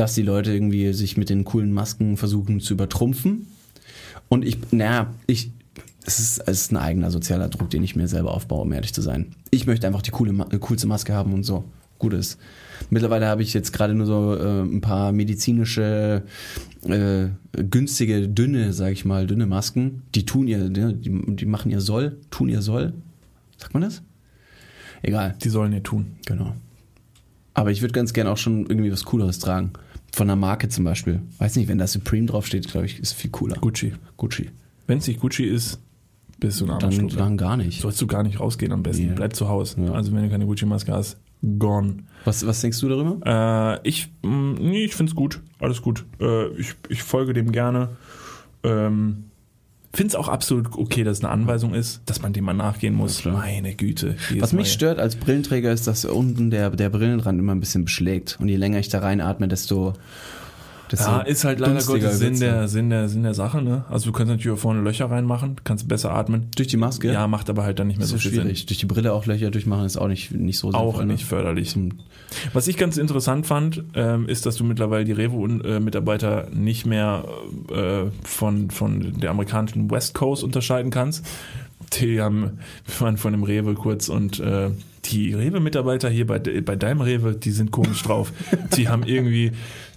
dass 0.00 0.14
die 0.14 0.22
Leute 0.22 0.50
irgendwie 0.50 0.94
sich 0.94 1.18
mit 1.18 1.28
den 1.28 1.44
coolen 1.44 1.72
Masken 1.72 2.16
versuchen 2.16 2.60
zu 2.60 2.72
übertrumpfen. 2.72 3.46
Und 4.30 4.46
ich, 4.46 4.56
naja, 4.70 5.12
ich, 5.26 5.50
es 6.06 6.18
ist, 6.18 6.38
es 6.38 6.62
ist 6.62 6.72
ein 6.72 6.78
eigener 6.78 7.10
sozialer 7.10 7.50
Druck, 7.50 7.68
den 7.68 7.84
ich 7.84 7.96
mir 7.96 8.08
selber 8.08 8.32
aufbaue, 8.32 8.62
um 8.62 8.72
ehrlich 8.72 8.94
zu 8.94 9.02
sein. 9.02 9.34
Ich 9.50 9.66
möchte 9.66 9.86
einfach 9.86 10.00
die 10.00 10.10
coole, 10.10 10.32
äh, 10.52 10.58
coolste 10.58 10.86
Maske 10.86 11.12
haben 11.12 11.34
und 11.34 11.44
so. 11.44 11.64
Gut 11.98 12.14
ist. 12.14 12.38
Mittlerweile 12.88 13.26
habe 13.26 13.42
ich 13.42 13.52
jetzt 13.52 13.74
gerade 13.74 13.92
nur 13.92 14.06
so 14.06 14.34
äh, 14.36 14.62
ein 14.62 14.80
paar 14.80 15.12
medizinische, 15.12 16.22
äh, 16.84 17.26
günstige, 17.52 18.26
dünne, 18.26 18.72
sag 18.72 18.92
ich 18.92 19.04
mal, 19.04 19.26
dünne 19.26 19.44
Masken. 19.44 20.04
Die 20.14 20.24
tun 20.24 20.48
ihr, 20.48 20.70
die, 20.70 21.10
die 21.36 21.44
machen 21.44 21.70
ihr 21.70 21.82
Soll, 21.82 22.16
tun 22.30 22.48
ihr 22.48 22.62
Soll. 22.62 22.94
Sagt 23.58 23.74
man 23.74 23.82
das? 23.82 24.00
Egal, 25.02 25.36
Die 25.42 25.50
sollen 25.50 25.74
ihr 25.74 25.82
tun. 25.82 26.06
genau. 26.24 26.54
Aber 27.52 27.70
ich 27.70 27.82
würde 27.82 27.92
ganz 27.92 28.14
gerne 28.14 28.30
auch 28.30 28.38
schon 28.38 28.64
irgendwie 28.66 28.90
was 28.90 29.04
Cooleres 29.04 29.38
tragen. 29.40 29.72
Von 30.12 30.28
einer 30.28 30.36
Marke 30.36 30.68
zum 30.68 30.84
Beispiel. 30.84 31.20
Weiß 31.38 31.56
nicht, 31.56 31.68
wenn 31.68 31.78
da 31.78 31.86
Supreme 31.86 32.26
draufsteht, 32.26 32.68
glaube 32.68 32.86
ich, 32.86 32.98
ist 32.98 33.12
viel 33.12 33.30
cooler. 33.30 33.56
Gucci. 33.56 33.94
Gucci. 34.16 34.50
Wenn 34.86 34.98
es 34.98 35.06
nicht 35.06 35.20
Gucci 35.20 35.44
ist, 35.44 35.80
bist 36.40 36.60
du 36.60 36.70
ein 36.70 36.78
Dann, 36.78 36.92
Schlucker. 36.92 37.16
dann 37.16 37.36
gar 37.36 37.56
nicht. 37.56 37.80
Sollst 37.82 38.00
du 38.00 38.06
gar 38.06 38.22
nicht 38.22 38.40
rausgehen 38.40 38.72
am 38.72 38.82
besten. 38.82 39.08
Ja. 39.08 39.14
Bleib 39.14 39.36
zu 39.36 39.48
Hause. 39.48 39.80
Ja. 39.82 39.92
Also 39.92 40.12
wenn 40.12 40.22
du 40.24 40.30
keine 40.30 40.46
Gucci-Maske 40.46 40.92
hast, 40.92 41.18
gone. 41.58 41.98
Was, 42.24 42.44
was 42.46 42.60
denkst 42.60 42.80
du 42.80 42.88
darüber? 42.88 43.80
Äh, 43.84 43.88
ich, 43.88 44.10
mh, 44.22 44.58
nee, 44.60 44.84
ich 44.84 44.94
find's 44.94 45.14
gut. 45.14 45.40
Alles 45.58 45.80
gut. 45.82 46.04
Äh, 46.20 46.48
ich, 46.54 46.74
ich 46.88 47.02
folge 47.02 47.32
dem 47.34 47.52
gerne. 47.52 47.90
Ähm, 48.62 49.24
find's 49.92 50.14
auch 50.14 50.28
absolut 50.28 50.72
okay, 50.76 51.04
dass 51.04 51.18
es 51.18 51.24
eine 51.24 51.32
Anweisung 51.32 51.74
ist, 51.74 52.00
dass 52.06 52.22
man 52.22 52.32
dem 52.32 52.44
mal 52.44 52.54
nachgehen 52.54 52.94
muss. 52.94 53.20
klar. 53.20 53.38
Meine 53.38 53.74
Güte. 53.74 54.16
Was 54.38 54.52
mich 54.52 54.68
Mal. 54.68 54.72
stört 54.72 54.98
als 54.98 55.16
Brillenträger 55.16 55.72
ist, 55.72 55.86
dass 55.86 56.04
unten 56.04 56.50
der, 56.50 56.70
der 56.70 56.90
Brillenrand 56.90 57.38
immer 57.38 57.54
ein 57.54 57.60
bisschen 57.60 57.84
beschlägt. 57.84 58.38
Und 58.40 58.48
je 58.48 58.56
länger 58.56 58.78
ich 58.78 58.88
da 58.88 59.00
reinatme, 59.00 59.48
desto. 59.48 59.94
Ja, 60.98 61.20
ist 61.20 61.44
halt 61.44 61.60
leider 61.60 61.74
Gottes 61.82 62.18
Sinn 62.18 62.28
wird's 62.28 62.40
der. 62.40 62.68
Sinn, 62.68 62.90
der, 62.90 63.08
Sinn 63.08 63.22
der 63.22 63.34
Sache. 63.34 63.62
Ne? 63.62 63.84
Also 63.88 64.06
du 64.06 64.12
kannst 64.12 64.30
natürlich 64.30 64.56
auch 64.58 64.60
vorne 64.60 64.80
Löcher 64.80 65.10
reinmachen, 65.10 65.56
kannst 65.62 65.86
besser 65.86 66.10
atmen. 66.12 66.48
Durch 66.56 66.68
die 66.68 66.76
Maske? 66.76 67.12
Ja, 67.12 67.26
macht 67.28 67.48
aber 67.48 67.62
halt 67.62 67.78
dann 67.78 67.86
nicht 67.86 67.98
mehr 67.98 68.06
so 68.06 68.16
ist 68.16 68.22
viel 68.22 68.32
schwierig. 68.32 68.66
Durch 68.66 68.78
die 68.78 68.86
Brille 68.86 69.12
auch 69.12 69.26
Löcher 69.26 69.50
durchmachen 69.50 69.84
ist 69.86 69.96
auch 69.96 70.08
nicht, 70.08 70.32
nicht 70.32 70.58
so 70.58 70.70
Sinn. 70.72 70.80
Auch 70.80 70.86
sinnvoll, 70.86 71.06
ne? 71.06 71.12
nicht 71.12 71.24
förderlich. 71.24 71.70
Zum- 71.70 71.90
Was 72.52 72.66
ich 72.66 72.76
ganz 72.76 72.96
interessant 72.96 73.46
fand, 73.46 73.84
ähm, 73.94 74.28
ist, 74.28 74.46
dass 74.46 74.56
du 74.56 74.64
mittlerweile 74.64 75.04
die 75.04 75.12
Revo-Mitarbeiter 75.12 76.48
nicht 76.52 76.86
mehr 76.86 77.24
äh, 77.72 78.10
von, 78.24 78.70
von 78.70 79.20
der 79.20 79.30
amerikanischen 79.30 79.90
West 79.90 80.14
Coast 80.14 80.42
unterscheiden 80.42 80.90
kannst. 80.90 81.24
Die 81.94 82.20
haben, 82.20 82.58
wir 82.86 83.00
waren 83.00 83.16
von 83.16 83.32
dem 83.32 83.42
Rewe 83.42 83.74
kurz 83.74 84.08
und 84.08 84.38
äh, 84.40 84.70
die 85.06 85.32
Rewe-Mitarbeiter 85.32 86.08
hier 86.08 86.26
bei, 86.26 86.38
bei 86.38 86.76
deinem 86.76 87.00
Rewe, 87.00 87.34
die 87.34 87.50
sind 87.50 87.70
komisch 87.70 88.02
drauf. 88.02 88.32
Die 88.76 88.88
haben 88.88 89.02
irgendwie, 89.02 89.52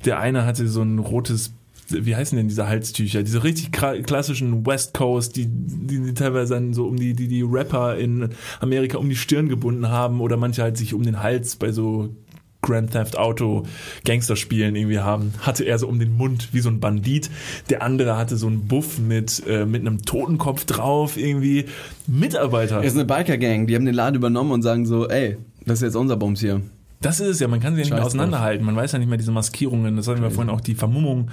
der 0.05 0.19
eine 0.19 0.45
hatte 0.45 0.67
so 0.67 0.81
ein 0.81 0.99
rotes 0.99 1.53
wie 1.89 2.15
heißen 2.15 2.37
denn 2.37 2.47
diese 2.47 2.67
Halstücher? 2.67 3.23
Diese 3.23 3.43
richtig 3.43 3.71
klassischen 3.71 4.65
West 4.65 4.93
Coast, 4.93 5.35
die, 5.35 5.45
die, 5.47 6.01
die 6.01 6.13
teilweise 6.13 6.53
dann 6.53 6.73
so 6.73 6.87
um 6.87 6.95
die, 6.95 7.13
die, 7.13 7.27
die 7.27 7.41
Rapper 7.41 7.97
in 7.97 8.29
Amerika 8.61 8.97
um 8.97 9.09
die 9.09 9.15
Stirn 9.15 9.49
gebunden 9.49 9.89
haben 9.89 10.21
oder 10.21 10.37
manche 10.37 10.63
halt 10.63 10.77
sich 10.77 10.93
um 10.93 11.03
den 11.03 11.21
Hals 11.21 11.55
bei 11.55 11.71
so 11.71 12.15
Grand 12.63 12.91
Theft 12.91 13.17
Auto 13.17 13.63
Gangsterspielen 14.05 14.75
irgendwie 14.75 14.99
haben, 14.99 15.33
hatte 15.41 15.63
er 15.63 15.77
so 15.77 15.87
um 15.87 15.99
den 15.99 16.17
Mund 16.17 16.49
wie 16.53 16.61
so 16.61 16.69
ein 16.69 16.79
Bandit. 16.79 17.29
Der 17.69 17.83
andere 17.83 18.17
hatte 18.17 18.37
so 18.37 18.47
einen 18.47 18.67
Buff 18.67 18.97
mit, 18.97 19.43
äh, 19.47 19.65
mit 19.65 19.81
einem 19.81 20.01
Totenkopf 20.01 20.65
drauf 20.65 21.17
irgendwie. 21.17 21.65
Mitarbeiter. 22.07 22.77
Das 22.77 22.87
ist 22.87 22.95
eine 22.95 23.05
Biker-Gang, 23.05 23.67
die 23.67 23.75
haben 23.75 23.85
den 23.85 23.93
Laden 23.93 24.15
übernommen 24.15 24.51
und 24.51 24.63
sagen 24.63 24.87
so, 24.87 25.07
ey, 25.07 25.37
das 25.65 25.79
ist 25.79 25.83
jetzt 25.83 25.95
unser 25.95 26.17
Bums 26.17 26.39
hier. 26.39 26.61
Das 27.01 27.19
ist 27.19 27.27
es 27.27 27.39
ja, 27.41 27.49
man 27.49 27.59
kann 27.59 27.75
sie 27.75 27.81
ja 27.81 27.85
nicht 27.85 27.93
mehr 27.93 28.05
auseinanderhalten. 28.05 28.65
Man 28.65 28.75
weiß 28.75 28.93
ja 28.93 28.99
nicht 28.99 29.09
mehr 29.09 29.17
diese 29.17 29.31
Maskierungen. 29.31 29.97
Das 29.97 30.07
hatten 30.07 30.21
wir 30.21 30.31
vorhin 30.31 30.49
auch 30.49 30.61
die 30.61 30.73
Vermummung, 30.73 31.29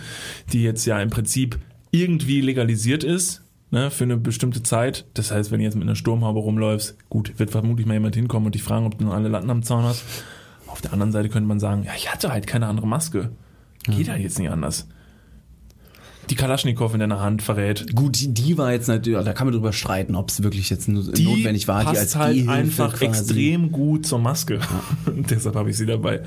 die 0.53 0.63
jetzt 0.63 0.85
ja 0.85 1.01
im 1.01 1.11
Prinzip 1.11 1.59
irgendwie 1.93 2.41
legalisiert 2.41 3.05
ist. 3.05 3.43
Ne, 3.73 3.89
für 3.93 4.03
eine 4.03 4.17
bestimmte 4.17 4.65
Zeit. 4.65 5.05
Das 5.15 5.31
heißt, 5.31 5.53
wenn 5.53 5.61
du 5.61 5.65
jetzt 5.65 5.77
mit 5.77 5.85
einer 5.85 5.95
Sturmhaube 5.95 6.41
rumläufst, 6.41 6.97
gut, 7.09 7.39
wird 7.39 7.53
vermutlich 7.53 7.87
mal 7.87 7.95
jemand 7.95 8.17
hinkommen 8.17 8.47
und 8.47 8.57
dich 8.57 8.65
fragen, 8.65 8.85
ob 8.85 8.99
du 8.99 9.05
noch 9.05 9.15
alle 9.15 9.29
Latten 9.29 9.49
am 9.49 9.63
Zaun 9.63 9.85
hast. 9.85 10.03
Auf 10.71 10.81
der 10.81 10.93
anderen 10.93 11.13
Seite 11.13 11.29
könnte 11.29 11.49
man 11.49 11.61
sagen, 11.61 11.85
ja, 11.85 11.93
ich 11.97 12.13
hatte 12.13 12.33
halt 12.33 12.47
keine 12.47 12.67
andere 12.67 12.87
Maske. 12.87 13.31
Geht 13.85 14.09
halt 14.09 14.21
jetzt 14.21 14.39
nicht 14.39 14.51
anders. 14.51 14.87
Die 16.31 16.37
Kalaschnikow 16.37 16.95
in 16.95 17.01
deiner 17.01 17.21
Hand 17.21 17.43
verrät. 17.43 17.95
Gut, 17.95 18.21
die, 18.21 18.33
die 18.33 18.57
war 18.57 18.73
jetzt 18.73 18.87
natürlich, 18.87 19.25
da 19.25 19.33
kann 19.33 19.49
man 19.49 19.55
drüber 19.55 19.73
streiten, 19.73 20.15
ob 20.15 20.29
es 20.31 20.43
wirklich 20.43 20.71
jetzt 20.71 20.87
Die 20.87 20.93
notwendig 21.25 21.67
war, 21.67 21.81
die 21.81 21.87
passt 21.87 21.99
als 22.01 22.17
halt 22.17 22.35
Gehhilfe 22.35 22.53
einfach 22.53 22.93
quasi. 22.93 23.05
extrem 23.07 23.73
gut 23.73 24.07
zur 24.07 24.21
Maske. 24.21 24.61
Deshalb 25.07 25.57
habe 25.57 25.71
ich 25.71 25.77
sie 25.77 25.87
dabei. 25.87 26.21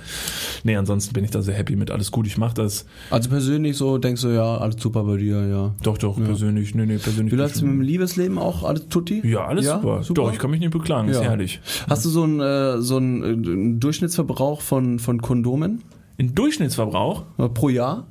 Nee, 0.63 0.75
ansonsten 0.75 1.13
bin 1.13 1.23
ich 1.23 1.31
da 1.31 1.41
sehr 1.41 1.55
happy 1.55 1.75
mit. 1.77 1.89
Alles 1.89 2.11
gut, 2.11 2.27
ich 2.27 2.37
mache 2.37 2.53
das. 2.53 2.85
Also 3.09 3.29
persönlich 3.29 3.77
so, 3.77 3.97
denkst 3.97 4.21
du, 4.21 4.29
ja, 4.29 4.57
alles 4.57 4.75
super 4.81 5.03
bei 5.03 5.17
dir, 5.17 5.47
ja. 5.47 5.73
Doch, 5.83 5.97
doch, 5.97 6.17
persönlich. 6.21 6.75
Nee, 6.75 6.85
nee, 6.85 6.97
persönlich. 6.97 7.31
Wie 7.31 7.37
läuft's 7.37 7.61
mit 7.61 7.71
dem 7.71 7.81
Liebesleben 7.81 8.37
auch? 8.37 8.63
Alles 8.63 8.87
tutti? 8.89 9.21
ja, 9.25 9.45
alles 9.45 9.65
super. 9.65 10.01
Doch, 10.13 10.33
ich 10.33 10.39
kann 10.39 10.51
mich 10.51 10.59
nicht 10.59 10.71
beklagen. 10.71 11.07
Ist 11.07 11.17
Ja. 11.17 11.23
herrlich. 11.23 11.61
Hast 11.89 12.03
du 12.05 12.09
so 12.09 12.23
einen, 12.23 12.39
äh, 12.41 12.81
so 12.81 12.97
einen, 12.97 13.23
äh, 13.23 13.27
einen 13.27 13.79
Durchschnittsverbrauch 13.79 14.61
von, 14.61 14.99
von 14.99 15.21
Kondomen 15.21 15.81
In 16.17 16.35
Durchschnittsverbrauch? 16.35 17.23
pro 17.53 17.69
Jahr? 17.69 18.07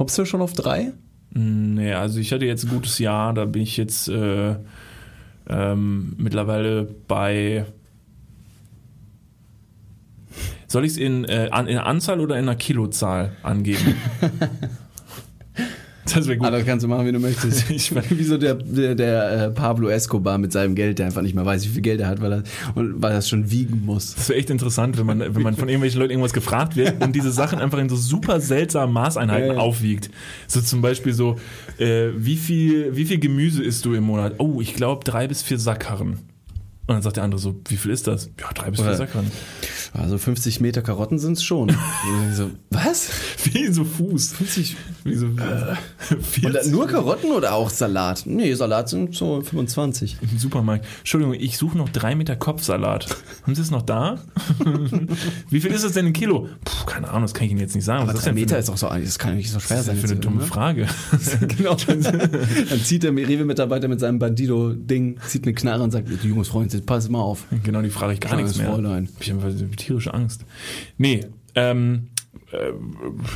Kommst 0.00 0.16
du 0.16 0.24
schon 0.24 0.40
auf 0.40 0.54
drei? 0.54 0.94
Nee, 1.28 1.92
also 1.92 2.20
ich 2.20 2.32
hatte 2.32 2.46
jetzt 2.46 2.64
ein 2.64 2.70
gutes 2.70 2.98
Jahr. 2.98 3.34
Da 3.34 3.44
bin 3.44 3.60
ich 3.60 3.76
jetzt 3.76 4.08
äh, 4.08 4.56
ähm, 5.46 6.14
mittlerweile 6.16 6.84
bei. 7.06 7.66
Soll 10.68 10.86
ich 10.86 10.92
es 10.92 10.96
in, 10.96 11.26
äh, 11.26 11.48
in 11.48 11.76
Anzahl 11.76 12.20
oder 12.20 12.38
in 12.38 12.48
einer 12.48 12.56
Kilozahl 12.56 13.36
angeben? 13.42 13.94
das 16.06 16.26
wäre 16.26 16.38
gut. 16.38 16.46
Ah, 16.46 16.50
das 16.50 16.64
kannst 16.64 16.84
du 16.84 16.88
machen, 16.88 17.06
wie 17.06 17.12
du 17.12 17.18
möchtest. 17.18 17.70
Ich- 17.70 17.92
wie 17.94 18.24
so 18.24 18.36
der, 18.38 18.54
der, 18.54 18.94
der 18.94 19.32
äh, 19.46 19.50
Pablo 19.50 19.88
Escobar 19.88 20.38
mit 20.38 20.52
seinem 20.52 20.74
Geld, 20.74 20.98
der 20.98 21.06
einfach 21.06 21.22
nicht 21.22 21.34
mehr 21.34 21.44
weiß, 21.46 21.64
wie 21.64 21.68
viel 21.68 21.82
Geld 21.82 22.00
er 22.00 22.08
hat, 22.08 22.20
weil 22.20 22.32
er, 22.32 22.42
und 22.74 23.02
weil 23.02 23.12
er 23.12 23.18
es 23.18 23.28
schon 23.28 23.50
wiegen 23.50 23.84
muss. 23.84 24.14
Das 24.14 24.28
wäre 24.28 24.38
echt 24.38 24.50
interessant, 24.50 24.98
wenn 24.98 25.06
man, 25.06 25.20
wenn 25.20 25.42
man 25.42 25.56
von 25.56 25.68
irgendwelchen 25.68 26.00
Leuten 26.00 26.10
irgendwas 26.12 26.32
gefragt 26.32 26.76
wird 26.76 27.02
und 27.02 27.14
diese 27.14 27.30
Sachen 27.30 27.58
einfach 27.58 27.78
in 27.78 27.88
so 27.88 27.96
super 27.96 28.40
seltsamen 28.40 28.92
Maßeinheiten 28.94 29.48
Ja, 29.48 29.54
ja. 29.54 29.60
aufwiegt. 29.60 30.10
So 30.46 30.60
zum 30.60 30.82
Beispiel 30.82 31.12
so, 31.12 31.36
äh, 31.78 32.08
wie 32.16 32.36
viel, 32.36 32.96
wie 32.96 33.04
viel 33.04 33.18
Gemüse 33.18 33.62
isst 33.62 33.84
du 33.84 33.94
im 33.94 34.04
Monat? 34.04 34.34
Oh, 34.38 34.60
ich 34.60 34.74
glaube 34.74 35.04
drei 35.04 35.28
bis 35.28 35.42
vier 35.42 35.58
Sackkarren. 35.58 36.18
Und 36.86 36.94
dann 36.96 37.02
sagt 37.02 37.18
der 37.18 37.24
andere 37.24 37.40
so, 37.40 37.54
wie 37.68 37.76
viel 37.76 37.92
ist 37.92 38.08
das? 38.08 38.30
Ja, 38.40 38.48
drei 38.52 38.70
bis 38.70 38.80
vier 38.80 38.94
Sackkarren. 38.94 39.30
Also 39.92 40.18
50 40.18 40.60
Meter 40.60 40.82
Karotten 40.82 41.20
sind's 41.20 41.42
schon. 41.44 41.70
Und 41.70 41.76
ich 42.30 42.36
so, 42.36 42.50
was? 42.70 43.10
Wie 43.52 43.72
so 43.72 43.84
Fuß. 43.84 44.32
50, 44.32 44.76
wie 45.04 45.14
so, 45.14 45.26
äh, 45.26 45.30
Und 46.10 46.24
40 46.24 46.52
dann 46.52 46.70
nur 46.70 46.86
Karotten 46.86 47.32
oder 47.32 47.54
auch 47.54 47.70
Salat? 47.70 48.22
Nee, 48.26 48.54
Salat 48.54 48.88
sind 48.88 49.14
so 49.14 49.40
25. 49.40 50.18
im 50.20 50.38
Supermarkt. 50.38 50.86
Entschuldigung, 50.98 51.34
ich 51.34 51.56
suche 51.56 51.78
noch 51.78 51.88
drei 51.88 52.14
Meter 52.14 52.36
Kopfsalat. 52.36 53.06
Haben 53.42 53.54
Sie 53.54 53.62
es 53.62 53.70
noch 53.70 53.82
da? 53.82 54.18
wie 55.50 55.60
viel 55.60 55.72
ist 55.72 55.84
es 55.84 55.92
denn 55.92 56.06
in 56.06 56.12
Kilo? 56.12 56.48
Puh, 56.64 56.84
keine 56.86 57.08
Ahnung, 57.08 57.22
das 57.22 57.34
kann 57.34 57.44
ich 57.46 57.52
Ihnen 57.52 57.60
jetzt 57.60 57.74
nicht 57.74 57.84
sagen. 57.84 58.02
Aber 58.02 58.08
Was 58.12 58.18
ist 58.18 58.26
drei 58.26 58.30
das 58.30 58.34
denn 58.34 58.42
Meter 58.42 58.54
für 58.56 58.60
ist 58.60 58.70
auch 58.70 58.76
so, 58.76 58.88
das 58.88 59.18
kann 59.18 59.36
nicht 59.36 59.50
so 59.50 59.60
schwer 59.60 59.78
eine, 59.78 59.84
sein. 59.84 59.96
für 59.96 60.06
eine 60.08 60.16
dumme 60.16 60.40
ne? 60.40 60.46
Frage? 60.46 60.86
genau. 61.56 61.76
Dann 61.76 62.80
zieht 62.84 63.02
der 63.02 63.12
Rewe-Mitarbeiter 63.12 63.88
mit 63.88 64.00
seinem 64.00 64.18
Bandido-Ding, 64.18 65.18
zieht 65.26 65.44
eine 65.44 65.54
Knarre 65.54 65.82
und 65.82 65.92
sagt, 65.92 66.08
du 66.08 66.26
junges 66.26 66.48
Freund, 66.48 66.86
pass 66.86 67.08
mal 67.08 67.20
auf. 67.20 67.46
Genau, 67.62 67.80
die 67.82 67.90
frage 67.90 68.14
ich 68.14 68.20
gar 68.20 68.32
Kleines 68.32 68.50
nichts 68.50 68.58
mehr. 68.58 68.72
Fräulein. 68.72 69.08
Ich 69.20 69.30
habe 69.30 69.42
einfach 69.42 69.76
tierische 69.76 70.12
Angst. 70.12 70.44
Nee, 70.98 71.26
ähm, 71.54 72.09
äh, 72.52 72.72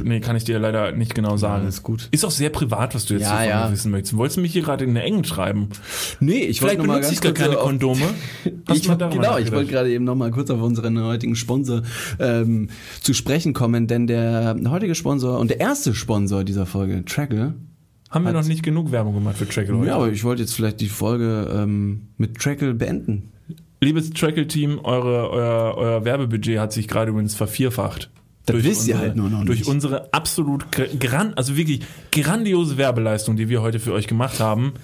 nee, 0.05 0.21
kann 0.21 0.37
ich 0.37 0.45
dir 0.45 0.59
leider 0.59 0.93
nicht 0.93 1.15
genau 1.15 1.37
sagen. 1.37 1.63
alles 1.63 1.83
gut. 1.83 2.09
Ist 2.13 2.25
auch 2.25 2.31
sehr 2.31 2.51
privat, 2.51 2.95
was 2.95 3.07
du 3.07 3.15
jetzt 3.15 3.23
Ja, 3.25 3.31
so 3.31 3.37
von 3.37 3.49
ja. 3.49 3.73
wissen 3.73 3.91
möchtest. 3.91 4.17
Wolltest 4.17 4.37
du 4.37 4.41
mich 4.41 4.53
hier 4.53 4.63
gerade 4.63 4.85
in 4.85 4.91
eine 4.91 5.03
Engen 5.03 5.25
schreiben? 5.25 5.69
Nee, 6.21 6.41
ich 6.45 6.63
wollte 6.63 6.79
noch 6.79 6.87
mal 6.87 7.01
ganz 7.01 7.13
ich 7.13 7.21
kurz 7.21 7.39
keine 7.39 7.59
auf- 7.59 7.65
Kondome. 7.65 8.01
Ich, 8.73 8.83
darüber 8.83 9.09
genau, 9.09 9.37
ich 9.39 9.53
wollte 9.53 9.71
gerade 9.71 9.91
eben 9.93 10.05
noch 10.05 10.15
mal 10.15 10.31
kurz 10.31 10.51
auf 10.51 10.61
unseren 10.63 11.01
heutigen 11.03 11.37
Sponsor 11.37 11.83
ähm, 12.19 12.69
zu 13.03 13.13
sprechen 13.15 13.53
kommen, 13.53 13.87
denn 13.87 14.07
der 14.07 14.57
heutige 14.69 14.95
Sponsor 14.95 15.39
und 15.39 15.51
der 15.51 15.61
erste 15.61 15.95
Sponsor 15.95 16.45
dieser 16.45 16.65
Folge, 16.67 17.05
Trackle, 17.05 17.55
Haben 18.11 18.25
wir 18.25 18.33
noch 18.33 18.45
nicht 18.47 18.63
genug 18.63 18.91
Werbung 18.91 19.15
gemacht 19.15 19.37
für 19.37 19.47
Trackle 19.49 19.77
heute? 19.77 19.89
ja, 19.89 19.97
aber 19.97 20.11
ich 20.11 20.25
wollte 20.25 20.43
jetzt 20.43 20.55
vielleicht 20.55 20.81
die 20.81 20.89
Folge 20.89 21.51
ähm, 21.55 22.09
mit 22.17 22.39
Trackle 22.39 22.75
beenden. 22.75 23.33
Liebes 23.81 24.11
Trackle-Team, 24.11 24.81
euer, 24.83 25.77
euer 25.77 26.05
Werbebudget 26.05 26.59
hat 26.59 26.73
sich 26.73 26.89
gerade 26.89 27.11
übrigens 27.11 27.35
vervierfacht. 27.35 28.11
Das 28.47 28.55
durch 28.55 28.65
wisst 28.65 28.87
ihr 28.89 28.95
unsere, 28.95 29.09
halt 29.09 29.17
nur 29.17 29.31
noch 29.31 29.45
durch 29.45 29.61
nicht. 29.61 29.69
unsere 29.69 30.13
absolut 30.13 30.71
gr- 30.71 30.87
gran, 30.99 31.35
also 31.35 31.57
wirklich 31.57 31.81
grandiose 32.13 32.77
Werbeleistung, 32.77 33.37
die 33.37 33.49
wir 33.49 33.63
heute 33.63 33.81
für 33.81 33.93
euch 33.93 34.07
gemacht 34.07 34.39
haben. 34.41 34.75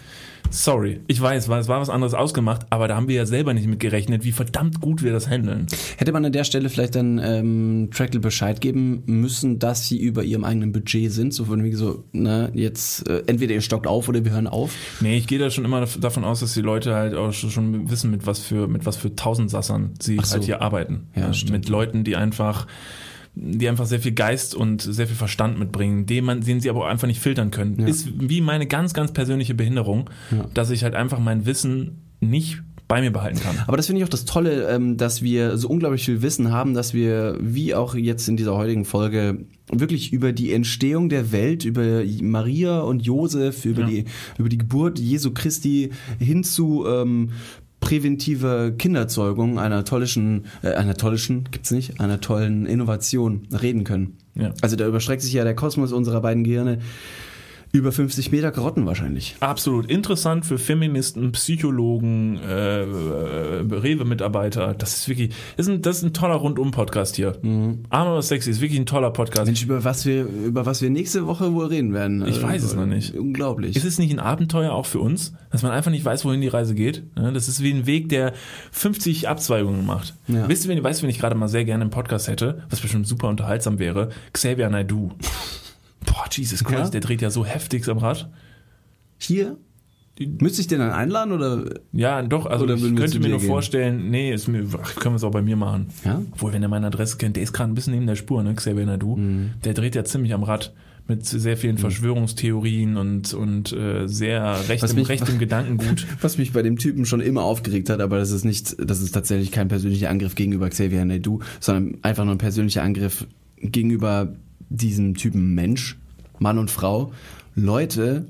Sorry, 0.53 1.01
ich 1.07 1.21
weiß, 1.21 1.45
es 1.45 1.49
war 1.69 1.81
was 1.81 1.91
anderes 1.91 2.15
ausgemacht, 2.15 2.63
aber 2.71 2.89
da 2.89 2.97
haben 2.97 3.07
wir 3.07 3.15
ja 3.15 3.27
selber 3.27 3.53
nicht 3.55 3.69
mit 3.69 3.79
gerechnet, 3.79 4.25
wie 4.25 4.33
verdammt 4.33 4.81
gut 4.81 5.03
wir 5.03 5.13
das 5.13 5.29
handeln. 5.29 5.67
Hätte 5.99 6.11
man 6.13 6.25
an 6.25 6.33
der 6.33 6.43
Stelle 6.45 6.69
vielleicht 6.71 6.97
dann 6.97 7.21
ähm, 7.23 7.91
Trackle 7.93 8.19
Bescheid 8.19 8.61
geben 8.61 9.03
müssen, 9.07 9.59
dass 9.61 9.87
sie 9.87 10.01
über 10.01 10.25
ihrem 10.25 10.43
eigenen 10.45 10.73
Budget 10.73 11.13
sind, 11.13 11.35
so 11.35 11.45
von 11.45 11.63
wegen 11.63 11.77
so, 11.77 12.03
ne, 12.13 12.51
jetzt 12.55 13.07
äh, 13.09 13.23
entweder 13.27 13.53
ihr 13.55 13.61
stockt 13.61 13.87
auf 13.87 14.09
oder 14.09 14.25
wir 14.25 14.33
hören 14.33 14.47
auf. 14.49 14.73
Nee, 15.01 15.19
ich 15.19 15.27
gehe 15.29 15.39
da 15.39 15.51
schon 15.51 15.65
immer 15.67 15.83
dav- 15.83 16.01
davon 16.01 16.25
aus, 16.25 16.41
dass 16.41 16.55
die 16.55 16.63
Leute 16.63 16.95
halt 16.95 17.15
auch 17.15 17.33
schon- 17.33 17.89
wissen, 17.91 18.11
mit 18.11 18.27
was 18.27 18.41
für, 18.41 18.67
mit 18.67 18.87
was 18.87 18.97
für 18.97 19.15
Tausendsassern 19.15 19.91
sie 20.01 20.17
Ach 20.19 20.25
so. 20.25 20.33
halt 20.33 20.45
hier 20.45 20.63
arbeiten. 20.63 21.09
Ja, 21.15 21.29
Äh, 21.29 21.35
stimmt. 21.35 21.53
mit 21.53 21.69
Leuten, 21.69 22.03
die 22.03 22.17
einfach, 22.17 22.67
die 23.35 23.69
einfach 23.69 23.87
sehr 23.87 24.01
viel 24.01 24.13
Geist 24.13 24.55
und 24.55 24.83
sehr 24.83 25.07
viel 25.07 25.17
Verstand 25.17 25.59
mitbringen, 25.59 26.05
den 26.07 26.25
man, 26.25 26.41
den 26.41 26.61
sie 26.61 26.69
aber 26.71 26.81
auch 26.85 26.89
einfach 26.89 27.07
nicht 27.07 27.21
filtern 27.21 27.51
können. 27.51 27.79
Ja. 27.81 27.87
Ist 27.87 28.09
wie 28.21 28.41
meine 28.41 28.67
ganz, 28.67 28.93
ganz 28.93 29.13
persönliche 29.13 29.55
Behinderung, 29.55 30.11
Ja. 30.31 30.47
dass 30.53 30.71
ich 30.71 30.83
halt 30.85 30.95
einfach 30.95 31.19
mein 31.21 31.47
Wissen 31.47 31.99
nicht 32.21 32.63
bei 32.89 33.01
mir 33.01 33.13
behalten 33.13 33.39
kann. 33.39 33.55
Aber 33.69 33.77
das 33.77 33.87
finde 33.87 34.01
ich 34.01 34.05
auch 34.05 34.09
das 34.11 34.25
Tolle, 34.25 34.69
ähm, 34.69 34.97
dass 34.97 35.23
wir 35.23 35.57
so 35.57 35.69
unglaublich 35.69 36.05
viel 36.05 36.23
Wissen 36.23 36.51
haben, 36.51 36.75
dass 36.75 36.93
wir, 36.93 37.39
wie 37.41 37.73
auch 37.73 37.95
jetzt 37.95 38.29
in 38.29 38.37
dieser 38.37 38.57
heutigen 38.57 38.85
Folge, 38.85 39.45
wirklich 39.73 40.13
über 40.13 40.33
die 40.33 40.53
Entstehung 40.53 41.09
der 41.09 41.31
Welt, 41.31 41.65
über 41.65 42.03
Maria 42.21 42.81
und 42.81 43.07
Josef, 43.07 43.65
über, 43.65 43.83
Ja. 43.83 43.87
die, 43.87 44.05
über 44.39 44.49
die 44.49 44.59
Geburt 44.59 44.99
Jesu 44.99 45.31
Christi 45.33 45.91
hin 46.19 46.43
zu 46.43 46.85
ähm, 46.89 47.31
präventive 47.81 48.75
Kinderzeugung 48.77 49.59
einer 49.59 49.85
tollischen, 49.85 50.47
äh, 50.63 50.75
einer 50.75 50.95
tollischen, 50.95 51.49
gibt's 51.51 51.71
nicht, 51.71 52.01
einer 52.01 52.21
tollen 52.21 52.67
Innovation 52.67 53.49
reden 53.51 53.85
können. 53.85 54.19
Ja. 54.35 54.53
Also 54.61 54.77
da 54.77 54.87
überstreckt 54.87 55.23
sich 55.23 55.33
ja 55.33 55.45
der 55.45 55.57
Kosmos 55.57 55.93
unserer 55.93 56.21
beiden 56.21 56.45
Gehirne 56.45 56.79
über 57.73 57.93
50 57.93 58.33
Meter 58.33 58.51
Karotten 58.51 58.85
wahrscheinlich. 58.87 59.37
Absolut 59.41 59.87
interessant 59.87 60.45
für 60.45 60.59
Feministen, 60.59 61.33
Psychologen, 61.33 62.39
äh, 62.39 62.83
äh, 62.83 62.87
Rewe-Mitarbeiter. 63.71 64.75
Das 64.75 64.97
ist 64.97 65.09
wirklich, 65.09 65.31
das 65.57 65.67
ist 65.67 65.73
ein, 65.73 65.83
das 65.83 65.99
ist 65.99 66.03
ein 66.03 66.13
toller 66.13 66.35
Rundum-Podcast 66.35 67.17
hier. 67.17 67.37
Mhm. 67.43 67.85
Arm 67.89 68.09
aber 68.09 68.23
sexy 68.23 68.51
ist 68.51 68.61
wirklich 68.61 68.81
ein 68.81 68.87
toller 68.87 69.11
Podcast. 69.11 69.47
Mensch, 69.47 69.63
über 69.63 69.85
was 69.85 70.05
wir, 70.05 70.25
über 70.25 70.67
was 70.67 70.83
wir 70.83 70.91
nächste 70.91 71.27
Woche 71.27 71.53
wohl 71.55 71.67
reden 71.67 71.93
werden. 71.93 72.27
Ich 72.27 72.43
weiß 72.43 72.63
es 72.65 72.75
noch 72.75 72.87
nicht. 72.87 73.15
Unglaublich. 73.15 73.77
Ist 73.77 73.85
es 73.85 73.99
nicht 73.99 74.13
ein 74.13 74.19
Abenteuer 74.19 74.73
auch 74.73 74.87
für 74.87 74.99
uns, 74.99 75.33
dass 75.51 75.63
man 75.63 75.71
einfach 75.71 75.93
nicht 75.93 76.05
weiß, 76.05 76.25
wohin 76.25 76.41
die 76.41 76.49
Reise 76.49 76.75
geht? 76.75 77.05
Das 77.15 77.47
ist 77.47 77.63
wie 77.63 77.73
ein 77.73 77.87
Weg, 77.87 78.09
der 78.09 78.33
50 78.73 79.29
Abzweigungen 79.29 79.87
macht. 79.87 80.15
Ja. 80.27 80.49
Wisst 80.49 80.65
ihr, 80.65 80.71
wen, 80.71 80.83
weißt 80.83 81.01
du, 81.01 81.05
wen 81.05 81.11
ich 81.11 81.19
gerade 81.21 81.37
mal 81.37 81.49
sehr 81.49 81.65
gerne 81.65 81.85
im 81.85 81.91
Podcast 81.91 82.29
hätte, 82.29 82.65
was 82.69 82.81
bestimmt 82.81 83.07
super 83.07 83.29
unterhaltsam 83.29 83.79
wäre? 83.79 84.11
Xavier 84.33 84.71
Naidoo. 84.71 85.13
Boah, 86.07 86.25
Jesus 86.31 86.65
Christ, 86.65 86.79
Ja? 86.85 86.91
der 86.91 87.01
dreht 87.01 87.23
ja 87.23 87.31
so 87.31 87.45
heftig 87.45 87.89
am 87.89 87.99
Rad. 87.99 88.31
Hier? 89.19 89.57
Müsste 90.41 90.61
ich 90.61 90.67
den 90.67 90.81
dann 90.81 90.91
einladen 90.91 91.33
oder? 91.33 91.65
Ja, 91.93 92.21
doch, 92.23 92.45
also 92.45 92.65
Oder 92.65 92.75
ich 92.75 92.83
könnte 92.95 93.21
mir 93.21 93.31
nur 93.31 93.39
gehen? 93.39 93.47
vorstellen, 93.49 94.11
nee, 94.11 94.33
ist 94.35 94.49
mir, 94.49 94.67
ach, 94.83 94.95
können 94.97 95.15
wir 95.15 95.17
es 95.17 95.25
auch 95.25 95.31
bei 95.31 95.41
mir 95.41 95.57
machen. 95.57 95.87
Ja? 96.05 96.21
Obwohl, 96.33 96.53
wenn 96.53 96.63
er 96.63 96.69
meine 96.69 96.89
Adresse 96.89 97.17
kennt, 97.17 97.37
der 97.37 97.43
ist 97.43 97.55
gerade 97.55 97.73
ein 97.73 97.75
bisschen 97.75 97.95
neben 97.95 98.07
der 98.07 98.17
Spur, 98.17 98.43
ne, 98.43 98.55
Xavier 98.55 98.85
Naidoo. 98.85 99.17
Mhm. 99.17 99.53
Der 99.65 99.73
dreht 99.73 99.95
ja 99.95 100.05
ziemlich 100.05 100.35
am 100.35 100.43
Rad 100.43 100.75
mit 101.09 101.25
sehr 101.25 101.57
vielen 101.57 101.79
Verschwörungstheorien 101.79 102.99
und, 102.99 103.33
und 103.33 103.73
äh, 103.73 104.07
sehr 104.09 104.69
rechtem, 104.69 104.95
mich- 104.97 105.09
rechtem 105.09 105.39
Gedankengut. 105.39 106.07
Was 106.21 106.37
mich 106.37 106.53
bei 106.53 106.61
dem 106.63 106.77
Typen 106.77 107.07
schon 107.07 107.21
immer 107.21 107.43
aufgeregt 107.43 107.89
hat, 107.89 108.01
aber 108.01 108.19
das 108.19 108.31
ist 108.31 108.45
nicht, 108.45 108.77
das 108.79 109.01
ist 109.01 109.13
tatsächlich 109.13 109.51
kein 109.53 109.69
persönlicher 109.69 110.11
Angriff 110.11 110.35
gegenüber 110.35 110.69
Xavier 110.69 111.03
Naidoo, 111.05 111.41
sondern 111.61 111.99
einfach 112.03 112.25
nur 112.27 112.35
ein 112.35 112.39
persönlicher 112.39 112.83
Angriff 112.83 113.27
gegenüber 113.57 114.35
diesem 114.71 115.15
Typen 115.15 115.55
Mensch, 115.55 115.99
Mann 116.39 116.59
und 116.59 116.71
Frau. 116.71 117.13
Leute, 117.57 118.27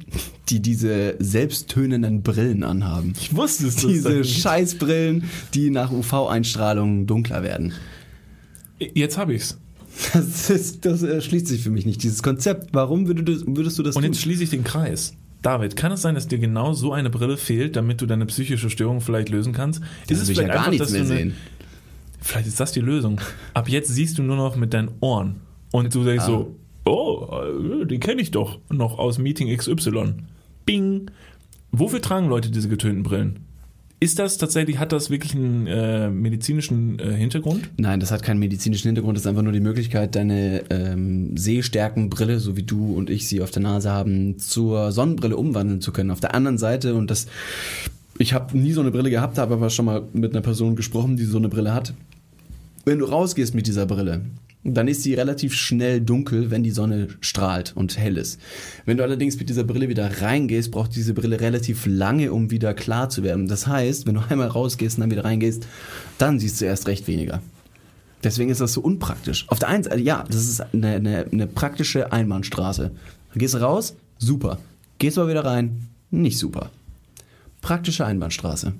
die 0.49 0.61
diese 0.61 1.15
selbsttönenden 1.21 2.23
Brillen 2.23 2.65
anhaben. 2.65 3.13
Ich 3.21 3.37
wusste 3.37 3.67
es. 3.69 3.77
Diese 3.77 4.25
Scheißbrillen, 4.25 5.25
die 5.55 5.71
nach 5.71 5.93
UV-Einstrahlung 5.93 7.07
dunkler 7.07 7.43
werden. 7.43 7.73
Jetzt 8.79 9.19
habe 9.19 9.35
ich's. 9.35 9.59
Das, 10.15 10.49
ist, 10.49 10.85
das 10.87 11.03
erschließt 11.03 11.47
sich 11.49 11.63
für 11.63 11.71
mich 11.71 11.85
nicht, 11.85 12.03
dieses 12.03 12.23
Konzept. 12.23 12.71
Warum 12.73 13.07
würdest 13.07 13.43
du, 13.47 13.57
würdest 13.57 13.79
du 13.79 13.83
das 13.83 13.97
Und 13.97 14.03
tun? 14.03 14.13
jetzt 14.13 14.23
schließe 14.23 14.45
ich 14.45 14.51
den 14.51 14.65
Kreis. 14.65 15.13
David, 15.43 15.77
kann 15.77 15.93
es 15.93 16.01
sein, 16.03 16.15
dass 16.15 16.29
dir 16.29 16.39
genau 16.39 16.73
so 16.73 16.93
eine 16.93 17.11
Brille 17.11 17.37
fehlt, 17.37 17.77
damit 17.77 18.01
du 18.01 18.07
deine 18.07 18.25
psychische 18.27 18.71
Störung 18.71 19.01
vielleicht 19.01 19.29
lösen 19.29 19.53
kannst? 19.53 19.81
Dann 20.09 20.19
will 20.21 20.31
ich 20.31 20.37
ja 20.39 20.47
gar 20.49 20.71
nichts 20.71 20.91
mehr 20.91 21.03
du 21.03 21.07
eine- 21.09 21.17
sehen. 21.17 21.35
Vielleicht 22.21 22.47
ist 22.49 22.61
das 22.61 22.73
die 22.73 22.81
Lösung. 22.81 23.21
Ab 23.55 23.69
jetzt 23.69 23.89
siehst 23.89 24.17
du 24.19 24.23
nur 24.23 24.37
noch 24.37 24.57
mit 24.57 24.73
deinen 24.75 24.91
Ohren. 25.01 25.37
Und 25.73 25.95
du 25.95 26.05
denkst 26.05 26.25
so, 26.25 26.57
oh, 26.85 27.29
äh, 27.83 27.87
den 27.87 28.01
kenne 28.01 28.23
ich 28.23 28.31
doch 28.31 28.59
noch 28.71 28.99
aus 28.99 29.19
Meeting 29.19 29.55
XY. 29.57 30.15
Bing. 30.67 31.11
Wofür 31.73 32.03
tragen 32.03 32.29
Leute 32.29 32.51
diese 32.51 32.69
getönten 32.69 33.03
Brillen? 33.03 33.41
Ist 34.03 34.19
das 34.19 34.39
tatsächlich, 34.39 34.79
hat 34.79 34.93
das 34.93 35.11
wirklich 35.11 35.35
einen 35.35 35.67
äh, 35.67 36.09
medizinischen 36.09 36.99
äh, 36.99 37.13
Hintergrund? 37.13 37.69
Nein, 37.77 38.01
das 38.01 38.11
hat 38.11 38.23
keinen 38.23 38.39
medizinischen 38.39 38.89
Hintergrund, 38.89 39.19
das 39.19 39.25
ist 39.25 39.27
einfach 39.27 39.43
nur 39.43 39.53
die 39.53 39.61
Möglichkeit, 39.61 40.15
deine 40.15 40.63
ähm, 40.71 41.37
Sehstärkenbrille, 41.37 42.41
so 42.41 42.57
wie 42.57 42.63
du 42.63 42.95
und 42.95 43.11
ich 43.11 43.29
sie 43.29 43.43
auf 43.43 43.51
der 43.51 43.61
Nase 43.61 43.91
haben, 43.91 44.39
zur 44.39 44.91
Sonnenbrille 44.91 45.37
umwandeln 45.37 45.83
zu 45.83 45.93
können. 45.93 46.11
Auf 46.11 46.21
der 46.21 46.35
anderen 46.35 46.57
Seite, 46.57 46.95
und 46.95 47.11
das, 47.11 47.27
ich 48.19 48.33
habe 48.33 48.57
nie 48.57 48.73
so 48.73 48.81
eine 48.81 48.91
Brille 48.91 49.11
gehabt, 49.11 49.37
habe 49.37 49.53
aber 49.53 49.69
schon 49.69 49.85
mal 49.85 50.03
mit 50.15 50.33
einer 50.33 50.41
Person 50.41 50.77
gesprochen, 50.77 51.19
die 51.19 51.25
so 51.25 51.37
eine 51.37 51.51
Brille 51.51 51.75
hat. 51.75 51.93
Wenn 52.87 53.01
du 53.01 53.05
rausgehst 53.05 53.55
mit 53.55 53.67
dieser 53.67 53.85
Brille, 53.85 54.23
dann 54.63 54.89
ist 54.89 55.03
sie 55.03 55.15
relativ 55.15 55.55
schnell 55.55 56.01
dunkel, 56.01 56.51
wenn 56.51 56.63
die 56.63 56.71
Sonne 56.71 57.09
strahlt 57.21 57.73
und 57.75 57.97
hell 57.97 58.19
ist. 58.19 58.39
Wenn 58.85 58.99
du 58.99 59.03
allerdings 59.03 59.39
mit 59.39 59.49
dieser 59.49 59.65
Brille 59.65 59.89
wieder 59.89 60.21
reingehst, 60.21 60.71
braucht 60.71 60.95
diese 60.95 61.15
Brille 61.15 61.41
relativ 61.41 61.87
lange, 61.87 62.33
um 62.33 62.51
wieder 62.51 62.75
klar 62.75 63.09
zu 63.09 63.23
werden. 63.23 63.49
Das 63.49 63.67
heißt, 63.67 64.07
wenn 64.07 64.17
du 64.17 64.21
einmal 64.29 64.49
rausgehst 64.49 64.99
und 64.99 65.03
dann 65.03 65.11
wieder 65.11 65.25
reingehst, 65.25 65.67
dann 66.19 66.39
siehst 66.39 66.61
du 66.61 66.67
erst 66.67 66.89
recht 66.89 67.09
weniger. 67.09 67.41
Deswegen 68.23 68.51
ist 68.51 68.61
das 68.61 68.75
so 68.75 68.83
unpraktisch. 68.83 69.47
Auf 69.49 69.59
der 69.59 69.69
einen 69.69 69.83
Seite, 69.83 70.01
ja, 70.01 70.25
das 70.29 70.45
ist 70.45 70.61
eine, 70.61 70.89
eine, 70.89 71.27
eine 71.33 71.47
praktische 71.47 72.13
Einbahnstraße. 72.13 72.91
Gehst 73.35 73.59
raus, 73.59 73.97
super. 74.19 74.59
Gehst 74.99 75.17
mal 75.17 75.29
wieder 75.29 75.45
rein, 75.45 75.89
nicht 76.11 76.39
super. 76.39 76.71
Praktische 77.63 78.05
Einbahnstraße. 78.05 78.75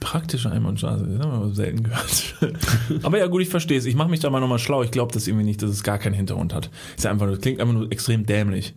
Praktische 0.00 0.50
Einbahnstraße, 0.50 1.06
das 1.06 1.20
haben 1.26 1.48
wir 1.48 1.54
selten 1.54 1.82
gehört. 1.84 2.34
aber 3.02 3.18
ja 3.18 3.26
gut, 3.28 3.42
ich 3.42 3.48
verstehe 3.48 3.78
es. 3.78 3.84
Ich 3.86 3.94
mache 3.94 4.08
mich 4.10 4.20
da 4.20 4.30
mal 4.30 4.40
nochmal 4.40 4.58
schlau. 4.58 4.82
Ich 4.82 4.90
glaube 4.90 5.12
das 5.12 5.26
irgendwie 5.26 5.44
nicht, 5.44 5.62
dass 5.62 5.70
es 5.70 5.82
gar 5.82 5.98
keinen 5.98 6.14
Hintergrund 6.14 6.52
hat. 6.54 6.70
Ist 6.96 7.04
ja 7.04 7.10
einfach, 7.10 7.26
nur- 7.26 7.36
das 7.36 7.42
klingt 7.42 7.60
einfach 7.60 7.74
nur 7.74 7.90
extrem 7.92 8.26
dämlich. 8.26 8.74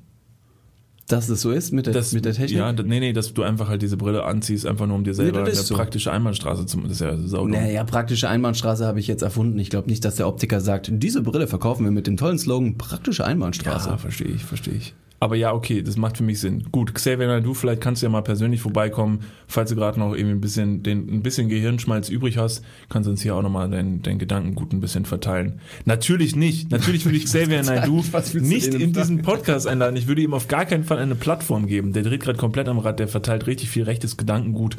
Dass 1.08 1.26
das 1.26 1.42
so 1.42 1.50
ist 1.50 1.74
mit 1.74 1.88
der, 1.88 1.94
Das, 1.96 2.14
mit 2.14 2.24
der 2.24 2.34
Technik? 2.34 2.60
Ja, 2.60 2.72
nee, 2.72 3.00
nee, 3.00 3.14
dass 3.14 3.34
du 3.34 3.42
einfach 3.42 3.68
halt 3.68 3.82
diese 3.82 3.98
Brille 3.98 4.24
anziehst, 4.26 4.68
einfach 4.68 4.86
nur 4.86 4.96
um 4.96 5.04
dir 5.04 5.16
selber 5.16 5.40
Nee, 5.42 5.48
eine 5.50 5.56
so. 5.56 5.74
praktische 5.74 6.12
Einbahnstraße 6.12 6.68
zu 6.68 6.80
Das 6.82 6.92
ist 6.92 7.02
ja 7.02 7.18
saudumm. 7.18 7.50
Naja, 7.50 7.84
praktische 7.84 8.30
Einbahnstraße 8.30 8.86
habe 8.86 9.00
ich 9.00 9.08
jetzt 9.08 9.24
erfunden. 9.24 9.58
Ich 9.58 9.72
glaube 9.72 9.90
nicht, 9.90 10.06
dass 10.06 10.16
der 10.18 10.28
Optiker 10.28 10.62
sagt, 10.62 10.92
diese 10.94 11.24
Brille 11.24 11.48
verkaufen 11.48 11.84
wir 11.84 11.92
mit 11.92 12.06
dem 12.06 12.16
tollen 12.16 12.38
Slogan 12.38 12.78
praktische 12.78 13.26
Einbahnstraße. 13.26 13.90
Ja, 13.90 13.98
verstehe 13.98 14.28
ich, 14.28 14.44
verstehe 14.46 14.76
ich. 14.76 14.94
Aber 15.22 15.36
ja, 15.36 15.54
okay, 15.54 15.82
das 15.82 15.98
macht 15.98 16.18
für 16.18 16.24
mich 16.24 16.40
Sinn. 16.40 16.64
Gut, 16.72 16.94
Xavier 16.94 17.28
Naidoo, 17.28 17.54
vielleicht 17.54 17.82
kannst 17.82 18.02
du 18.02 18.06
ja 18.06 18.10
mal 18.10 18.22
persönlich 18.22 18.62
vorbeikommen, 18.62 19.20
falls 19.48 19.70
du 19.70 19.76
gerade 19.76 20.00
noch 20.00 20.14
irgendwie 20.14 20.36
ein 20.36 20.42
bisschen, 20.42 20.82
den, 20.82 21.10
ein 21.14 21.24
bisschen 21.24 21.50
Gehirnschmalz 21.50 22.08
übrig 22.08 22.38
hast, 22.38 22.64
kannst 22.88 23.08
du 23.08 23.12
uns 23.12 23.22
hier 23.22 23.36
auch 23.36 23.42
nochmal 23.42 23.70
dein, 23.70 24.02
dein 24.02 24.18
Gedankengut 24.18 24.72
ein 24.72 24.80
bisschen 24.80 25.06
verteilen. 25.06 25.60
Natürlich 25.84 26.36
nicht. 26.36 26.72
Natürlich 26.72 27.04
würde 27.04 27.18
ich 27.18 27.26
Xavier 27.30 27.64
Naidoo 27.64 28.04
Was 28.12 28.34
willst 28.34 28.50
du 28.50 28.54
nicht 28.54 28.74
in 28.74 28.94
diesen 28.94 29.22
Podcast 29.22 29.68
einladen. 29.68 29.98
Ich 29.98 30.08
würde 30.08 30.22
ihm 30.22 30.34
auf 30.34 30.48
gar 30.48 30.66
keinen 30.66 30.86
Fall 30.86 31.00
eine 31.00 31.16
Plattform 31.16 31.68
geben. 31.68 31.92
Der 31.92 32.04
dreht 32.04 32.22
gerade 32.22 32.38
komplett 32.38 32.70
am 32.70 32.80
Rad, 32.80 33.00
der 33.00 33.10
verteilt 33.10 33.46
richtig 33.46 33.70
viel 33.70 33.84
rechtes 33.84 34.16
Gedankengut 34.16 34.78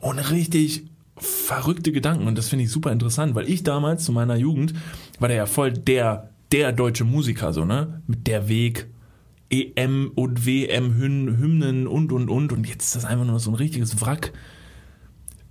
und 0.00 0.18
richtig 0.30 0.84
verrückte 1.18 1.92
Gedanken. 1.92 2.26
Und 2.26 2.38
das 2.38 2.48
finde 2.48 2.64
ich 2.64 2.70
super 2.70 2.90
interessant, 2.90 3.34
weil 3.34 3.48
ich 3.48 3.64
damals 3.64 4.04
zu 4.04 4.12
meiner 4.12 4.36
Jugend 4.36 4.72
war 5.18 5.28
der 5.28 5.36
ja 5.36 5.46
voll 5.46 5.72
der, 5.72 6.30
der 6.52 6.72
deutsche 6.72 7.04
Musiker, 7.04 7.52
so, 7.52 7.64
ne? 7.64 8.00
Mit 8.06 8.26
der 8.26 8.48
Weg, 8.48 8.86
EM 9.50 10.12
und 10.14 10.46
WM 10.46 10.96
Hymn, 10.96 11.38
Hymnen 11.38 11.86
und 11.86 12.12
und 12.12 12.28
und. 12.28 12.52
Und 12.52 12.68
jetzt 12.68 12.84
ist 12.84 12.96
das 12.96 13.04
einfach 13.04 13.24
nur 13.24 13.40
so 13.40 13.50
ein 13.50 13.54
richtiges 13.54 14.00
Wrack. 14.00 14.32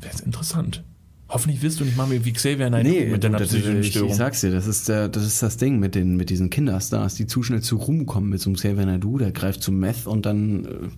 Das 0.01 0.15
ist 0.15 0.25
interessant. 0.25 0.83
Hoffentlich 1.29 1.61
wirst 1.61 1.81
du 1.81 1.83
nicht 1.83 1.97
mal 1.97 2.09
wie 2.09 2.31
Xavier 2.31 2.69
Naidoo 2.69 2.89
Nee, 2.89 3.05
mit 3.07 3.21
deiner 3.21 3.39
psychischen 3.39 3.81
ich, 3.81 3.89
Störung. 3.89 4.11
ich 4.11 4.15
sag's 4.15 4.39
dir, 4.39 4.49
das 4.49 4.65
ist, 4.65 4.87
der, 4.87 5.09
das 5.09 5.25
ist 5.25 5.43
das 5.43 5.57
Ding 5.57 5.77
mit 5.77 5.93
den, 5.93 6.15
mit 6.15 6.29
diesen 6.29 6.49
Kinderstars, 6.49 7.15
die 7.15 7.27
zu 7.27 7.43
schnell 7.43 7.61
zu 7.61 7.75
Ruhm 7.75 8.05
kommen 8.05 8.29
mit 8.29 8.39
so 8.39 8.49
einem 8.49 8.55
Xavier 8.55 8.85
Naidoo, 8.85 9.17
der 9.17 9.31
greift 9.31 9.61
zum 9.61 9.77
Meth 9.77 10.07
und 10.07 10.25
dann 10.25 10.93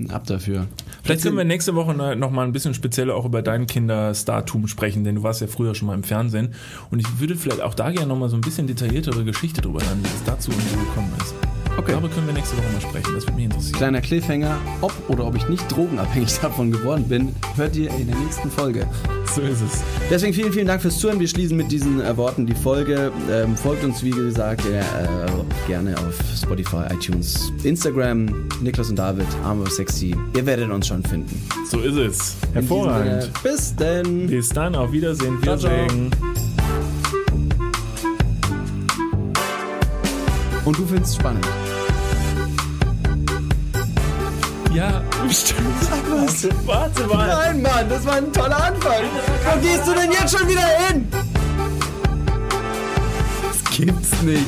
äh, 0.00 0.12
ab 0.12 0.26
dafür. 0.26 0.66
Vielleicht 1.04 1.22
können 1.22 1.36
wir 1.36 1.44
nächste 1.44 1.76
Woche 1.76 1.94
noch 1.94 2.30
mal 2.32 2.44
ein 2.44 2.52
bisschen 2.52 2.74
spezieller 2.74 3.14
auch 3.14 3.26
über 3.26 3.42
dein 3.42 3.68
Kinderstartum 3.68 4.66
sprechen, 4.66 5.04
denn 5.04 5.14
du 5.14 5.22
warst 5.22 5.40
ja 5.40 5.46
früher 5.46 5.76
schon 5.76 5.86
mal 5.86 5.94
im 5.94 6.02
Fernsehen. 6.02 6.54
Und 6.90 6.98
ich 6.98 7.20
würde 7.20 7.36
vielleicht 7.36 7.60
auch 7.60 7.74
da 7.74 7.92
gerne 7.92 8.08
noch 8.08 8.18
mal 8.18 8.28
so 8.28 8.36
ein 8.36 8.40
bisschen 8.40 8.66
detailliertere 8.66 9.24
Geschichte 9.24 9.60
drüber 9.60 9.80
hören, 9.84 10.00
wie 10.02 10.08
es 10.08 10.24
dazu 10.24 10.50
gekommen 10.50 11.12
ist. 11.20 11.67
Okay. 11.78 11.92
Darüber 11.92 12.08
können 12.08 12.26
wir 12.26 12.34
nächste 12.34 12.56
Woche 12.56 12.66
mal 12.72 12.80
sprechen. 12.80 13.14
Das 13.14 13.24
würde 13.24 13.36
mich 13.36 13.44
interessieren. 13.44 13.76
Kleiner 13.76 14.00
Cliffhanger, 14.00 14.58
ob 14.80 14.92
oder 15.08 15.24
ob 15.24 15.36
ich 15.36 15.48
nicht 15.48 15.64
drogenabhängig 15.70 16.36
davon 16.42 16.72
geworden 16.72 17.04
bin, 17.08 17.32
hört 17.54 17.76
ihr 17.76 17.88
in 17.90 18.08
der 18.08 18.16
nächsten 18.16 18.50
Folge. 18.50 18.84
So 19.32 19.42
ist 19.42 19.60
es. 19.60 19.82
Deswegen 20.10 20.34
vielen, 20.34 20.52
vielen 20.52 20.66
Dank 20.66 20.82
fürs 20.82 20.98
Zuhören. 20.98 21.20
Wir 21.20 21.28
schließen 21.28 21.56
mit 21.56 21.70
diesen 21.70 22.00
äh, 22.00 22.16
Worten 22.16 22.46
die 22.46 22.54
Folge. 22.54 23.12
Ähm, 23.30 23.56
folgt 23.56 23.84
uns, 23.84 24.02
wie 24.02 24.10
gesagt, 24.10 24.66
äh, 24.66 24.82
gerne 25.68 25.94
auf 25.98 26.18
Spotify, 26.36 26.92
iTunes, 26.92 27.52
Instagram. 27.62 28.48
Niklas 28.60 28.90
und 28.90 28.98
David, 28.98 29.26
Arme 29.44 29.70
Sexy. 29.70 30.16
Ihr 30.36 30.46
werdet 30.46 30.70
uns 30.70 30.88
schon 30.88 31.04
finden. 31.04 31.40
So 31.70 31.78
ist 31.78 31.96
es. 31.96 32.36
Hervorragend. 32.54 33.30
Bis 33.44 33.76
denn. 33.76 34.26
Bis 34.26 34.48
dann, 34.48 34.74
auf 34.74 34.90
Wiedersehen. 34.90 35.38
Ciao, 35.44 35.56
ciao. 35.56 35.70
Wiedersehen. 35.70 36.10
Und 40.64 40.76
du 40.76 40.84
findest 40.84 41.12
es 41.12 41.16
spannend. 41.16 41.46
Ja, 44.78 45.02
stimmt. 45.28 45.82
Sag 45.82 46.08
was. 46.08 46.44
Warte, 46.44 46.66
warte 46.68 47.06
mal. 47.08 47.26
Nein, 47.26 47.62
Mann, 47.62 47.88
das 47.88 48.06
war 48.06 48.14
ein 48.14 48.32
toller 48.32 48.62
Anfang. 48.62 49.02
Wo 49.44 49.60
gehst 49.60 49.88
du 49.88 49.92
denn 49.92 50.12
jetzt 50.12 50.38
schon 50.38 50.48
wieder 50.48 50.62
hin? 50.62 51.10
Das 53.42 53.76
gibt's 53.76 54.22
nicht. 54.22 54.46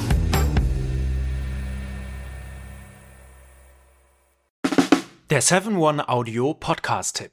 Der 5.31 5.43
7-One-Audio 5.43 6.55
Podcast-Tipp. 6.55 7.33